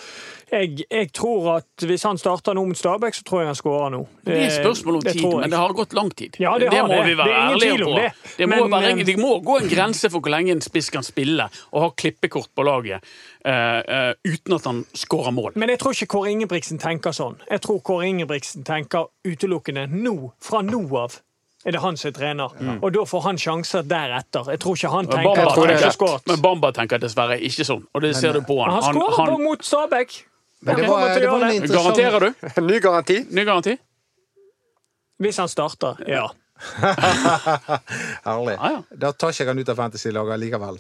jeg, 0.53 0.85
jeg 0.91 1.13
tror 1.15 1.51
at 1.57 1.87
hvis 1.87 2.03
han 2.09 2.19
starter 2.19 2.57
nå 2.57 2.65
mot 2.69 2.79
Stabæk, 2.79 3.15
så 3.15 3.25
tror 3.27 3.45
jeg 3.45 3.53
han 3.53 3.59
skårer 3.59 3.95
nå. 3.95 4.03
Det 4.25 4.37
er 4.39 4.47
et 4.47 4.59
spørsmål 4.59 5.01
om 5.01 5.05
Det 5.05 5.17
tid, 5.19 5.29
men 5.29 5.51
det 5.51 5.61
har 5.61 5.77
gått 5.77 5.95
lang 5.97 6.11
tid. 6.11 6.41
Ja, 6.41 6.57
det 6.59 6.73
har 6.73 6.89
må 6.89 6.95
det. 6.95 7.07
vi 7.07 7.19
være 7.19 7.29
Det 7.29 7.69
ærlige 7.69 7.85
på. 7.85 7.99
det. 7.99 8.11
Det 8.39 8.49
må, 8.49 8.57
Men, 8.57 8.71
være, 8.73 8.91
eh, 8.91 9.07
det 9.07 9.19
må 9.21 9.39
gå 9.45 9.59
en 9.59 9.69
grense 9.69 10.11
for 10.11 10.21
hvor 10.21 10.35
lenge 10.35 10.53
en 10.53 10.65
spiss 10.65 10.91
kan 10.91 11.07
spille 11.07 11.49
og 11.73 11.83
ha 11.83 11.91
klippekort 11.97 12.51
på 12.55 12.67
laget 12.67 13.15
Uh, 13.45 13.53
uh, 13.53 14.15
uten 14.25 14.55
at 14.57 14.65
han 14.65 14.79
skårer 14.97 15.31
mål. 15.37 15.53
Men 15.61 15.69
jeg 15.69 15.79
tror 15.83 15.93
ikke 15.93 16.07
Kåre 16.15 16.31
Ingebrigtsen 16.33 16.79
tenker 16.81 17.13
sånn. 17.13 17.35
Jeg 17.51 17.61
tror 17.61 17.83
Kåre 17.85 18.07
Ingebrigtsen 18.09 18.65
tenker 18.65 19.11
utelukkende 19.29 19.85
nå, 19.93 20.15
fra 20.41 20.63
nå 20.65 20.81
av. 20.97 21.19
Er 21.65 21.73
det 21.73 21.81
han 21.81 21.97
som 21.97 22.11
er 22.11 22.13
trener? 22.19 22.53
Og 22.83 22.93
da 22.93 23.05
får 23.09 23.23
han 23.25 23.39
sjanser 23.41 23.87
deretter. 23.89 24.51
Jeg 24.53 24.61
tror 24.61 24.77
ikke 24.77 24.91
han 24.93 25.07
tenker 25.09 25.31
Bamba, 25.31 25.47
at 25.49 25.57
han 25.57 25.71
ikke 25.73 25.89
har 25.89 25.97
skåret. 25.97 26.27
men 26.29 26.43
Bamba 26.45 26.71
tenker 26.77 27.01
dessverre 27.01 27.39
ikke 27.41 27.65
sånn, 27.65 27.87
og 27.95 28.05
det 28.05 28.13
ser 28.19 28.37
du 28.37 28.43
på 28.45 28.59
Men 28.61 28.75
han. 28.75 28.83
han 28.85 28.95
skårer 28.99 29.33
han, 29.33 29.43
mot 29.43 29.65
Stabæk. 29.65 30.15
Men 30.65 30.77
det 30.77 30.89
var, 30.89 31.09
det 31.21 31.29
var 31.29 31.43
en 31.45 31.55
interessant 31.57 31.97
Garanterer 31.97 32.21
du? 32.21 32.63
Ny 32.69 32.81
garanti? 32.81 33.17
Ny 33.31 33.45
garanti? 33.45 33.77
Hvis 35.25 35.37
han 35.41 35.49
starter, 35.49 36.01
ja. 36.09 36.27
Herlig. 38.25 38.55
Ja, 38.59 38.71
ja. 38.73 38.83
Da 38.91 39.11
tar 39.13 39.33
ikke 39.35 39.45
jeg 39.45 39.51
han 39.51 39.61
ut 39.63 39.71
av 39.73 39.79
Fantasy-laget 39.81 40.41
likevel. 40.43 40.79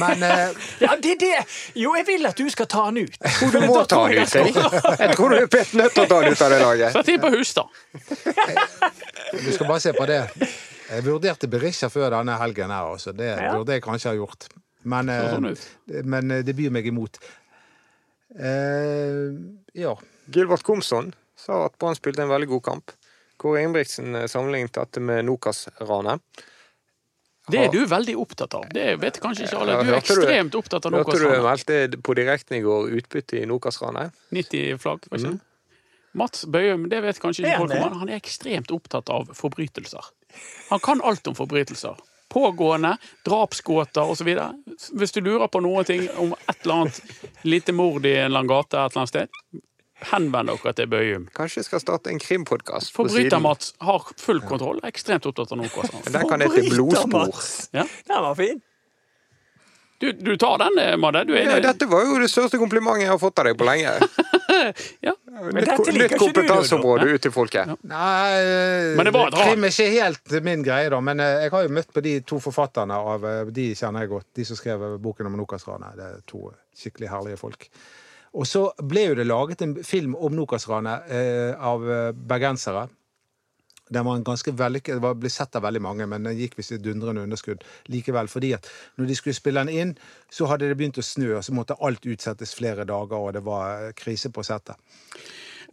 Men 0.00 0.22
eh, 0.22 0.66
Ja, 0.84 0.96
det 1.02 1.14
er 1.16 1.20
det! 1.22 1.32
Jo, 1.80 1.94
jeg 1.98 2.06
vil 2.08 2.26
at 2.30 2.38
du 2.38 2.48
skal 2.52 2.68
ta 2.70 2.84
han 2.88 2.98
ut. 3.00 3.16
Du 3.52 3.58
må 3.66 3.80
ta 3.90 4.02
han 4.04 4.14
ut, 4.16 4.34
jeg. 4.34 4.54
Jeg 4.54 5.16
tror 5.16 5.34
du 5.34 5.38
er 5.40 5.48
pett 5.52 5.74
nødt 5.78 5.94
til 5.96 6.04
å 6.04 6.10
ta 6.10 6.20
han 6.22 6.32
ut 6.34 6.44
av 6.46 6.54
det 6.54 6.60
laget. 6.62 6.96
Sett 6.98 7.12
inn 7.14 7.22
på 7.24 7.32
hus, 7.34 7.54
da. 7.56 7.66
du 9.34 9.50
skal 9.52 9.66
bare 9.68 9.80
se 9.84 9.94
på 9.96 10.06
det. 10.10 10.20
Jeg 10.84 11.06
vurderte 11.06 11.48
Berisha 11.50 11.88
før 11.92 12.10
denne 12.18 12.36
helgen 12.40 12.70
her, 12.74 12.90
altså. 12.94 13.14
Det 13.16 13.30
Ja. 13.34 13.54
burde 13.56 13.72
jeg 13.78 13.82
kanskje 13.86 14.12
ha 14.12 14.18
gjort. 14.18 14.48
Men, 14.84 15.08
Så 15.08 15.30
sånn 15.38 15.46
eh, 15.50 16.02
men 16.04 16.30
eh, 16.30 16.42
det 16.44 16.52
byr 16.58 16.70
meg 16.74 16.86
imot. 16.90 17.16
Eh, 18.36 19.30
ja. 19.80 19.94
Gilbert 20.34 20.62
Komson 20.66 21.12
sa 21.36 21.64
at 21.66 21.78
Brann 21.80 21.96
spilte 21.96 22.22
en 22.24 22.30
veldig 22.32 22.48
god 22.52 22.62
kamp. 22.68 22.92
Kåre 23.44 23.62
Ingebrigtsen 23.62 24.16
eh, 24.16 24.26
sammenlignet 24.30 24.74
dette 24.80 25.04
med 25.04 25.26
Nokas-ranet. 25.28 26.44
Det 27.52 27.60
er 27.60 27.72
du 27.72 27.82
veldig 27.84 28.14
opptatt 28.16 28.54
av. 28.56 28.62
Det 28.72 28.94
vet 29.02 29.18
kanskje 29.20 29.44
ikke 29.44 29.58
alle. 29.60 29.74
Du 29.84 29.90
er 29.92 29.98
ekstremt 29.98 30.54
opptatt 30.56 30.86
av 30.88 30.94
noe 30.94 31.02
Hørte 31.04 31.18
du 31.20 31.42
meldte 31.44 31.98
på 32.00 32.14
direkten 32.16 32.56
i 32.56 32.62
går 32.64 32.94
utbytte 33.00 33.42
i 33.42 33.48
Nokas-ranet? 33.50 34.16
90 34.32 34.80
flagg, 34.80 35.04
var 35.10 35.20
ikke 35.20 35.34
det? 35.34 35.42
Mats 36.14 36.44
Bøyum, 36.46 36.86
det 36.88 37.02
vet 37.02 37.18
kanskje 37.20 37.42
ikke 37.42 37.60
folk 37.64 37.74
om 37.74 37.84
han. 37.84 38.00
Han 38.04 38.10
er 38.12 38.20
ekstremt 38.20 38.70
opptatt 38.72 39.10
av 39.10 39.32
forbrytelser. 39.34 40.10
Han 40.70 40.82
kan 40.82 41.02
alt 41.04 41.26
om 41.26 41.36
forbrytelser. 41.36 41.98
Pågående, 42.32 42.94
drapsgåter 43.26 44.10
osv. 44.10 44.30
Hvis 44.94 45.14
du 45.14 45.20
lurer 45.20 45.50
på 45.50 45.60
noe 45.62 45.84
ting 45.86 46.06
om 46.22 46.32
et 46.38 46.56
eller 46.62 46.74
annet 46.80 47.44
lite 47.44 47.74
mord 47.76 48.06
i 48.06 48.14
en 48.14 48.30
eller 48.30 48.44
annen 48.44 48.52
gate 48.54 48.78
et 48.78 48.94
eller 48.94 49.02
annet 49.02 49.12
sted, 49.12 49.62
henvend 50.10 50.50
dere 50.50 50.74
til 50.76 50.90
Bøyum. 50.90 51.26
Kanskje 51.36 51.62
jeg 51.62 51.68
skal 51.70 51.82
starte 51.82 52.12
en 52.12 52.20
krimpodkast. 52.22 52.92
Forbryter-Mats 52.96 53.74
har 53.84 54.06
full 54.20 54.42
kontroll, 54.44 54.82
ekstremt 54.86 55.26
opptatt 55.30 55.54
av 55.54 55.62
noe. 55.62 55.88
Den 56.14 56.28
kan 56.30 56.44
hete 56.44 56.68
Blodspor. 56.70 57.34
Ja. 57.76 57.86
Den 58.08 58.24
var 58.28 58.38
fin. 58.38 58.62
Du, 60.02 60.12
du 60.12 60.36
tar 60.36 60.58
den, 60.58 60.78
eh, 60.82 60.96
Madde? 61.00 61.22
Du 61.24 61.36
er 61.38 61.46
Ja, 61.46 61.60
dette 61.62 61.86
var 61.88 62.02
jo 62.04 62.18
det 62.20 62.26
største 62.28 62.58
komplimentet 62.60 63.06
jeg 63.06 63.12
har 63.12 63.20
fått 63.22 63.38
av 63.40 63.46
deg 63.48 63.58
på 63.60 63.68
lenge. 63.68 63.94
Ja. 65.04 65.12
Nytt, 65.52 65.88
nytt 65.92 66.14
kompetanseområde 66.16 67.08
ut 67.10 67.22
til 67.26 67.32
folket. 67.34 67.68
Nei, 67.84 68.28
eh, 68.38 68.92
Men 68.96 69.08
det 69.08 69.12
var 69.12 69.28
et. 69.28 69.36
Krim 69.36 69.66
er 69.66 69.72
ikke 69.74 69.88
helt 69.92 70.36
min 70.46 70.62
greie, 70.64 70.88
da. 70.92 71.00
Men 71.04 71.20
eh, 71.20 71.42
jeg 71.44 71.52
har 71.52 71.66
jo 71.66 71.72
møtt 71.76 71.90
på 71.92 72.00
de 72.04 72.14
to 72.24 72.38
forfatterne 72.40 72.96
av 72.96 73.26
De 73.52 73.66
kjenner 73.76 74.06
jeg 74.06 74.12
godt. 74.14 74.28
De 74.40 74.46
som 74.48 74.56
skrev 74.56 74.86
boken 75.04 75.28
om 75.28 75.36
Nokas-ranet. 75.42 75.98
Det 75.98 76.06
er 76.06 76.22
to 76.30 76.46
skikkelig 76.80 77.12
herlige 77.12 77.40
folk. 77.42 77.68
Og 78.34 78.48
så 78.50 78.66
ble 78.82 79.08
jo 79.08 79.16
det 79.18 79.28
laget 79.28 79.62
en 79.62 79.76
film 79.86 80.16
om 80.18 80.34
Nokas-ranet 80.34 81.10
eh, 81.14 81.54
av 81.54 81.84
eh, 81.86 82.10
bergensere. 82.14 82.88
Den 83.94 84.06
var 84.06 84.16
en 84.16 84.24
ganske 84.24 84.52
vellykket, 84.56 84.96
det 85.02 85.12
ble 85.20 85.30
sett 85.30 85.54
av 85.58 85.66
veldig 85.66 85.82
mange, 85.84 86.06
men 86.08 86.24
den 86.24 86.38
gikk 86.38 86.56
visst 86.58 86.72
i 86.72 86.80
dundrende 86.82 87.22
underskudd 87.26 87.62
likevel. 87.92 88.30
Fordi 88.32 88.54
at 88.56 88.68
når 88.96 89.10
de 89.10 89.16
skulle 89.18 89.36
spille 89.36 89.62
den 89.62 89.74
inn, 89.74 89.92
så 90.32 90.48
hadde 90.50 90.70
det 90.70 90.78
begynt 90.80 90.98
å 90.98 91.04
snø, 91.04 91.34
og 91.36 91.44
så 91.44 91.54
måtte 91.54 91.76
alt 91.84 92.08
utsettes 92.08 92.56
flere 92.56 92.88
dager, 92.88 93.18
og 93.20 93.36
det 93.36 93.44
var 93.46 93.90
eh, 93.90 93.96
krise 93.98 94.32
på 94.34 94.46
settet. 94.46 94.80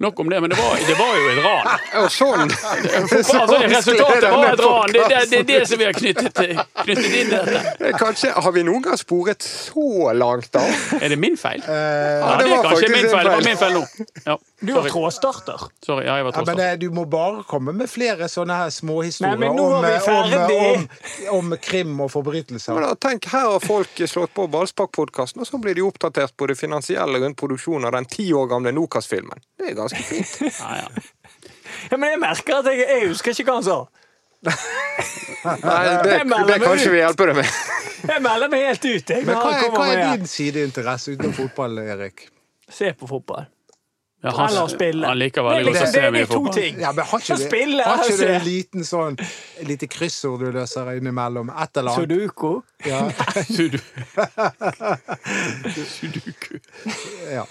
Nok 0.02 0.20
om 0.24 0.30
det, 0.32 0.40
men 0.42 0.50
det 0.50 0.58
var, 0.58 0.76
det 0.88 0.96
var 0.98 1.12
jo 1.20 1.28
et 1.32 1.42
ran. 1.46 1.68
Ja, 1.94 2.04
sånn! 2.10 2.50
Altså, 2.50 3.58
resultatet 3.70 4.28
var 4.32 4.48
et 4.54 4.64
ran. 4.66 4.94
Det, 4.96 5.04
det, 5.12 5.20
det 5.32 5.40
er 5.40 5.48
det 5.52 5.60
som 5.70 5.82
vi 5.82 5.88
har 5.90 5.94
knyttet, 5.98 6.42
knyttet 6.84 7.18
inn 7.22 7.30
dette. 7.34 7.92
Kanskje, 8.00 8.32
Har 8.42 8.56
vi 8.56 8.64
noen 8.68 8.82
gang 8.86 8.98
sporet 9.00 9.46
så 9.46 10.12
langt, 10.18 10.50
da? 10.56 10.64
Er 11.02 11.14
det 11.14 11.20
min 11.22 11.38
feil? 11.40 11.62
Eh, 11.62 11.76
Ja, 12.22 12.34
det 12.42 12.48
er 12.48 12.56
var 12.56 12.70
kanskje 12.72 12.90
min 12.96 13.10
feil. 13.12 13.28
Det 13.30 13.36
var 13.36 13.46
min 13.50 13.62
feil 13.62 13.78
nå. 13.78 13.84
Ja, 14.26 14.38
Du 14.62 14.74
var 14.74 14.86
trådstarter. 14.90 15.62
sorry. 15.86 16.06
Ja, 16.06 16.16
jeg 16.20 16.26
var 16.28 16.36
Ja, 16.38 16.42
men 16.46 16.60
eh, 16.60 16.74
du 16.78 16.90
må 16.94 17.06
bare 17.10 17.42
komme 17.50 17.74
med 17.74 17.90
flere 17.90 18.28
sånne 18.30 18.54
her 18.60 18.70
småhistorier 18.70 19.50
om, 19.50 19.58
var 19.58 20.28
vi 20.30 20.36
eh, 20.38 20.76
om, 20.76 20.84
om, 21.38 21.54
om 21.54 21.56
krim 21.58 21.96
og 22.06 22.12
forbrytelser. 22.14 22.78
Men 22.78 22.86
da, 22.86 22.92
tenk, 23.02 23.26
Her 23.32 23.48
har 23.56 23.64
folk 23.66 24.04
slått 24.06 24.36
på 24.38 24.46
Ballspark-podkasten, 24.54 25.42
og 25.42 25.50
så 25.50 25.58
blir 25.62 25.80
de 25.80 25.86
oppdatert 25.88 26.36
på 26.38 26.46
det 26.52 26.60
finansielle 26.60 27.24
rundt 27.24 27.40
produksjonen 27.42 27.90
av 27.90 27.96
den 27.98 28.06
ti 28.06 28.28
år 28.38 28.46
gamle 28.54 28.74
Nokas-filmen. 28.78 29.42
Det 29.58 29.72
er 29.74 29.80
ganske 29.82 30.04
fint. 30.06 30.38
Ja, 30.62 30.84
ja. 30.84 31.08
Ja, 31.90 31.98
men 31.98 32.10
jeg 32.12 32.20
merker 32.22 32.60
at 32.60 32.68
jeg, 32.70 32.84
jeg 32.84 33.08
husker 33.10 33.32
ikke 33.34 33.48
hva 33.48 33.58
han 33.62 33.66
sa. 33.66 33.78
Nei, 34.44 35.80
det, 36.04 36.18
det 36.20 36.58
kan 36.60 36.66
kanskje 36.66 36.92
vi 36.94 37.00
hjelper 37.00 37.32
deg 37.32 37.40
med. 37.42 37.58
Jeg 38.12 38.24
melder 38.26 38.52
meg 38.52 38.68
helt 38.68 38.86
ut. 38.86 39.14
Jeg. 39.16 39.26
Men 39.26 39.38
hva 39.40 39.52
er, 39.56 39.66
hva 39.74 39.88
er 39.94 40.04
din 40.20 40.30
sideinteresse 40.30 41.16
utenom 41.16 41.34
fotball, 41.38 41.80
Erik? 41.84 42.28
Se 42.72 42.92
på 42.98 43.10
fotball. 43.10 43.48
Ja, 44.24 44.30
han, 44.38 44.50
Eller 44.52 44.68
spille. 44.70 45.08
han 45.08 45.18
liker 45.18 45.42
veldig 45.42 45.66
godt 45.66 45.76
å 45.76 45.80
liksom- 45.80 45.94
se 45.94 46.02
det 46.02 46.12
mye 46.14 46.26
fotball. 46.30 46.54
ting. 46.54 46.80
Ja, 46.80 46.92
men 46.92 47.06
Har 47.10 47.20
ikke 47.20 47.38
det, 47.38 47.48
spille 47.48 47.84
har 47.84 47.98
ikke 48.04 48.14
eller 48.14 48.28
du 48.28 48.34
en 48.34 48.44
liten 48.46 48.84
sånn 48.86 49.16
lite 49.66 49.88
kryssord 49.90 50.40
du 50.46 50.52
løser 50.52 50.92
innimellom? 50.98 51.50
Et 51.64 51.78
eller 51.78 51.92
annet? 51.92 52.10
Sudoku. 52.10 52.62
Ja, 52.86 53.00
Sudu- 53.56 53.82
ja. 57.34 57.46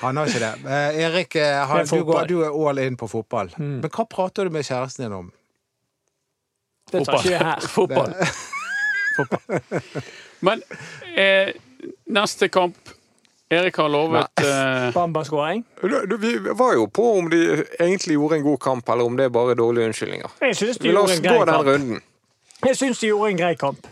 Han 0.00 0.16
har 0.16 0.26
ikke 0.28 0.40
det. 0.42 0.52
Eh, 0.66 0.98
Erik, 1.06 1.36
han, 1.40 1.78
det 1.86 1.92
er 1.92 1.96
du, 1.96 2.04
går, 2.04 2.26
du 2.28 2.36
er 2.44 2.50
all 2.68 2.78
in 2.82 2.96
på 3.00 3.08
fotball. 3.08 3.48
Men 3.56 3.80
hva 3.88 4.04
prater 4.10 4.44
du 4.44 4.50
med 4.52 4.66
kjæresten 4.68 5.06
din 5.06 5.14
om? 5.16 5.30
Det 6.92 7.04
tar 7.06 7.16
ikke 7.22 7.30
jeg 7.32 7.40
her. 7.42 7.60
Fotball. 7.72 8.12
Fotball. 9.16 9.62
Men 10.44 10.60
eh, 11.16 11.54
neste 12.12 12.50
kamp 12.52 12.92
Erik 13.50 13.76
har 13.78 13.88
lovet 13.88 14.40
uh... 14.42 14.92
Bamba-skåring. 14.94 15.64
Vi 16.18 16.32
var 16.58 16.72
jo 16.74 16.88
på 16.90 17.04
om 17.20 17.28
de 17.30 17.42
egentlig 17.78 18.16
gjorde 18.16 18.40
en 18.40 18.42
god 18.42 18.60
kamp, 18.60 18.88
eller 18.88 19.06
om 19.06 19.16
det 19.18 19.28
er 19.28 19.34
bare 19.34 19.54
dårlige 19.54 19.86
unnskyldninger. 19.92 20.32
Jeg 20.48 20.56
synes 20.58 20.80
de 20.82 20.88
La 20.90 20.94
gjorde 20.96 21.04
oss 21.12 21.18
en 21.18 21.22
gå 21.22 21.28
grei 21.28 21.44
den 21.44 21.54
kamp. 21.54 21.68
runden. 21.68 22.00
Jeg 22.66 22.76
syns 22.80 22.98
de 23.04 23.12
gjorde 23.12 23.30
en 23.30 23.38
grei 23.44 23.54
kamp. 23.60 23.86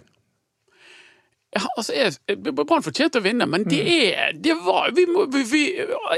ja, 1.55 1.61
altså, 1.77 1.93
jeg- 1.95 2.43
Brann 2.67 2.83
fortjente 2.83 3.21
å 3.21 3.23
vinne, 3.23 3.47
men 3.47 3.63
det 3.71 3.79
er 3.87 4.33
det 4.35 4.57
var, 4.65 4.91
vi 4.91 5.05
må, 5.07 5.29
vi, 5.31 5.45
vi, 5.47 5.63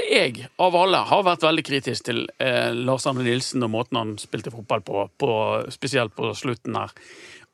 Jeg, 0.09 0.47
av 0.57 0.73
alle, 0.75 0.97
har 0.97 1.21
vært 1.23 1.45
veldig 1.45 1.63
kritisk 1.67 2.05
til 2.09 2.23
eh, 2.39 2.73
Lars 2.73 3.05
Arne 3.05 3.21
Nilsen 3.21 3.61
og 3.63 3.69
måten 3.69 3.97
han 4.01 4.17
spilte 4.17 4.49
fotball 4.49 4.81
på, 4.81 5.05
på, 5.21 5.31
spesielt 5.69 6.15
på 6.17 6.33
slutten 6.33 6.75
her. 6.75 6.89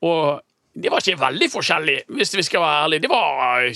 Og 0.00 0.40
det 0.74 0.90
var 0.90 1.02
ikke 1.02 1.20
veldig 1.20 1.48
forskjellig, 1.52 1.96
hvis 2.18 2.34
vi 2.34 2.42
skal 2.42 2.64
være 2.64 2.78
ærlige. 2.84 3.02
Det 3.04 3.10
var 3.12 3.68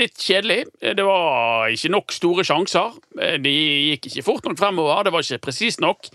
litt 0.00 0.16
kjedelig. 0.16 0.60
Det 0.80 1.04
var 1.04 1.68
ikke 1.74 1.90
nok 1.92 2.14
store 2.16 2.44
sjanser. 2.48 2.96
De 3.44 3.52
gikk 3.90 4.08
ikke 4.08 4.24
fort 4.24 4.48
nok 4.48 4.56
fremover. 4.58 5.04
Det 5.04 5.12
var 5.12 5.26
ikke 5.26 5.44
presist 5.50 5.84
nok. 5.84 6.08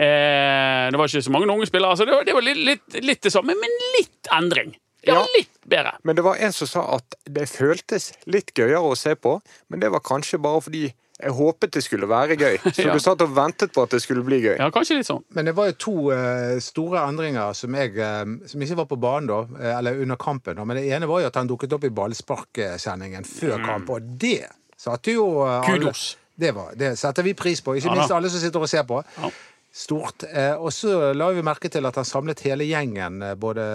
Eh, 0.00 0.84
det 0.92 1.00
var 1.00 1.08
ikke 1.08 1.24
så 1.24 1.32
mange 1.32 1.48
unge 1.52 1.70
spillere. 1.70 1.96
Så 1.96 2.04
det 2.08 2.36
var, 2.36 2.44
litt, 2.44 2.60
litt, 2.68 3.00
litt 3.00 3.24
det 3.24 3.32
samme, 3.32 3.56
men 3.56 3.80
litt 3.96 4.30
endring. 4.36 4.76
Ja. 5.08 5.22
litt 5.32 5.54
bedre. 5.64 5.94
Men 6.04 6.16
det 6.18 6.24
var 6.26 6.36
en 6.36 6.52
som 6.52 6.68
sa 6.68 6.82
at 6.98 7.14
det 7.24 7.46
føltes 7.48 8.10
litt 8.28 8.52
gøyere 8.52 8.82
å 8.84 8.96
se 8.98 9.14
på, 9.16 9.38
men 9.72 9.80
det 9.80 9.88
var 9.94 10.04
kanskje 10.04 10.36
bare 10.42 10.60
fordi 10.66 10.82
jeg 11.22 11.34
håpet 11.36 11.72
det 11.76 11.82
skulle 11.84 12.08
være 12.08 12.36
gøy. 12.40 12.56
Så 12.72 12.82
Ja. 12.86 12.94
du 12.96 13.00
satt 13.02 13.20
og 13.24 13.34
ventet 13.36 13.72
på 13.74 13.82
at 13.84 13.90
det 13.94 14.00
skulle 14.02 14.22
bli 14.24 14.38
gøy. 14.44 14.54
Ja, 14.58 14.70
kanskje 14.72 14.96
litt 15.00 15.08
sånn. 15.08 15.22
Men 15.36 15.50
det 15.50 15.54
var 15.58 15.68
jo 15.70 15.74
to 15.84 15.94
uh, 16.12 16.56
store 16.64 17.02
endringer 17.08 17.52
som, 17.56 17.74
jeg, 17.76 17.92
uh, 17.98 18.46
som 18.48 18.62
ikke 18.64 18.78
var 18.80 18.88
på 18.90 18.98
banen 19.02 19.28
da, 19.30 19.40
uh, 19.44 19.78
eller 19.78 20.00
under 20.00 20.16
kampen. 20.20 20.56
Da. 20.56 20.64
Men 20.64 20.80
det 20.80 20.86
ene 20.96 21.08
var 21.10 21.20
jo 21.24 21.28
at 21.28 21.36
han 21.40 21.50
dukket 21.50 21.76
opp 21.76 21.84
i 21.84 21.92
ballsparksendingen 21.92 23.28
før 23.28 23.60
kamp, 23.64 23.90
og 23.92 24.08
det 24.22 24.46
satte 24.80 25.12
jo 25.14 25.28
alle- 25.44 25.78
Kudos. 25.78 26.16
Det, 26.40 26.54
var, 26.56 26.70
det 26.80 26.94
setter 26.96 27.22
vi 27.26 27.34
pris 27.36 27.60
på. 27.60 27.74
Ikke 27.76 27.90
Ja 27.90 27.98
minst 27.98 28.12
alle 28.16 28.30
som 28.32 28.40
sitter 28.40 28.62
og 28.64 28.68
ser 28.72 28.86
på. 28.88 29.02
Ja. 29.20 29.28
Stort. 29.76 30.24
Eh, 30.26 30.54
og 30.56 30.72
så 30.72 31.12
la 31.14 31.26
vi 31.36 31.42
merke 31.44 31.68
til 31.70 31.84
at 31.86 31.94
han 32.00 32.06
samlet 32.08 32.40
hele 32.46 32.64
gjengen, 32.64 33.20
både 33.38 33.66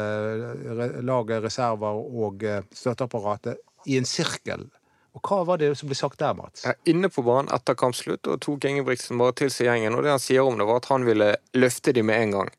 re 0.79 0.87
laget, 1.05 1.43
reserver 1.45 2.01
og 2.25 2.41
støtteapparatet, 2.75 3.61
i 3.85 3.99
en 3.99 4.07
sirkel. 4.09 4.65
Og 5.15 5.23
hva 5.23 5.43
var 5.47 5.61
det 5.61 5.71
som 5.79 5.87
ble 5.87 5.95
sagt 5.95 6.19
der, 6.19 6.35
Mats? 6.35 6.65
Inne 6.91 7.07
på 7.09 7.23
banen 7.23 7.47
etter 7.55 7.77
kampslutt 7.79 8.27
og 8.27 8.41
tok 8.43 8.67
Ingebrigtsen 8.67 9.19
bare 9.21 9.35
til 9.39 9.51
seg 9.53 9.69
gjengen. 9.69 9.95
Og 9.95 10.03
det 10.03 10.11
han 10.11 10.21
sier 10.21 10.43
om 10.43 10.57
det, 10.59 10.67
var 10.67 10.81
at 10.81 10.89
han 10.91 11.07
ville 11.07 11.29
løfte 11.55 11.93
de 11.95 12.03
med 12.03 12.19
en 12.25 12.33
gang. 12.39 12.51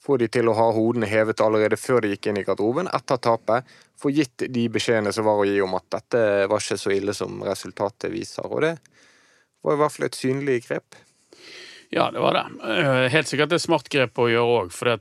Få 0.00 0.16
de 0.16 0.26
til 0.32 0.48
å 0.48 0.56
ha 0.56 0.70
hodene 0.74 1.06
hevet 1.06 1.42
allerede 1.44 1.76
før 1.78 2.02
de 2.02 2.14
gikk 2.14 2.30
inn 2.30 2.40
i 2.40 2.44
garderoben 2.46 2.88
etter 2.90 3.20
tapet. 3.22 3.68
Få 4.00 4.10
gitt 4.16 4.46
de 4.48 4.64
beskjedene 4.72 5.12
som 5.14 5.28
var 5.28 5.38
å 5.38 5.46
gi 5.46 5.60
om 5.62 5.76
at 5.78 5.86
dette 5.92 6.22
var 6.50 6.64
ikke 6.64 6.78
så 6.80 6.94
ille 6.96 7.14
som 7.14 7.38
resultatet 7.46 8.10
viser. 8.10 8.48
Og 8.48 8.64
det 8.64 8.74
var 9.62 9.76
i 9.76 9.80
hvert 9.82 9.94
fall 9.94 10.08
et 10.08 10.18
synlig 10.18 10.62
grep. 10.66 10.98
Ja, 11.92 12.08
det 12.14 12.22
var 12.22 12.34
det. 12.38 12.44
Eh, 12.64 13.06
Helt 13.12 13.28
sikkert 13.28 13.52
et 13.52 13.62
smart 13.62 13.90
grep 13.92 14.18
å 14.22 14.28
gjøre 14.30 14.60
òg, 14.62 14.72
for 14.74 14.96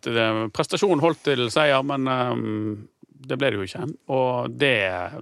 prestasjonen 0.53 1.01
holdt 1.03 1.21
til 1.29 1.47
seier, 1.53 1.82
men 1.86 2.10
eh, 2.10 2.43
det 3.29 3.38
ble 3.39 3.53
det 3.53 3.60
jo 3.62 3.67
ikke. 3.69 3.88
Og 4.13 4.51
det, 4.60 4.75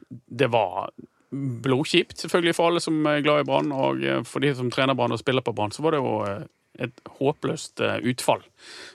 det 0.10 0.50
var 0.54 0.90
blodkjipt, 1.64 2.18
selvfølgelig, 2.22 2.56
for 2.58 2.72
alle 2.72 2.84
som 2.84 3.00
er 3.10 3.24
glad 3.26 3.44
i 3.44 3.48
Brann, 3.48 3.74
og 3.76 4.04
eh, 4.04 4.22
for 4.28 4.44
de 4.44 4.54
som 4.58 4.72
trener 4.74 4.98
Brann 4.98 5.16
og 5.16 5.22
spiller 5.22 5.46
på 5.46 5.54
Brann, 5.58 5.74
så 5.76 5.86
var 5.86 5.96
det 5.96 6.02
jo 6.04 6.14
eh, 6.28 6.46
et 6.86 7.02
håpløst 7.20 7.82
eh, 7.82 7.98
utfall. 8.12 8.44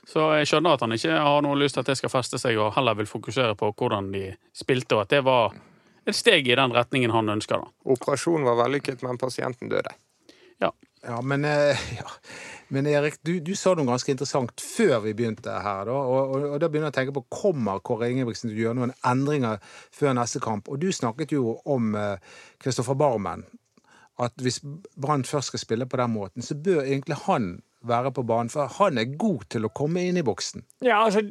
Så 0.09 0.29
jeg 0.39 0.51
skjønner 0.51 0.77
at 0.77 0.85
han 0.85 0.95
ikke 0.97 1.19
har 1.19 1.43
noe 1.45 1.59
lyst 1.59 1.79
til 1.79 1.85
at 1.85 1.93
det 1.93 1.99
skal 2.01 2.13
feste 2.13 2.41
seg, 2.43 2.59
og 2.61 2.75
heller 2.77 2.99
vil 3.01 3.11
fokusere 3.11 3.57
på 3.59 3.73
hvordan 3.79 4.13
de 4.15 4.29
spilte, 4.57 4.97
og 4.97 5.07
at 5.07 5.15
det 5.17 5.23
var 5.27 5.57
et 6.07 6.19
steg 6.19 6.49
i 6.49 6.59
den 6.59 6.75
retningen 6.75 7.15
han 7.15 7.31
ønsker. 7.37 7.63
da. 7.63 7.93
Operasjonen 7.95 8.47
var 8.49 8.59
vellykket, 8.65 9.03
men 9.07 9.21
pasienten 9.21 9.71
døde. 9.71 9.95
Ja. 10.63 10.73
Ja, 11.07 11.21
men, 11.23 11.45
eh, 11.45 11.79
ja. 12.01 12.09
men 12.69 12.87
Erik, 12.87 13.19
du, 13.23 13.35
du 13.41 13.55
sa 13.59 13.75
noe 13.75 13.89
ganske 13.89 14.13
interessant 14.15 14.63
før 14.63 15.01
vi 15.07 15.15
begynte 15.19 15.55
her. 15.65 15.87
Da, 15.89 15.97
og, 15.97 16.37
og, 16.37 16.47
og 16.53 16.61
da 16.63 16.69
begynner 16.69 16.91
jeg 16.91 16.97
å 16.97 16.99
tenke 17.01 17.17
på 17.17 17.27
Kommer 17.43 17.83
Kåre 17.85 18.11
Ingebrigtsen 18.13 18.51
til 18.51 18.61
å 18.61 18.65
gjøre 18.67 18.81
noen 18.81 18.95
endringer 19.09 19.59
før 19.95 20.17
neste 20.19 20.43
kamp? 20.45 20.71
Og 20.71 20.81
du 20.83 20.91
snakket 20.95 21.35
jo 21.35 21.59
om 21.65 21.93
Kristoffer 22.63 22.99
Barmen. 22.99 23.45
At 24.21 24.37
hvis 24.39 24.61
Brann 25.01 25.25
først 25.25 25.53
skal 25.53 25.63
spille 25.63 25.87
på 25.89 25.99
den 25.99 26.13
måten, 26.13 26.45
så 26.45 26.55
bør 26.55 26.85
egentlig 26.85 27.17
han 27.27 27.55
være 27.83 28.13
på 28.13 28.23
banen. 28.23 28.51
For 28.53 28.71
han 28.79 28.99
er 29.01 29.17
god 29.19 29.47
til 29.51 29.67
å 29.67 29.73
komme 29.75 30.05
inn 30.07 30.21
i 30.21 30.27
boksen. 30.27 30.67
Ja, 30.85 31.03
altså, 31.05 31.25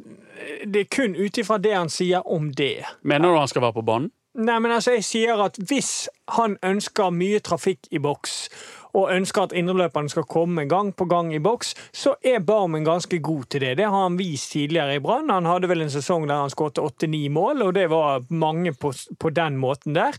Det 0.66 0.80
er 0.80 0.90
kun 0.90 1.16
ut 1.16 1.38
ifra 1.38 1.58
det 1.58 1.74
han 1.74 1.88
sier 1.88 2.26
om 2.26 2.50
det. 2.52 2.84
Mener 3.02 3.32
du 3.32 3.38
han 3.38 3.48
skal 3.48 3.62
være 3.62 3.78
på 3.80 3.86
banen? 3.86 4.10
Nei, 4.34 4.58
men 4.58 4.72
altså, 4.72 4.94
jeg 4.96 5.04
sier 5.04 5.40
at 5.44 5.58
Hvis 5.68 6.08
han 6.32 6.56
ønsker 6.64 7.10
mye 7.12 7.42
trafikk 7.44 7.90
i 7.92 8.00
boks, 8.00 8.48
og 8.92 9.12
ønsker 9.12 9.46
at 9.46 9.54
indreløperne 9.56 10.10
skal 10.12 10.26
komme 10.28 10.66
gang 10.68 10.92
på 10.96 11.06
gang 11.08 11.32
i 11.34 11.40
boks, 11.42 11.72
så 11.96 12.14
er 12.24 12.44
Barmen 12.44 12.84
ganske 12.84 13.18
god 13.24 13.44
til 13.50 13.64
det. 13.64 13.76
Det 13.78 13.88
har 13.88 14.02
han 14.02 14.18
vist 14.18 14.52
tidligere 14.52 14.96
i 14.96 15.00
Brann. 15.00 15.30
Han 15.32 15.48
hadde 15.48 15.68
vel 15.70 15.84
en 15.84 15.92
sesong 15.92 16.26
der 16.28 16.42
han 16.44 16.52
skåret 16.52 16.80
åtte-ni 16.82 17.28
mål, 17.32 17.62
og 17.62 17.74
det 17.74 17.88
var 17.90 18.24
mange 18.28 18.72
på, 18.72 18.92
på 19.18 19.30
den 19.32 19.56
måten 19.56 19.96
der. 19.96 20.18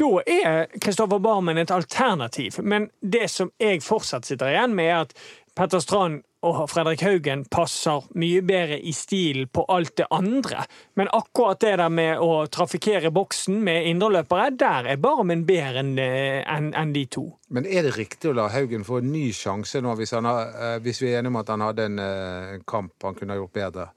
Da 0.00 0.10
er 0.26 0.68
Kristoffer 0.80 1.18
Barmen 1.18 1.58
et 1.58 1.72
alternativ. 1.72 2.60
Men 2.62 2.90
det 3.00 3.30
som 3.30 3.52
jeg 3.60 3.82
fortsatt 3.84 4.28
sitter 4.28 4.52
igjen 4.52 4.76
med, 4.76 4.90
er 4.90 5.00
at 5.06 5.16
Petter 5.56 5.80
Strand 5.82 6.20
og 6.46 6.62
Fredrik 6.70 7.02
Haugen 7.04 7.42
passer 7.52 8.06
mye 8.16 8.40
bedre 8.46 8.78
i 8.80 8.92
stilen 8.96 9.50
på 9.52 9.64
alt 9.68 9.92
det 10.00 10.06
andre. 10.14 10.62
Men 10.96 11.10
akkurat 11.12 11.60
det 11.60 11.74
der 11.82 11.92
med 11.92 12.22
å 12.24 12.46
trafikkere 12.48 13.10
boksen 13.12 13.58
med 13.66 13.88
indreløpere, 13.90 14.46
der 14.56 14.88
er 14.94 15.00
Barmen 15.02 15.42
bedre 15.48 15.82
enn 15.82 15.92
en, 16.00 16.44
enn- 16.54 16.72
enn 16.80 16.94
de 16.96 17.04
to. 17.12 17.26
Men 17.52 17.68
er 17.68 17.84
det 17.84 17.96
riktig 17.98 18.30
å 18.30 18.36
la 18.38 18.48
Haugen 18.54 18.86
få 18.88 19.02
en 19.02 19.10
ny 19.12 19.26
sjanse 19.36 19.82
nå, 19.84 19.92
hvis, 20.00 20.14
har, 20.16 20.54
eh, 20.54 20.78
hvis 20.80 21.02
vi 21.02 21.10
er 21.12 21.20
enige 21.20 21.34
om 21.34 21.40
at 21.42 21.52
han 21.52 21.66
hadde 21.66 21.88
en 21.90 21.98
eh, 22.06 22.54
kamp 22.64 23.04
han 23.04 23.18
kunne 23.18 23.36
ha 23.36 23.42
gjort 23.42 23.58
bedre? 23.60 23.90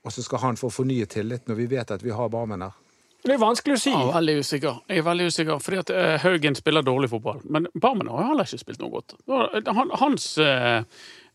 Og 0.00 0.14
så 0.14 0.24
skal 0.24 0.40
han 0.46 0.56
få 0.56 0.70
fornyet 0.72 1.12
tillit 1.12 1.50
når 1.50 1.58
vi 1.60 1.68
vet 1.74 1.90
at 1.92 2.06
vi 2.06 2.14
har 2.16 2.32
Barmen 2.32 2.64
her? 2.64 2.78
Det 3.24 3.34
er 3.34 3.40
vanskelig 3.42 3.76
å 3.76 3.80
si. 3.80 3.90
Jeg 3.92 4.08
er 4.08 4.14
veldig 4.16 4.36
usikker. 4.40 4.76
Jeg 4.88 5.02
er 5.02 5.06
veldig 5.06 5.26
usikker, 5.28 5.58
fordi 5.60 5.80
at 5.82 5.90
uh, 5.92 6.12
Haugen 6.22 6.54
spiller 6.56 6.84
dårlig 6.86 7.10
fotball. 7.12 7.42
Men 7.44 7.66
Barmen 7.76 8.08
har 8.08 8.30
heller 8.30 8.48
ikke 8.48 8.62
spilt 8.62 8.80
noe 8.80 8.94
godt. 8.94 9.16
Han, 9.28 9.90
hans 10.00 10.30
uh, 10.40 10.80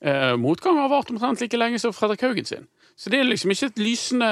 uh, 0.01 0.33
motgang 0.41 0.79
har 0.81 0.89
vart 0.89 1.13
omtrent 1.13 1.43
like 1.43 1.59
lenge 1.61 1.81
som 1.83 1.93
Fredrik 1.93 2.25
Haugen 2.25 2.49
sin. 2.49 2.65
Så 2.95 3.11
det 3.11 3.19
er 3.19 3.27
liksom 3.27 3.51
ikke 3.51 3.67
et 3.73 3.79
lysende 3.83 4.27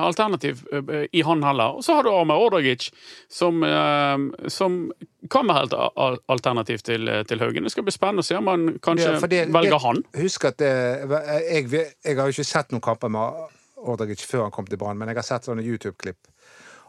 alternativ 0.00 0.62
eh, 0.72 1.02
i 1.12 1.20
han 1.20 1.42
heller. 1.44 1.76
Og 1.76 1.84
så 1.84 1.98
har 1.98 2.06
du 2.06 2.08
Arme 2.08 2.32
Ordagic, 2.32 2.86
som, 3.28 3.60
eh, 3.60 4.48
som 4.48 4.78
kan 5.28 5.50
være 5.50 5.66
helt 5.66 6.22
alternativ 6.32 6.80
til, 6.86 7.10
til 7.28 7.44
Haugen. 7.44 7.68
Det 7.68 7.74
skal 7.74 7.84
bli 7.84 7.92
spennende 7.92 8.24
å 8.24 8.28
se 8.30 8.38
om 8.38 8.48
han 8.48 8.78
kanskje 8.80 9.10
Ja, 9.12 9.20
det- 9.20 9.42
velger 9.52 9.76
det- 9.76 9.82
han. 9.84 10.02
Husk 10.16 10.48
at 10.48 10.56
det, 10.64 10.72
jeg, 11.12 11.70
jeg 12.04 12.16
har 12.16 12.24
jo 12.24 12.32
ikke 12.38 12.48
sett 12.54 12.72
noen 12.72 12.80
kamper 12.88 13.12
med 13.12 13.44
Ordagic 13.76 14.24
før 14.24 14.46
han 14.48 14.50
kom 14.56 14.64
til 14.64 14.80
Brann, 14.80 14.96
men 14.96 15.08
jeg 15.12 15.20
har 15.20 15.28
sett 15.28 15.44
sånne 15.44 15.64
YouTube-klipp. 15.64 16.16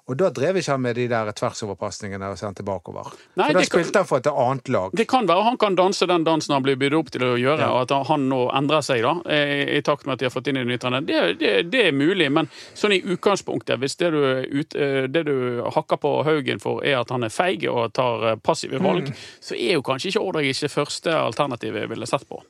Og 0.10 0.18
da 0.18 0.30
drev 0.34 0.58
ikke 0.58 0.72
han 0.74 0.82
med 0.82 0.96
de 0.98 1.06
der 1.08 1.30
tversoverpasningene 1.38 2.32
og 2.34 2.38
sendte 2.40 2.64
bakover. 2.68 3.12
Nei, 3.40 3.46
for 3.52 3.54
da 3.54 3.62
spilte 3.64 3.92
kan- 3.92 4.00
han 4.02 4.08
for 4.10 4.18
et 4.18 4.28
annet 4.28 4.70
lag. 4.74 4.92
Det 4.98 5.08
kan 5.08 5.28
være 5.30 5.44
han 5.46 5.58
kan 5.58 5.76
danse 5.78 6.08
den 6.10 6.24
dansen 6.26 6.54
han 6.54 6.64
blir 6.64 6.76
bydd 6.76 6.94
opp 6.98 7.12
til 7.12 7.22
å 7.22 7.38
gjøre, 7.38 7.60
Ja. 7.60 7.70
og 7.72 7.92
at 7.92 8.08
han 8.08 8.28
nå 8.30 8.50
endrer 8.54 8.82
seg 8.84 9.02
da, 9.04 9.14
i, 9.30 9.78
i 9.78 9.82
takt 9.82 10.06
med 10.06 10.14
at 10.14 10.20
de 10.20 10.26
har 10.26 10.32
fått 10.34 10.48
inn 10.48 10.58
i 10.58 10.64
nytterne. 10.66 11.06
Det, 11.06 11.38
det, 11.40 11.72
det 11.72 11.86
er 11.88 11.92
mulig, 11.96 12.32
men 12.32 12.50
sånn 12.74 12.92
i 12.98 13.02
utgangspunktet, 13.02 13.80
hvis 13.80 13.96
det 14.02 14.12
du, 14.12 14.20
ut, 14.60 14.76
eh, 14.76 15.08
det 15.08 15.24
du 15.30 15.62
hakker 15.70 15.98
på 16.02 16.24
Haugen 16.26 16.60
for 16.60 16.84
er 16.84 17.00
at 17.00 17.10
han 17.14 17.24
er 17.24 17.30
feig 17.30 17.64
og 17.70 17.94
tar 17.94 18.26
eh, 18.32 18.36
passive 18.42 18.82
valg, 18.82 19.14
så 19.40 19.56
er 19.56 19.78
jo 19.78 19.82
kanskje 19.86 20.10
ikke 20.12 20.26
Ordag 20.26 20.50
ikke 20.50 20.70
første 20.70 21.14
alternativet 21.14 21.82
jeg 21.86 21.90
ville 21.90 22.08
sett 22.10 22.28
på. 22.28 22.42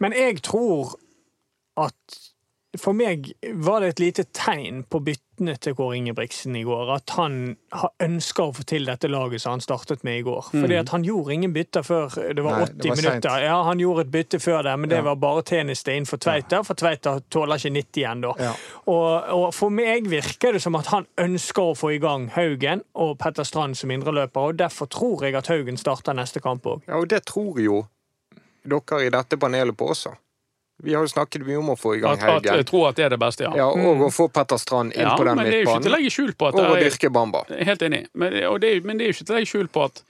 Men 0.00 0.12
jeg 0.12 0.42
tror 0.42 0.96
at 1.76 2.23
for 2.80 2.92
meg 2.96 3.32
var 3.64 3.80
det 3.80 3.88
et 3.94 4.00
lite 4.02 4.24
tegn 4.34 4.82
på 4.90 4.98
byttene 5.04 5.56
til 5.62 5.74
Kåre 5.74 5.96
Ingebrigtsen 5.98 6.54
i 6.56 6.62
går. 6.66 6.90
At 6.94 7.10
han 7.16 7.56
ha- 7.72 7.90
ønsker 8.02 8.48
å 8.50 8.54
få 8.54 8.64
til 8.66 8.84
dette 8.86 9.08
laget 9.10 9.40
som 9.42 9.52
han 9.56 9.60
startet 9.64 10.04
med 10.06 10.18
i 10.18 10.22
går. 10.26 10.48
Fordi 10.52 10.76
at 10.78 10.88
han 10.94 11.02
gjorde 11.06 11.32
ingen 11.34 11.52
bytter 11.54 11.82
før 11.86 12.14
det 12.34 12.42
var 12.44 12.58
Nei, 12.60 12.66
80 12.66 12.76
det 12.82 12.88
var 12.90 12.96
minutter. 13.02 13.38
Ja, 13.44 13.56
Han 13.64 13.78
gjorde 13.82 14.00
et 14.06 14.10
bytte 14.10 14.40
før 14.42 14.62
det, 14.62 14.74
men 14.78 14.88
det 14.90 14.96
Ja. 14.98 15.02
var 15.02 15.16
bare 15.16 15.42
tjeneste 15.42 15.96
for 16.06 16.16
Tveita, 16.18 16.62
for 16.64 16.74
Tveita 16.74 17.20
tåler 17.30 17.56
ikke 17.56 17.72
90 17.74 18.00
igjen 18.02 18.20
da. 18.22 18.32
Ja. 18.38 18.52
Og, 18.86 19.28
og 19.34 19.54
for 19.54 19.70
meg 19.70 20.06
virker 20.08 20.52
det 20.52 20.62
som 20.62 20.74
at 20.76 20.86
han 20.86 21.06
ønsker 21.18 21.62
å 21.72 21.76
få 21.78 21.94
i 21.94 21.98
gang 21.98 22.28
Haugen 22.28 22.82
og 22.94 23.18
Petter 23.18 23.44
Strand 23.44 23.76
som 23.76 23.90
indreløper, 23.90 24.40
og 24.50 24.56
derfor 24.56 24.86
tror 24.88 25.22
jeg 25.26 25.34
at 25.34 25.46
Haugen 25.48 25.76
starter 25.76 26.14
neste 26.14 26.40
kamp 26.40 26.62
òg. 26.64 26.82
Ja, 26.88 26.96
og 26.98 27.08
det 27.08 27.24
tror 27.26 27.58
jo 27.60 27.86
dere 28.64 29.04
i 29.04 29.10
dette 29.10 29.36
panelet 29.36 29.76
på 29.76 29.90
også. 29.92 30.14
Vi 30.84 30.94
har 30.94 31.04
jo 31.06 31.10
snakket 31.10 31.44
mye 31.46 31.58
om 31.60 31.70
å 31.72 31.76
få 31.80 31.94
i 31.96 32.02
gang 32.02 32.18
At, 32.18 32.22
at, 32.22 32.30
Haugen. 32.30 32.58
jeg 32.60 32.66
tror 32.68 32.88
at 32.90 32.98
det 33.00 33.06
er 33.06 33.14
det 33.14 33.20
beste, 33.22 33.46
ja. 33.46 33.52
Ja, 33.56 33.68
og 33.72 34.04
å 34.08 34.10
få 34.12 34.28
Petter 34.32 34.60
Strand 34.60 34.92
inn 34.92 35.06
Ja, 35.06 35.14
på 35.16 35.24
den 35.26 35.38
men 35.40 35.48
det 35.48 35.54
er 35.56 35.62
jo 35.62 35.68
ikke 35.68 35.70
til 35.70 35.72
å 35.72 35.78
midtbanen. 35.80 35.96
legge 35.96 36.12
skjul 36.16 36.34
på 36.36 36.50
at 36.50 36.58
Og 36.60 36.68
å 36.74 36.76
dyrke 36.82 37.10
Bamba. 37.14 37.44
Helt 37.70 37.86
enig. 37.88 38.02
Men, 38.12 38.36
og 38.50 38.60
det 38.64 38.74
er, 38.76 38.84
men 38.84 39.00
det 39.00 39.06
er 39.06 39.12
jo 39.12 39.16
ikke 39.18 39.28
til 39.30 39.34
å 39.34 39.38
legge 39.40 39.50
skjul 39.54 39.70
på 39.74 39.86
at, 39.88 40.04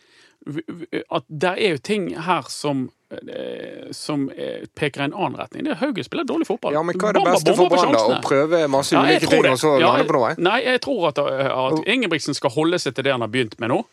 at 1.18 1.25
det 1.47 1.55
er 1.55 1.77
jo 1.77 1.83
ting 1.89 2.09
her 2.27 2.51
som 2.53 2.85
eh, 3.14 3.87
som 3.95 4.27
eh, 4.37 4.64
peker 4.75 5.05
i 5.05 5.07
en 5.09 5.14
annen 5.14 5.39
retning. 5.41 5.64
Det 5.68 5.77
er 5.77 5.81
Haugen 5.85 6.05
spiller 6.05 6.27
dårlig 6.29 6.49
fotball. 6.51 6.75
Ja, 6.75 6.83
men 6.83 6.99
hva 6.99 7.12
er 7.12 7.16
det 7.16 7.22
Bamba 7.22 7.37
beste 7.39 7.55
for 7.57 7.70
Brann, 7.72 7.95
da? 7.95 8.03
Å 8.18 8.18
prøve 8.25 8.64
masse 8.72 8.97
ulike 8.99 9.22
ja, 9.29 9.31
ting, 9.31 9.45
det. 9.47 9.55
og 9.55 9.62
så 9.62 9.77
Ja, 9.79 9.93
lande 9.95 10.09
på 10.11 10.18
noe? 10.18 10.35
Nei, 10.43 10.59
jeg 10.66 10.83
tror 10.85 11.09
at, 11.12 11.22
at 11.22 11.87
Ingebrigtsen 11.95 12.37
skal 12.37 12.53
holde 12.57 12.83
seg 12.83 12.97
til 12.99 13.07
det 13.07 13.14
han 13.14 13.25
har 13.25 13.31
begynt 13.33 13.57
med 13.62 13.72
nå. 13.72 13.85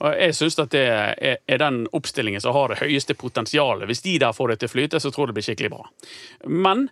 Og 0.00 0.16
jeg 0.16 0.36
syns 0.36 0.58
at 0.62 0.72
det 0.72 0.84
er, 0.88 1.58
den 1.60 1.82
oppstillingen 1.96 2.40
som 2.40 2.56
har 2.56 2.72
det 2.72 2.80
høyeste 2.80 3.16
potensialet. 3.20 3.88
Hvis 3.90 4.04
de 4.06 4.18
der 4.22 4.36
får 4.36 4.52
det 4.52 4.60
til 4.60 4.70
å 4.70 4.74
flyte, 4.74 5.00
så 5.00 5.12
tror 5.12 5.26
jeg 5.26 5.32
det 5.32 5.38
blir 5.38 5.48
skikkelig 5.50 5.72
bra. 5.74 5.82
Men 6.48 6.86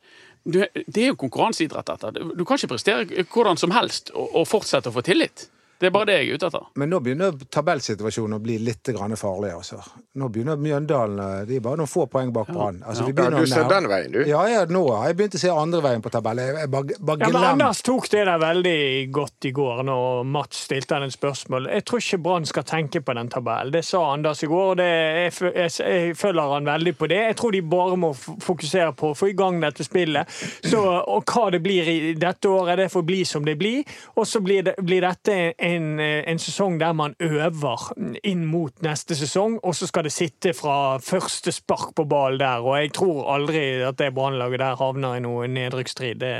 det 0.44 1.02
er 1.02 1.10
jo 1.10 1.20
konkurranseidrett, 1.20 1.88
dette. 1.88 2.26
Du 2.36 2.44
kan 2.44 2.60
ikke 2.60 2.74
prestere 2.74 3.24
hvordan 3.32 3.60
som 3.60 3.72
helst 3.76 4.12
og 4.14 4.44
fortsette 4.48 4.92
å 4.92 4.96
få 4.96 5.04
tillit. 5.04 5.48
Det 5.78 5.86
er 5.86 5.92
bare 5.94 6.08
det 6.08 6.14
jeg 6.18 6.28
er 6.28 6.38
ute 6.38 6.48
etter. 6.50 6.64
Men 6.80 6.90
nå 6.90 6.98
begynner 7.04 7.36
tabellsituasjonen 7.54 8.38
å 8.38 8.42
bli 8.42 8.56
litt 8.66 8.88
farlig. 9.18 9.52
Altså. 9.54 9.78
Nå 10.18 10.28
begynner 10.34 10.58
Mjøndalen 10.58 11.20
eh, 11.22 11.42
De 11.46 11.58
er 11.58 11.62
bare 11.62 11.78
noen 11.78 11.90
få 11.90 12.06
poeng 12.10 12.32
bak 12.34 12.50
Brann. 12.50 12.80
Altså, 12.82 13.04
vi 13.06 13.14
Ja, 13.14 13.28
du 13.30 13.46
ser 13.46 13.68
den 13.70 13.86
veien, 13.90 14.12
du. 14.12 14.18
Ja, 14.26 14.42
ja, 14.50 14.64
nå 14.66 14.82
har 14.90 15.10
jeg 15.10 15.18
begynt 15.20 15.36
å 15.38 15.42
se 15.42 15.52
andre 15.52 15.82
veien 15.84 16.02
på 16.02 16.10
tabellen. 16.10 16.48
Jeg, 16.48 16.56
jeg 16.64 16.72
bare, 16.72 16.98
bare 16.98 17.22
Ja, 17.22 17.30
men 17.34 17.46
Anders 17.52 17.82
tok 17.86 18.08
det 18.10 18.24
der 18.26 18.40
veldig 18.42 18.80
godt 19.14 19.48
i 19.48 19.52
går, 19.54 19.82
når 19.86 20.26
Mats 20.26 20.64
stilte 20.66 20.98
han 20.98 21.06
et 21.06 21.14
spørsmål. 21.14 21.70
Jeg 21.70 21.86
tror 21.86 22.02
ikke 22.02 22.20
Brann 22.26 22.48
skal 22.48 22.66
tenke 22.66 23.02
på 23.04 23.14
den 23.18 23.30
tabellen. 23.30 23.72
Det 23.76 23.84
sa 23.86 24.02
Anders 24.16 24.42
i 24.42 24.50
går, 24.50 24.72
og 24.72 24.80
det, 24.82 24.88
jeg, 24.88 25.36
jeg, 25.54 25.76
jeg 25.78 26.18
følger 26.18 26.54
han 26.56 26.72
veldig 26.72 26.94
på 26.98 27.10
det. 27.12 27.20
Jeg 27.30 27.38
tror 27.38 27.54
de 27.54 27.62
bare 27.76 28.00
må 28.00 28.12
fokusere 28.18 28.90
på 28.98 29.12
å 29.12 29.18
få 29.18 29.30
i 29.30 29.36
gang 29.38 29.62
dette 29.62 29.86
spillet. 29.86 30.38
Så, 30.66 30.82
og 30.82 31.22
hva 31.28 31.48
det 31.54 31.62
blir 31.62 31.86
i 31.92 31.98
dette 32.18 32.50
året, 32.50 32.82
det 32.82 32.90
får 32.90 33.06
bli 33.06 33.22
som 33.28 33.46
det 33.46 33.54
blir. 33.60 33.86
Og 34.18 34.26
så 34.26 34.42
blir, 34.42 34.66
det, 34.66 34.74
blir 34.82 35.06
dette 35.06 35.38
en, 35.38 35.67
en 35.68 36.40
sesong 36.42 36.78
der 36.80 36.96
man 36.96 37.14
øver 37.20 37.92
inn 38.26 38.46
mot 38.48 38.82
neste 38.84 39.16
sesong, 39.18 39.58
og 39.62 39.76
så 39.76 39.88
skal 39.90 40.08
det 40.08 40.14
sitte 40.14 40.54
fra 40.56 40.98
første 41.02 41.52
spark 41.52 41.94
på 41.98 42.06
ball 42.08 42.40
der. 42.40 42.64
Og 42.64 42.78
jeg 42.80 42.92
tror 42.96 43.24
aldri 43.34 43.64
at 43.84 44.00
det 44.00 44.14
Brannlaget 44.16 44.62
der 44.64 44.80
havner 44.80 45.18
i 45.18 45.24
noe 45.24 45.48
nedrykksstrid. 45.52 46.20
Det, 46.22 46.34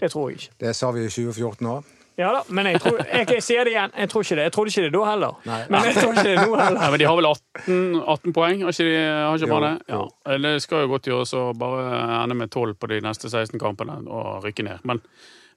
det 0.00 0.12
tror 0.12 0.30
jeg 0.30 0.42
ikke. 0.42 0.54
Det 0.66 0.76
sa 0.76 0.90
vi 0.94 1.06
i 1.06 1.10
2014 1.10 1.74
òg. 1.76 1.98
Ja 2.20 2.28
da, 2.34 2.42
men 2.52 2.66
jeg, 2.68 2.80
tror, 2.84 2.98
jeg, 3.00 3.24
jeg 3.32 3.42
sier 3.42 3.64
det 3.64 3.72
igjen. 3.72 3.92
Jeg 3.96 4.10
tror 4.12 4.24
ikke 4.24 4.36
det. 4.36 4.42
Jeg 4.44 4.52
trodde 4.52 4.72
ikke 4.72 4.82
det 4.84 4.92
da 4.92 5.04
heller. 5.08 5.36
Nei. 5.48 5.60
Men 5.72 5.86
jeg 5.88 5.94
tror 5.96 6.10
ikke 6.12 6.24
det 6.28 6.34
nå 6.36 6.56
heller. 6.60 6.78
Nei, 6.78 6.88
men 6.92 7.00
De 7.00 7.06
har 7.08 7.16
vel 7.18 7.28
18, 7.30 7.78
18 8.14 8.34
poeng? 8.36 8.64
Har 8.66 8.74
ikke 8.74 8.88
de 8.90 8.98
har 9.06 9.38
ikke 9.38 9.52
bare 9.52 9.70
det? 9.70 9.94
Ja. 9.94 10.02
Det 10.44 10.52
skal 10.64 10.84
jo 10.84 10.90
godt 10.92 11.08
gjøres 11.08 11.32
å 11.38 11.44
bare 11.56 12.02
ende 12.20 12.36
med 12.36 12.52
12 12.52 12.74
på 12.76 12.90
de 12.92 13.00
neste 13.04 13.32
16 13.32 13.56
kampene 13.62 13.96
og 14.04 14.44
rykke 14.44 14.66
ned. 14.68 14.84
Men, 14.88 15.00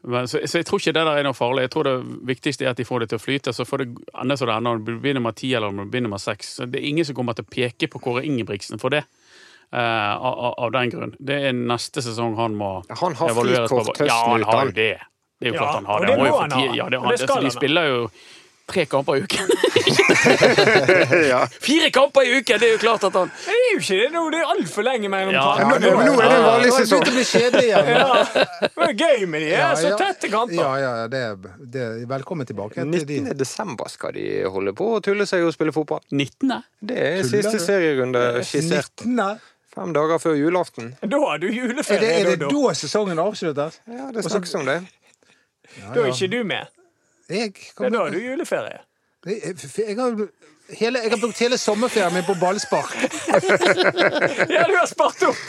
men, 0.08 0.28
så, 0.30 0.40
så 0.46 0.60
jeg 0.62 0.66
tror 0.70 0.80
ikke 0.82 0.94
det 0.94 1.04
der 1.08 1.18
er 1.20 1.26
noe 1.28 1.34
farlig. 1.38 1.66
Jeg 1.66 1.72
tror 1.76 1.88
det 1.88 1.94
viktigste 2.30 2.66
er 2.66 2.72
at 2.74 2.78
de 2.80 2.86
får 2.86 3.00
det 3.04 3.10
til 3.12 3.20
å 3.20 3.24
flyte. 3.24 3.54
Så 3.56 3.66
får 3.66 3.84
det 3.84 3.88
ende 4.22 4.38
som 4.38 4.48
det 4.50 4.56
ender, 4.56 4.78
om 4.80 4.86
du 4.86 4.92
begynner 5.02 5.24
med 5.26 5.36
10 5.40 5.54
eller 5.58 5.74
om 5.74 5.82
du 5.82 5.86
begynner 5.90 6.12
med 6.14 6.22
6. 6.22 6.52
Så 6.60 6.66
Det 6.70 6.80
er 6.82 6.88
ingen 6.92 7.06
som 7.08 7.16
kommer 7.18 7.34
til 7.38 7.46
å 7.48 7.52
peke 7.56 7.90
på 7.90 8.02
Kåre 8.04 8.24
Ingebrigtsen 8.28 8.80
for 8.82 8.94
det. 8.94 9.04
Uh, 9.74 9.80
av, 9.82 10.34
av- 10.50 10.56
av 10.68 10.72
den 10.76 10.92
grunn. 10.94 11.16
Det 11.20 11.40
er 11.50 11.56
neste 11.58 12.04
sesong 12.06 12.36
han 12.38 12.54
må 12.56 12.84
Han 13.02 13.16
har 13.18 13.34
evalueres 13.34 13.72
på. 13.74 13.82
Ja, 14.06 14.20
han 14.30 14.44
har 14.46 14.70
jo 14.70 14.76
det. 14.78 14.92
Det 15.42 15.50
er 15.50 15.52
jo 15.52 15.56
Ja, 15.58 15.60
klart 15.64 15.76
han 15.82 15.86
har 15.90 16.00
og 16.00 16.06
det. 16.06 16.16
det 16.16 16.32
han 16.40 16.52
ha. 16.54 16.62
Ja, 16.78 16.86
det, 16.94 17.00
han, 17.02 17.10
det 17.12 17.18
skal 17.20 17.26
altså, 17.26 17.26
de 17.28 17.36
han 17.36 17.50
ha. 17.50 17.56
spiller 17.58 17.90
jo 17.90 17.98
tre 18.66 18.86
kamper 18.90 19.16
i 19.18 19.22
uken. 19.26 19.48
ja. 21.30 21.48
Fire 21.62 21.90
kamper 21.94 22.22
i 22.26 22.38
uken! 22.40 22.60
Det 22.60 22.68
er 22.68 22.72
jo 22.76 22.80
klart 22.82 23.04
at 23.08 23.14
han 23.14 23.30
Det 23.46 23.54
er 23.54 23.68
jo 23.76 23.80
ikke 23.82 23.98
det 24.00 24.10
nå. 24.14 24.24
Det 24.34 24.40
er 24.42 24.52
altfor 24.56 24.86
lenge 24.88 25.10
mellom 25.12 25.36
Ja, 25.36 25.44
kampene. 25.60 25.86
Ja, 25.86 25.94
nå, 25.94 26.04
nå 26.08 26.22
er 26.24 26.32
det 26.34 26.40
vanlig 26.46 26.72
sesong. 26.76 27.04
begynte 27.06 27.12
å 27.12 27.16
bli 27.16 27.26
kjedelig 27.30 27.66
igjen. 27.70 27.92
Ja, 27.96 28.08
det 28.76 28.88
er 28.88 28.96
gøy 29.02 29.26
med 29.32 29.46
de 29.46 29.50
Ja. 29.54 29.68
Så 29.80 29.92
tette 30.00 30.32
kamper. 30.34 30.58
Ja, 30.60 30.72
ja, 30.82 30.94
det, 31.12 31.22
er- 31.32 31.66
det 31.76 31.84
er 31.86 32.06
Velkommen 32.16 32.48
tilbake 32.50 32.80
til 32.82 33.06
de. 33.06 33.20
19. 33.22 33.38
desember 33.40 33.90
skal 33.94 34.16
de 34.18 34.26
holde 34.52 34.74
på 34.78 34.90
å 34.98 35.02
tulle 35.06 35.28
seg 35.30 35.46
og 35.48 35.54
spille 35.56 35.74
fotball. 35.76 36.02
19. 36.12 36.56
Det 36.82 36.98
er 37.02 37.20
Tuller 37.22 37.32
siste 37.32 37.58
du? 37.60 37.66
serierunde 37.66 38.24
skissert. 38.46 39.06
19. 39.06 39.42
Fem 39.76 39.92
dager 39.96 40.22
før 40.24 40.38
julaften. 40.40 40.94
Da 41.04 41.18
har 41.20 41.42
du 41.44 41.50
Er 41.52 41.74
det, 41.76 41.84
er 42.00 42.30
det 42.32 42.38
da, 42.46 42.48
da 42.48 42.74
sesongen 42.80 43.20
avsluttes? 43.20 43.82
Ja, 43.92 44.08
det 44.16 44.24
snakkes 44.24 44.54
om 44.62 44.66
det. 44.70 44.78
da 45.92 46.00
er 46.06 46.14
ikke 46.14 46.30
du 46.32 46.42
med. 46.48 46.72
Jeg, 47.30 47.54
kommer- 47.76 47.92
da 47.92 48.04
har 48.06 48.12
du 48.14 48.20
juleferie. 48.22 48.82
jeg, 49.26 49.56
jeg, 49.78 49.96
har, 49.98 50.28
hele, 50.78 51.00
jeg 51.02 51.12
har 51.16 51.22
brukt 51.22 51.40
hele 51.42 51.58
sommerferien 51.58 52.14
min 52.14 52.26
på 52.28 52.36
ballspark. 52.42 52.94
Ja, 54.56 54.68
du 54.68 54.76
har 54.78 54.86
spart 54.88 55.24
opp! 55.26 55.42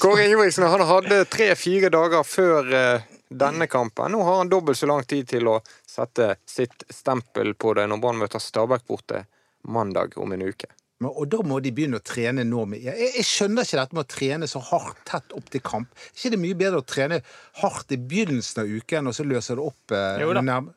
Kåre 0.00 0.24
Ingebrigtsen 0.26 0.64
han 0.68 0.80
hadde 0.88 1.24
tre-fire 1.30 1.90
dager 1.92 2.24
før 2.26 2.70
eh, 2.74 3.04
denne 3.28 3.66
kampen. 3.68 4.12
Nå 4.14 4.22
har 4.24 4.40
han 4.40 4.48
dobbelt 4.52 4.78
så 4.78 4.88
lang 4.88 5.04
tid 5.08 5.28
til 5.34 5.48
å 5.52 5.58
sette 5.86 6.36
sitt 6.48 6.86
stempel 6.92 7.52
på 7.54 7.74
det 7.76 7.86
når 7.90 8.00
Brann 8.02 8.18
møter 8.22 8.40
Stabæk 8.42 8.86
borte 8.88 9.24
mandag 9.68 10.16
om 10.22 10.32
en 10.32 10.46
uke. 10.48 10.68
Men, 11.02 11.10
og 11.12 11.26
da 11.28 11.42
må 11.44 11.58
de 11.60 11.70
begynne 11.76 11.98
å 12.00 12.04
trene 12.04 12.44
nå. 12.48 12.62
Med, 12.72 12.80
jeg, 12.86 13.10
jeg 13.18 13.26
skjønner 13.28 13.66
ikke 13.66 13.78
dette 13.82 13.96
med 13.98 14.04
å 14.06 14.08
trene 14.14 14.46
så 14.48 14.62
hardt 14.70 15.02
tett 15.10 15.34
opp 15.36 15.50
til 15.52 15.60
kamp. 15.66 15.90
Er 15.92 16.16
ikke 16.16 16.32
det 16.32 16.40
mye 16.40 16.56
bedre 16.62 16.80
å 16.80 16.86
trene 16.88 17.18
hardt 17.60 17.92
i 17.92 17.98
begynnelsen 18.00 18.62
av 18.64 18.72
uken, 18.78 19.10
og 19.10 19.16
så 19.18 19.26
løser 19.28 19.60
det 19.60 19.66
opp 19.68 19.92
eh, 19.92 20.22
Jo 20.24 20.32
da. 20.32 20.40
nærm- 20.46 20.70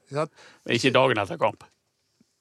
Ikke 0.76 0.92
dagen 0.96 1.24
etter 1.24 1.40
kamp. 1.40 1.64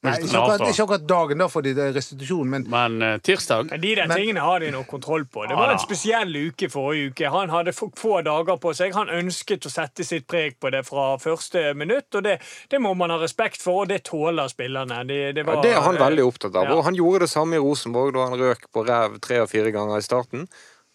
Nei, 0.07 0.13
ikke 0.23 0.39
akkurat, 0.39 0.63
ikke 0.71 0.85
akkurat 0.85 1.07
dagen, 1.11 1.41
da 1.43 1.47
for 1.51 1.67
de 1.67 1.73
det 1.75 1.89
restitusjon, 1.97 2.47
men 2.47 2.67
Men 2.71 3.03
eh, 3.03 3.17
tirsdag 3.19 3.73
Men 3.73 3.81
De 3.83 3.95
der 3.99 4.07
Men- 4.07 4.17
tingene 4.21 4.45
har 4.47 4.61
de 4.63 4.71
noe 4.71 4.87
kontroll 4.87 5.25
på. 5.27 5.43
Det 5.49 5.57
var 5.59 5.73
en 5.73 5.81
spesiell 5.83 6.31
uke 6.37 6.69
forrige 6.71 7.11
uke. 7.11 7.31
Han 7.35 7.51
hadde 7.51 7.73
få, 7.75 7.91
få 7.99 8.21
dager 8.23 8.61
på 8.63 8.75
seg. 8.79 8.95
Han 8.95 9.11
ønsket 9.11 9.67
å 9.67 9.73
sette 9.75 10.05
sitt 10.07 10.29
preg 10.31 10.55
på 10.61 10.71
det 10.71 10.85
fra 10.87 11.17
første 11.19 11.75
minutt, 11.75 12.15
og 12.15 12.23
det, 12.23 12.39
det 12.71 12.79
må 12.81 12.95
man 12.95 13.11
ha 13.11 13.19
respekt 13.19 13.61
for, 13.61 13.83
og 13.83 13.89
det 13.89 14.05
tåler 14.07 14.47
spillerne. 14.49 15.03
Det, 15.09 15.35
det, 15.35 15.47
Ja, 15.47 15.61
det 15.67 15.75
er 15.75 15.81
han 15.83 15.99
veldig 15.99 16.27
opptatt 16.31 16.55
av. 16.55 16.71
Ja. 16.71 16.77
Og 16.79 16.85
han 16.85 16.95
gjorde 16.95 17.27
det 17.27 17.31
samme 17.35 17.59
i 17.59 17.59
Rosenborg 17.59 18.15
da 18.15 18.29
han 18.31 18.39
røk 18.39 18.71
på 18.71 18.87
ræv 18.87 19.19
tre 19.21 19.43
og 19.43 19.51
fire 19.51 19.75
ganger 19.75 19.99
i 19.99 20.07
starten. 20.07 20.47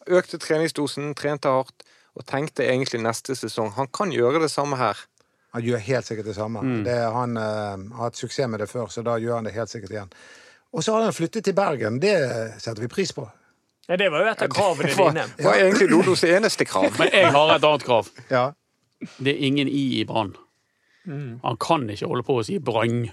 Økte 0.07 0.39
treningsdosen, 0.39 1.11
trente 1.15 1.51
hardt 1.51 1.83
og 2.15 2.23
tenkte 2.29 2.63
egentlig 2.63 3.01
neste 3.03 3.35
sesong. 3.35 3.73
Han 3.75 3.87
kan 3.91 4.11
gjøre 4.15 4.39
det 4.43 4.51
samme 4.53 4.77
her. 4.79 4.95
Han 5.53 5.61
gjør 5.61 5.83
helt 5.85 6.07
sikkert 6.07 6.25
det 6.31 6.35
samme. 6.37 6.63
Mm. 6.65 6.81
Det, 6.87 6.97
han 7.13 7.37
uh, 7.37 7.97
har 7.97 8.07
hatt 8.07 8.17
suksess 8.17 8.49
med 8.49 8.63
det 8.63 8.67
før, 8.71 8.87
så 8.89 9.03
da 9.05 9.19
gjør 9.21 9.37
han 9.37 9.47
det 9.47 9.53
helt 9.53 9.69
sikkert 9.69 9.93
igjen. 9.93 10.13
Og 10.73 10.81
så 10.81 10.95
har 10.95 11.05
han 11.05 11.13
flyttet 11.13 11.45
til 11.45 11.53
Bergen. 11.53 11.99
Det 12.01 12.15
setter 12.57 12.81
vi 12.81 12.89
pris 12.89 13.13
på. 13.13 13.27
Ja, 13.87 13.97
det 13.99 14.07
var 14.09 14.23
jo 14.23 14.31
et 14.31 14.41
av 14.41 14.49
kravene 14.49 14.89
Det 14.89 14.97
var, 14.97 15.11
dine. 15.11 15.25
var 15.45 15.59
egentlig 15.59 15.89
Lodos 15.91 16.23
eneste 16.25 16.65
krav. 16.65 16.95
Men 16.97 17.11
jeg 17.13 17.29
har 17.35 17.51
et 17.53 17.67
annet 17.69 17.85
krav. 17.85 18.09
Ja. 18.31 18.45
Det 19.19 19.33
er 19.35 19.45
ingen 19.45 19.67
I 19.67 19.83
i 19.99 20.05
Brann. 20.09 20.33
Han 21.05 21.59
kan 21.59 21.83
ikke 21.91 22.07
holde 22.07 22.25
på 22.25 22.39
å 22.39 22.45
si 22.47 22.57
Brann. 22.63 23.09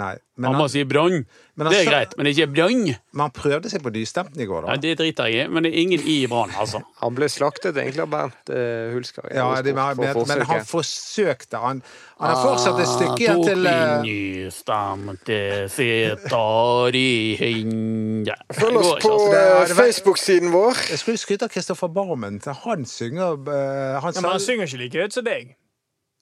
Nei. 0.00 0.14
Men 0.40 0.54
Han 0.54 0.62
må 0.62 0.64
si 0.72 0.80
Brann. 0.88 1.26
Det 1.52 1.72
er 1.76 1.84
greit, 1.84 2.14
men 2.16 2.30
ikke 2.30 2.46
Brann. 2.48 2.86
men 3.12 3.20
han 3.20 3.32
prøvde 3.36 3.68
seg 3.68 3.82
på 3.84 3.90
nystemten 3.92 4.40
i 4.40 4.46
går, 4.48 4.64
Ja, 4.70 4.78
det 4.80 4.94
driter 4.96 5.28
jeg 5.28 5.44
i, 5.44 5.50
men 5.52 5.66
det 5.66 5.74
er 5.74 5.82
ingen 5.82 6.00
i 6.08 6.14
Brann, 6.26 6.54
altså. 6.56 6.80
Han 7.02 7.12
ble 7.18 7.28
slaktet 7.28 7.76
egentlig 7.76 8.00
av 8.06 8.08
Bernt 8.14 8.52
uh, 8.54 8.94
Hulskar. 8.94 9.28
Ja, 9.28 9.50
det, 9.60 9.74
men, 9.76 10.00
for 10.00 10.24
men, 10.24 10.30
men 10.30 10.46
han 10.48 10.64
forsøkte. 10.64 11.60
Han, 11.60 11.84
han 12.22 12.32
har 12.32 12.40
fortsatt 12.40 12.80
et 12.80 12.88
stykke 12.88 13.20
igjen 13.20 13.42
Ah, 13.42 13.44
til 13.50 13.68
eh, 13.68 13.94
nystemte 14.06 15.40
seter 15.76 16.96
i 16.96 17.12
hende 17.42 18.36
Følg 18.56 18.80
oss 18.80 18.92
på 19.04 19.12
altså. 19.12 19.38
Eh, 19.42 19.76
Facebook-siden 19.76 20.52
vår. 20.56 20.84
Jeg 20.88 21.04
skulle 21.04 21.20
skryte 21.20 21.50
av 21.50 21.52
Kristoffer 21.52 21.92
Barmen. 21.92 22.40
Han 22.64 22.88
synger 22.88 23.36
uh, 23.36 24.00
Han 24.00 24.14
Ja, 24.16 24.20
men 24.22 24.32
han 24.38 24.40
synger 24.40 24.70
ikke 24.70 24.84
like 24.86 25.04
høyt 25.04 25.20
som 25.20 25.28
deg. 25.28 25.56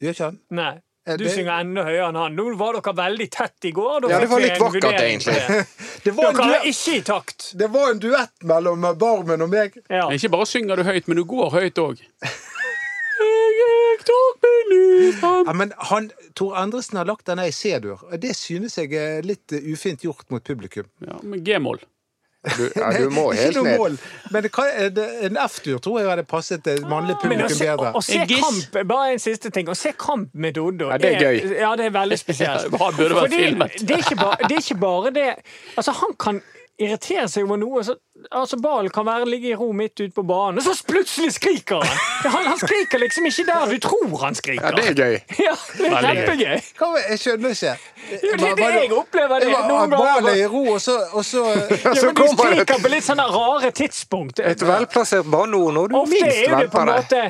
Gjør 0.03 0.17
ikke 0.17 0.31
han? 0.33 0.41
Nei. 0.59 0.73
Eh, 1.07 1.17
Du 1.17 1.25
det- 1.25 1.33
synger 1.33 1.61
enda 1.65 1.85
høyere 1.87 2.09
enn 2.11 2.17
han. 2.21 2.35
Nå 2.37 2.45
var 2.61 2.77
dere 2.77 2.93
veldig 2.97 3.31
tett 3.33 3.65
i 3.65 3.73
går. 3.73 4.09
Ja, 4.11 4.21
det 4.21 4.29
var 4.29 4.41
litt 4.41 4.59
vakkert, 4.61 5.01
egentlig. 5.01 5.67
det. 6.05 6.13
Var, 6.17 6.33
Dere 6.37 6.59
er 6.61 6.69
ikke 6.69 6.97
i 6.99 7.01
takt. 7.03 7.53
det 7.57 7.71
var 7.73 7.91
en 7.95 7.99
duett 8.03 8.45
mellom 8.45 8.85
Barmen 8.99 9.43
og 9.43 9.49
meg. 9.51 9.81
Ja. 9.89 10.09
Ikke 10.13 10.31
bare 10.31 10.47
synger 10.47 10.77
du 10.77 10.85
høyt, 10.85 11.09
men 11.09 11.17
du 11.17 11.25
går 11.25 11.51
høyt 11.57 11.81
òg. 11.81 12.05
Ja, 15.21 15.53
men 15.53 15.73
han, 15.77 16.11
Tor 16.35 16.55
Endresen 16.57 16.97
har 17.01 17.05
lagt 17.09 17.27
denne 17.29 17.47
i 17.49 17.53
C-dur. 17.53 18.01
Det 18.21 18.33
synes 18.37 18.77
jeg 18.79 18.95
er 18.97 19.27
litt 19.27 19.53
ufint 19.53 20.05
gjort 20.05 20.25
mot 20.33 20.45
publikum. 20.45 20.87
Ja, 21.05 21.19
med 21.23 21.45
G-moll. 21.45 21.81
Du, 22.41 22.63
ja, 22.73 22.87
du 22.97 23.11
må 23.13 23.27
Ikke 23.35 23.43
helt 23.43 23.57
noe 23.59 23.65
ned. 23.67 23.79
mål. 23.79 23.97
Men 24.33 24.47
hva, 24.49 24.65
er 24.73 24.89
det, 24.97 25.07
en 25.29 25.37
F-tur 25.45 25.77
tror 25.85 25.99
jeg 26.01 26.09
hadde 26.09 26.23
passet 26.25 26.63
det 26.65 26.79
mannlige 26.89 27.19
publikum 27.21 27.51
se, 27.53 27.67
bedre. 27.69 27.91
å 27.93 28.01
se 28.01 28.23
kamp 28.31 28.79
Bare 28.89 29.11
en 29.13 29.21
siste 29.21 29.51
ting. 29.53 29.69
Å 29.69 29.77
se 29.77 29.93
kamp 30.01 30.31
med 30.33 30.57
Doddo 30.57 30.89
Ja, 30.89 30.97
det 31.03 31.11
er 31.19 31.27
gøy. 31.27 31.43
Ja, 31.61 31.75
det 31.77 31.91
er 31.91 31.93
veldig 31.99 32.19
spesielt. 32.25 32.65
Ja, 32.73 32.81
han 32.81 32.97
burde 32.97 33.19
vært 33.19 33.27
Fordi 33.27 33.43
filmet. 33.45 33.77
Det 33.85 33.99
er, 33.99 34.07
ikke 34.07 34.17
bare, 34.23 34.49
det 34.49 34.57
er 34.57 34.65
ikke 34.65 34.79
bare 34.87 35.13
det 35.19 35.27
Altså, 35.77 35.93
han 36.01 36.17
kan 36.25 36.41
irritere 36.81 37.27
seg 37.29 37.45
over 37.45 37.59
noe. 37.61 37.83
Så, 37.85 37.95
altså, 38.31 38.57
Ballen 38.63 38.93
kan 38.95 39.07
være 39.07 39.29
ligge 39.29 39.51
i 39.53 39.57
ro 39.59 39.71
midt 39.77 40.01
ute 40.01 40.15
på 40.17 40.25
banen, 40.27 40.61
og 40.61 40.65
så 40.65 40.75
plutselig 40.89 41.35
skriker 41.37 41.83
han! 41.85 42.01
han! 42.25 42.49
Han 42.51 42.59
skriker 42.61 43.03
liksom 43.03 43.29
ikke 43.31 43.45
der 43.51 43.75
du 43.75 43.79
tror 43.85 44.17
han 44.25 44.39
skriker. 44.39 44.67
Ja, 44.67 44.73
det 44.77 44.87
er 44.91 44.97
gøy. 44.99 45.19
Ja, 45.47 45.55
det 45.77 45.91
er 45.91 46.07
kjempegøy. 46.07 46.57
Jeg 47.11 47.21
skjønner 47.23 47.57
ikke. 47.57 47.75
Jo, 48.11 48.33
det 48.41 48.49
er 48.49 48.57
det 48.63 48.71
jeg 48.75 48.95
opplever. 48.97 49.45
Det, 49.45 49.53
noen 49.69 49.95
ballen 49.95 50.31
er 50.33 50.41
i 50.43 50.49
ro, 50.51 50.65
og 50.75 50.81
så, 50.81 50.97
og 51.13 51.25
så 51.27 51.45
Ja, 51.85 51.95
Så 51.95 52.11
men 52.11 52.19
du 52.19 52.27
skriker 52.35 52.83
på 52.83 52.91
litt 52.93 53.07
sånne 53.07 53.29
rare 53.31 53.71
tidspunkt. 53.77 54.41
et 54.41 54.67
velplassert 54.67 55.29
banneord 55.31 55.77
når 55.77 55.93
du 55.93 56.01
minst 56.11 56.45
er 56.49 57.05
det 57.11 57.25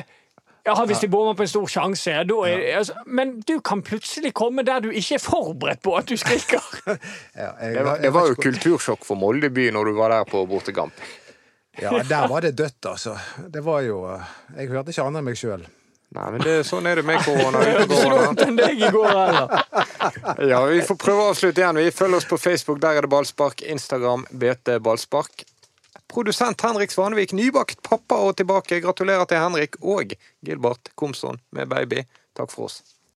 ja, 0.65 0.75
Hvis 0.85 1.01
de 1.01 1.09
bommer 1.09 1.33
på 1.33 1.45
en 1.45 1.49
stor 1.49 1.67
sjanse, 1.67 2.13
da 2.29 2.37
er, 2.45 2.59
altså, 2.77 2.93
men 3.05 3.39
du 3.47 3.55
kan 3.65 3.81
plutselig 3.81 4.33
komme 4.37 4.63
der 4.67 4.83
du 4.85 4.91
ikke 4.91 5.17
er 5.17 5.23
forberedt 5.23 5.81
på 5.81 5.95
at 5.97 6.09
du 6.09 6.17
skriker. 6.19 6.61
ja, 7.35 7.49
Det 7.59 7.85
var, 7.85 7.97
det 8.03 8.13
var 8.13 8.29
jo 8.29 8.37
kultursjokk 8.37 9.05
for 9.07 9.17
Molde 9.17 9.49
by 9.49 9.71
når 9.73 9.89
du 9.89 9.97
var 9.97 10.13
der 10.13 10.29
på 10.29 10.45
bortekamp. 10.45 10.93
Ja, 11.81 11.95
der 12.03 12.27
var 12.27 12.45
det 12.45 12.57
dødt, 12.59 12.85
altså. 12.85 13.15
Det 13.49 13.63
var 13.65 13.81
jo 13.81 14.03
eh, 14.11 14.33
Jeg 14.57 14.69
hørte 14.69 14.91
ikke 14.91 15.05
annet 15.07 15.21
enn 15.21 15.29
meg 15.31 15.39
sjøl. 15.39 15.63
Nei, 16.11 16.25
men 16.33 16.41
det, 16.43 16.57
sånn 16.67 16.89
er 16.91 16.99
det 16.99 17.05
med 17.07 17.21
korona. 17.23 17.61
Ja, 20.51 20.59
vi 20.67 20.81
får 20.83 20.97
prøve 20.99 21.23
å 21.23 21.29
avslutte 21.31 21.63
igjen. 21.63 21.79
Vi 21.79 21.93
følger 21.95 22.19
oss 22.19 22.27
på 22.27 22.37
Facebook, 22.41 22.81
der 22.83 22.99
er 22.99 23.07
det 23.07 23.11
ballspark. 23.13 23.63
Instagram 23.63 24.27
BT 24.29 24.75
Ballspark. 24.83 25.45
Produsent 26.11 26.61
Henrik 26.61 26.91
Svanevik, 26.91 27.31
nybakt 27.31 27.79
pappa 27.87 28.17
og 28.19 28.35
tilbake. 28.35 28.81
Gratulerer 28.83 29.23
til 29.29 29.39
Henrik 29.39 29.77
og 29.79 30.11
Gilbert 30.43 30.91
Komson 30.99 31.39
med 31.55 31.71
baby. 31.71 32.03
Takk 32.35 32.51
for 32.51 32.67
oss. 32.67 32.81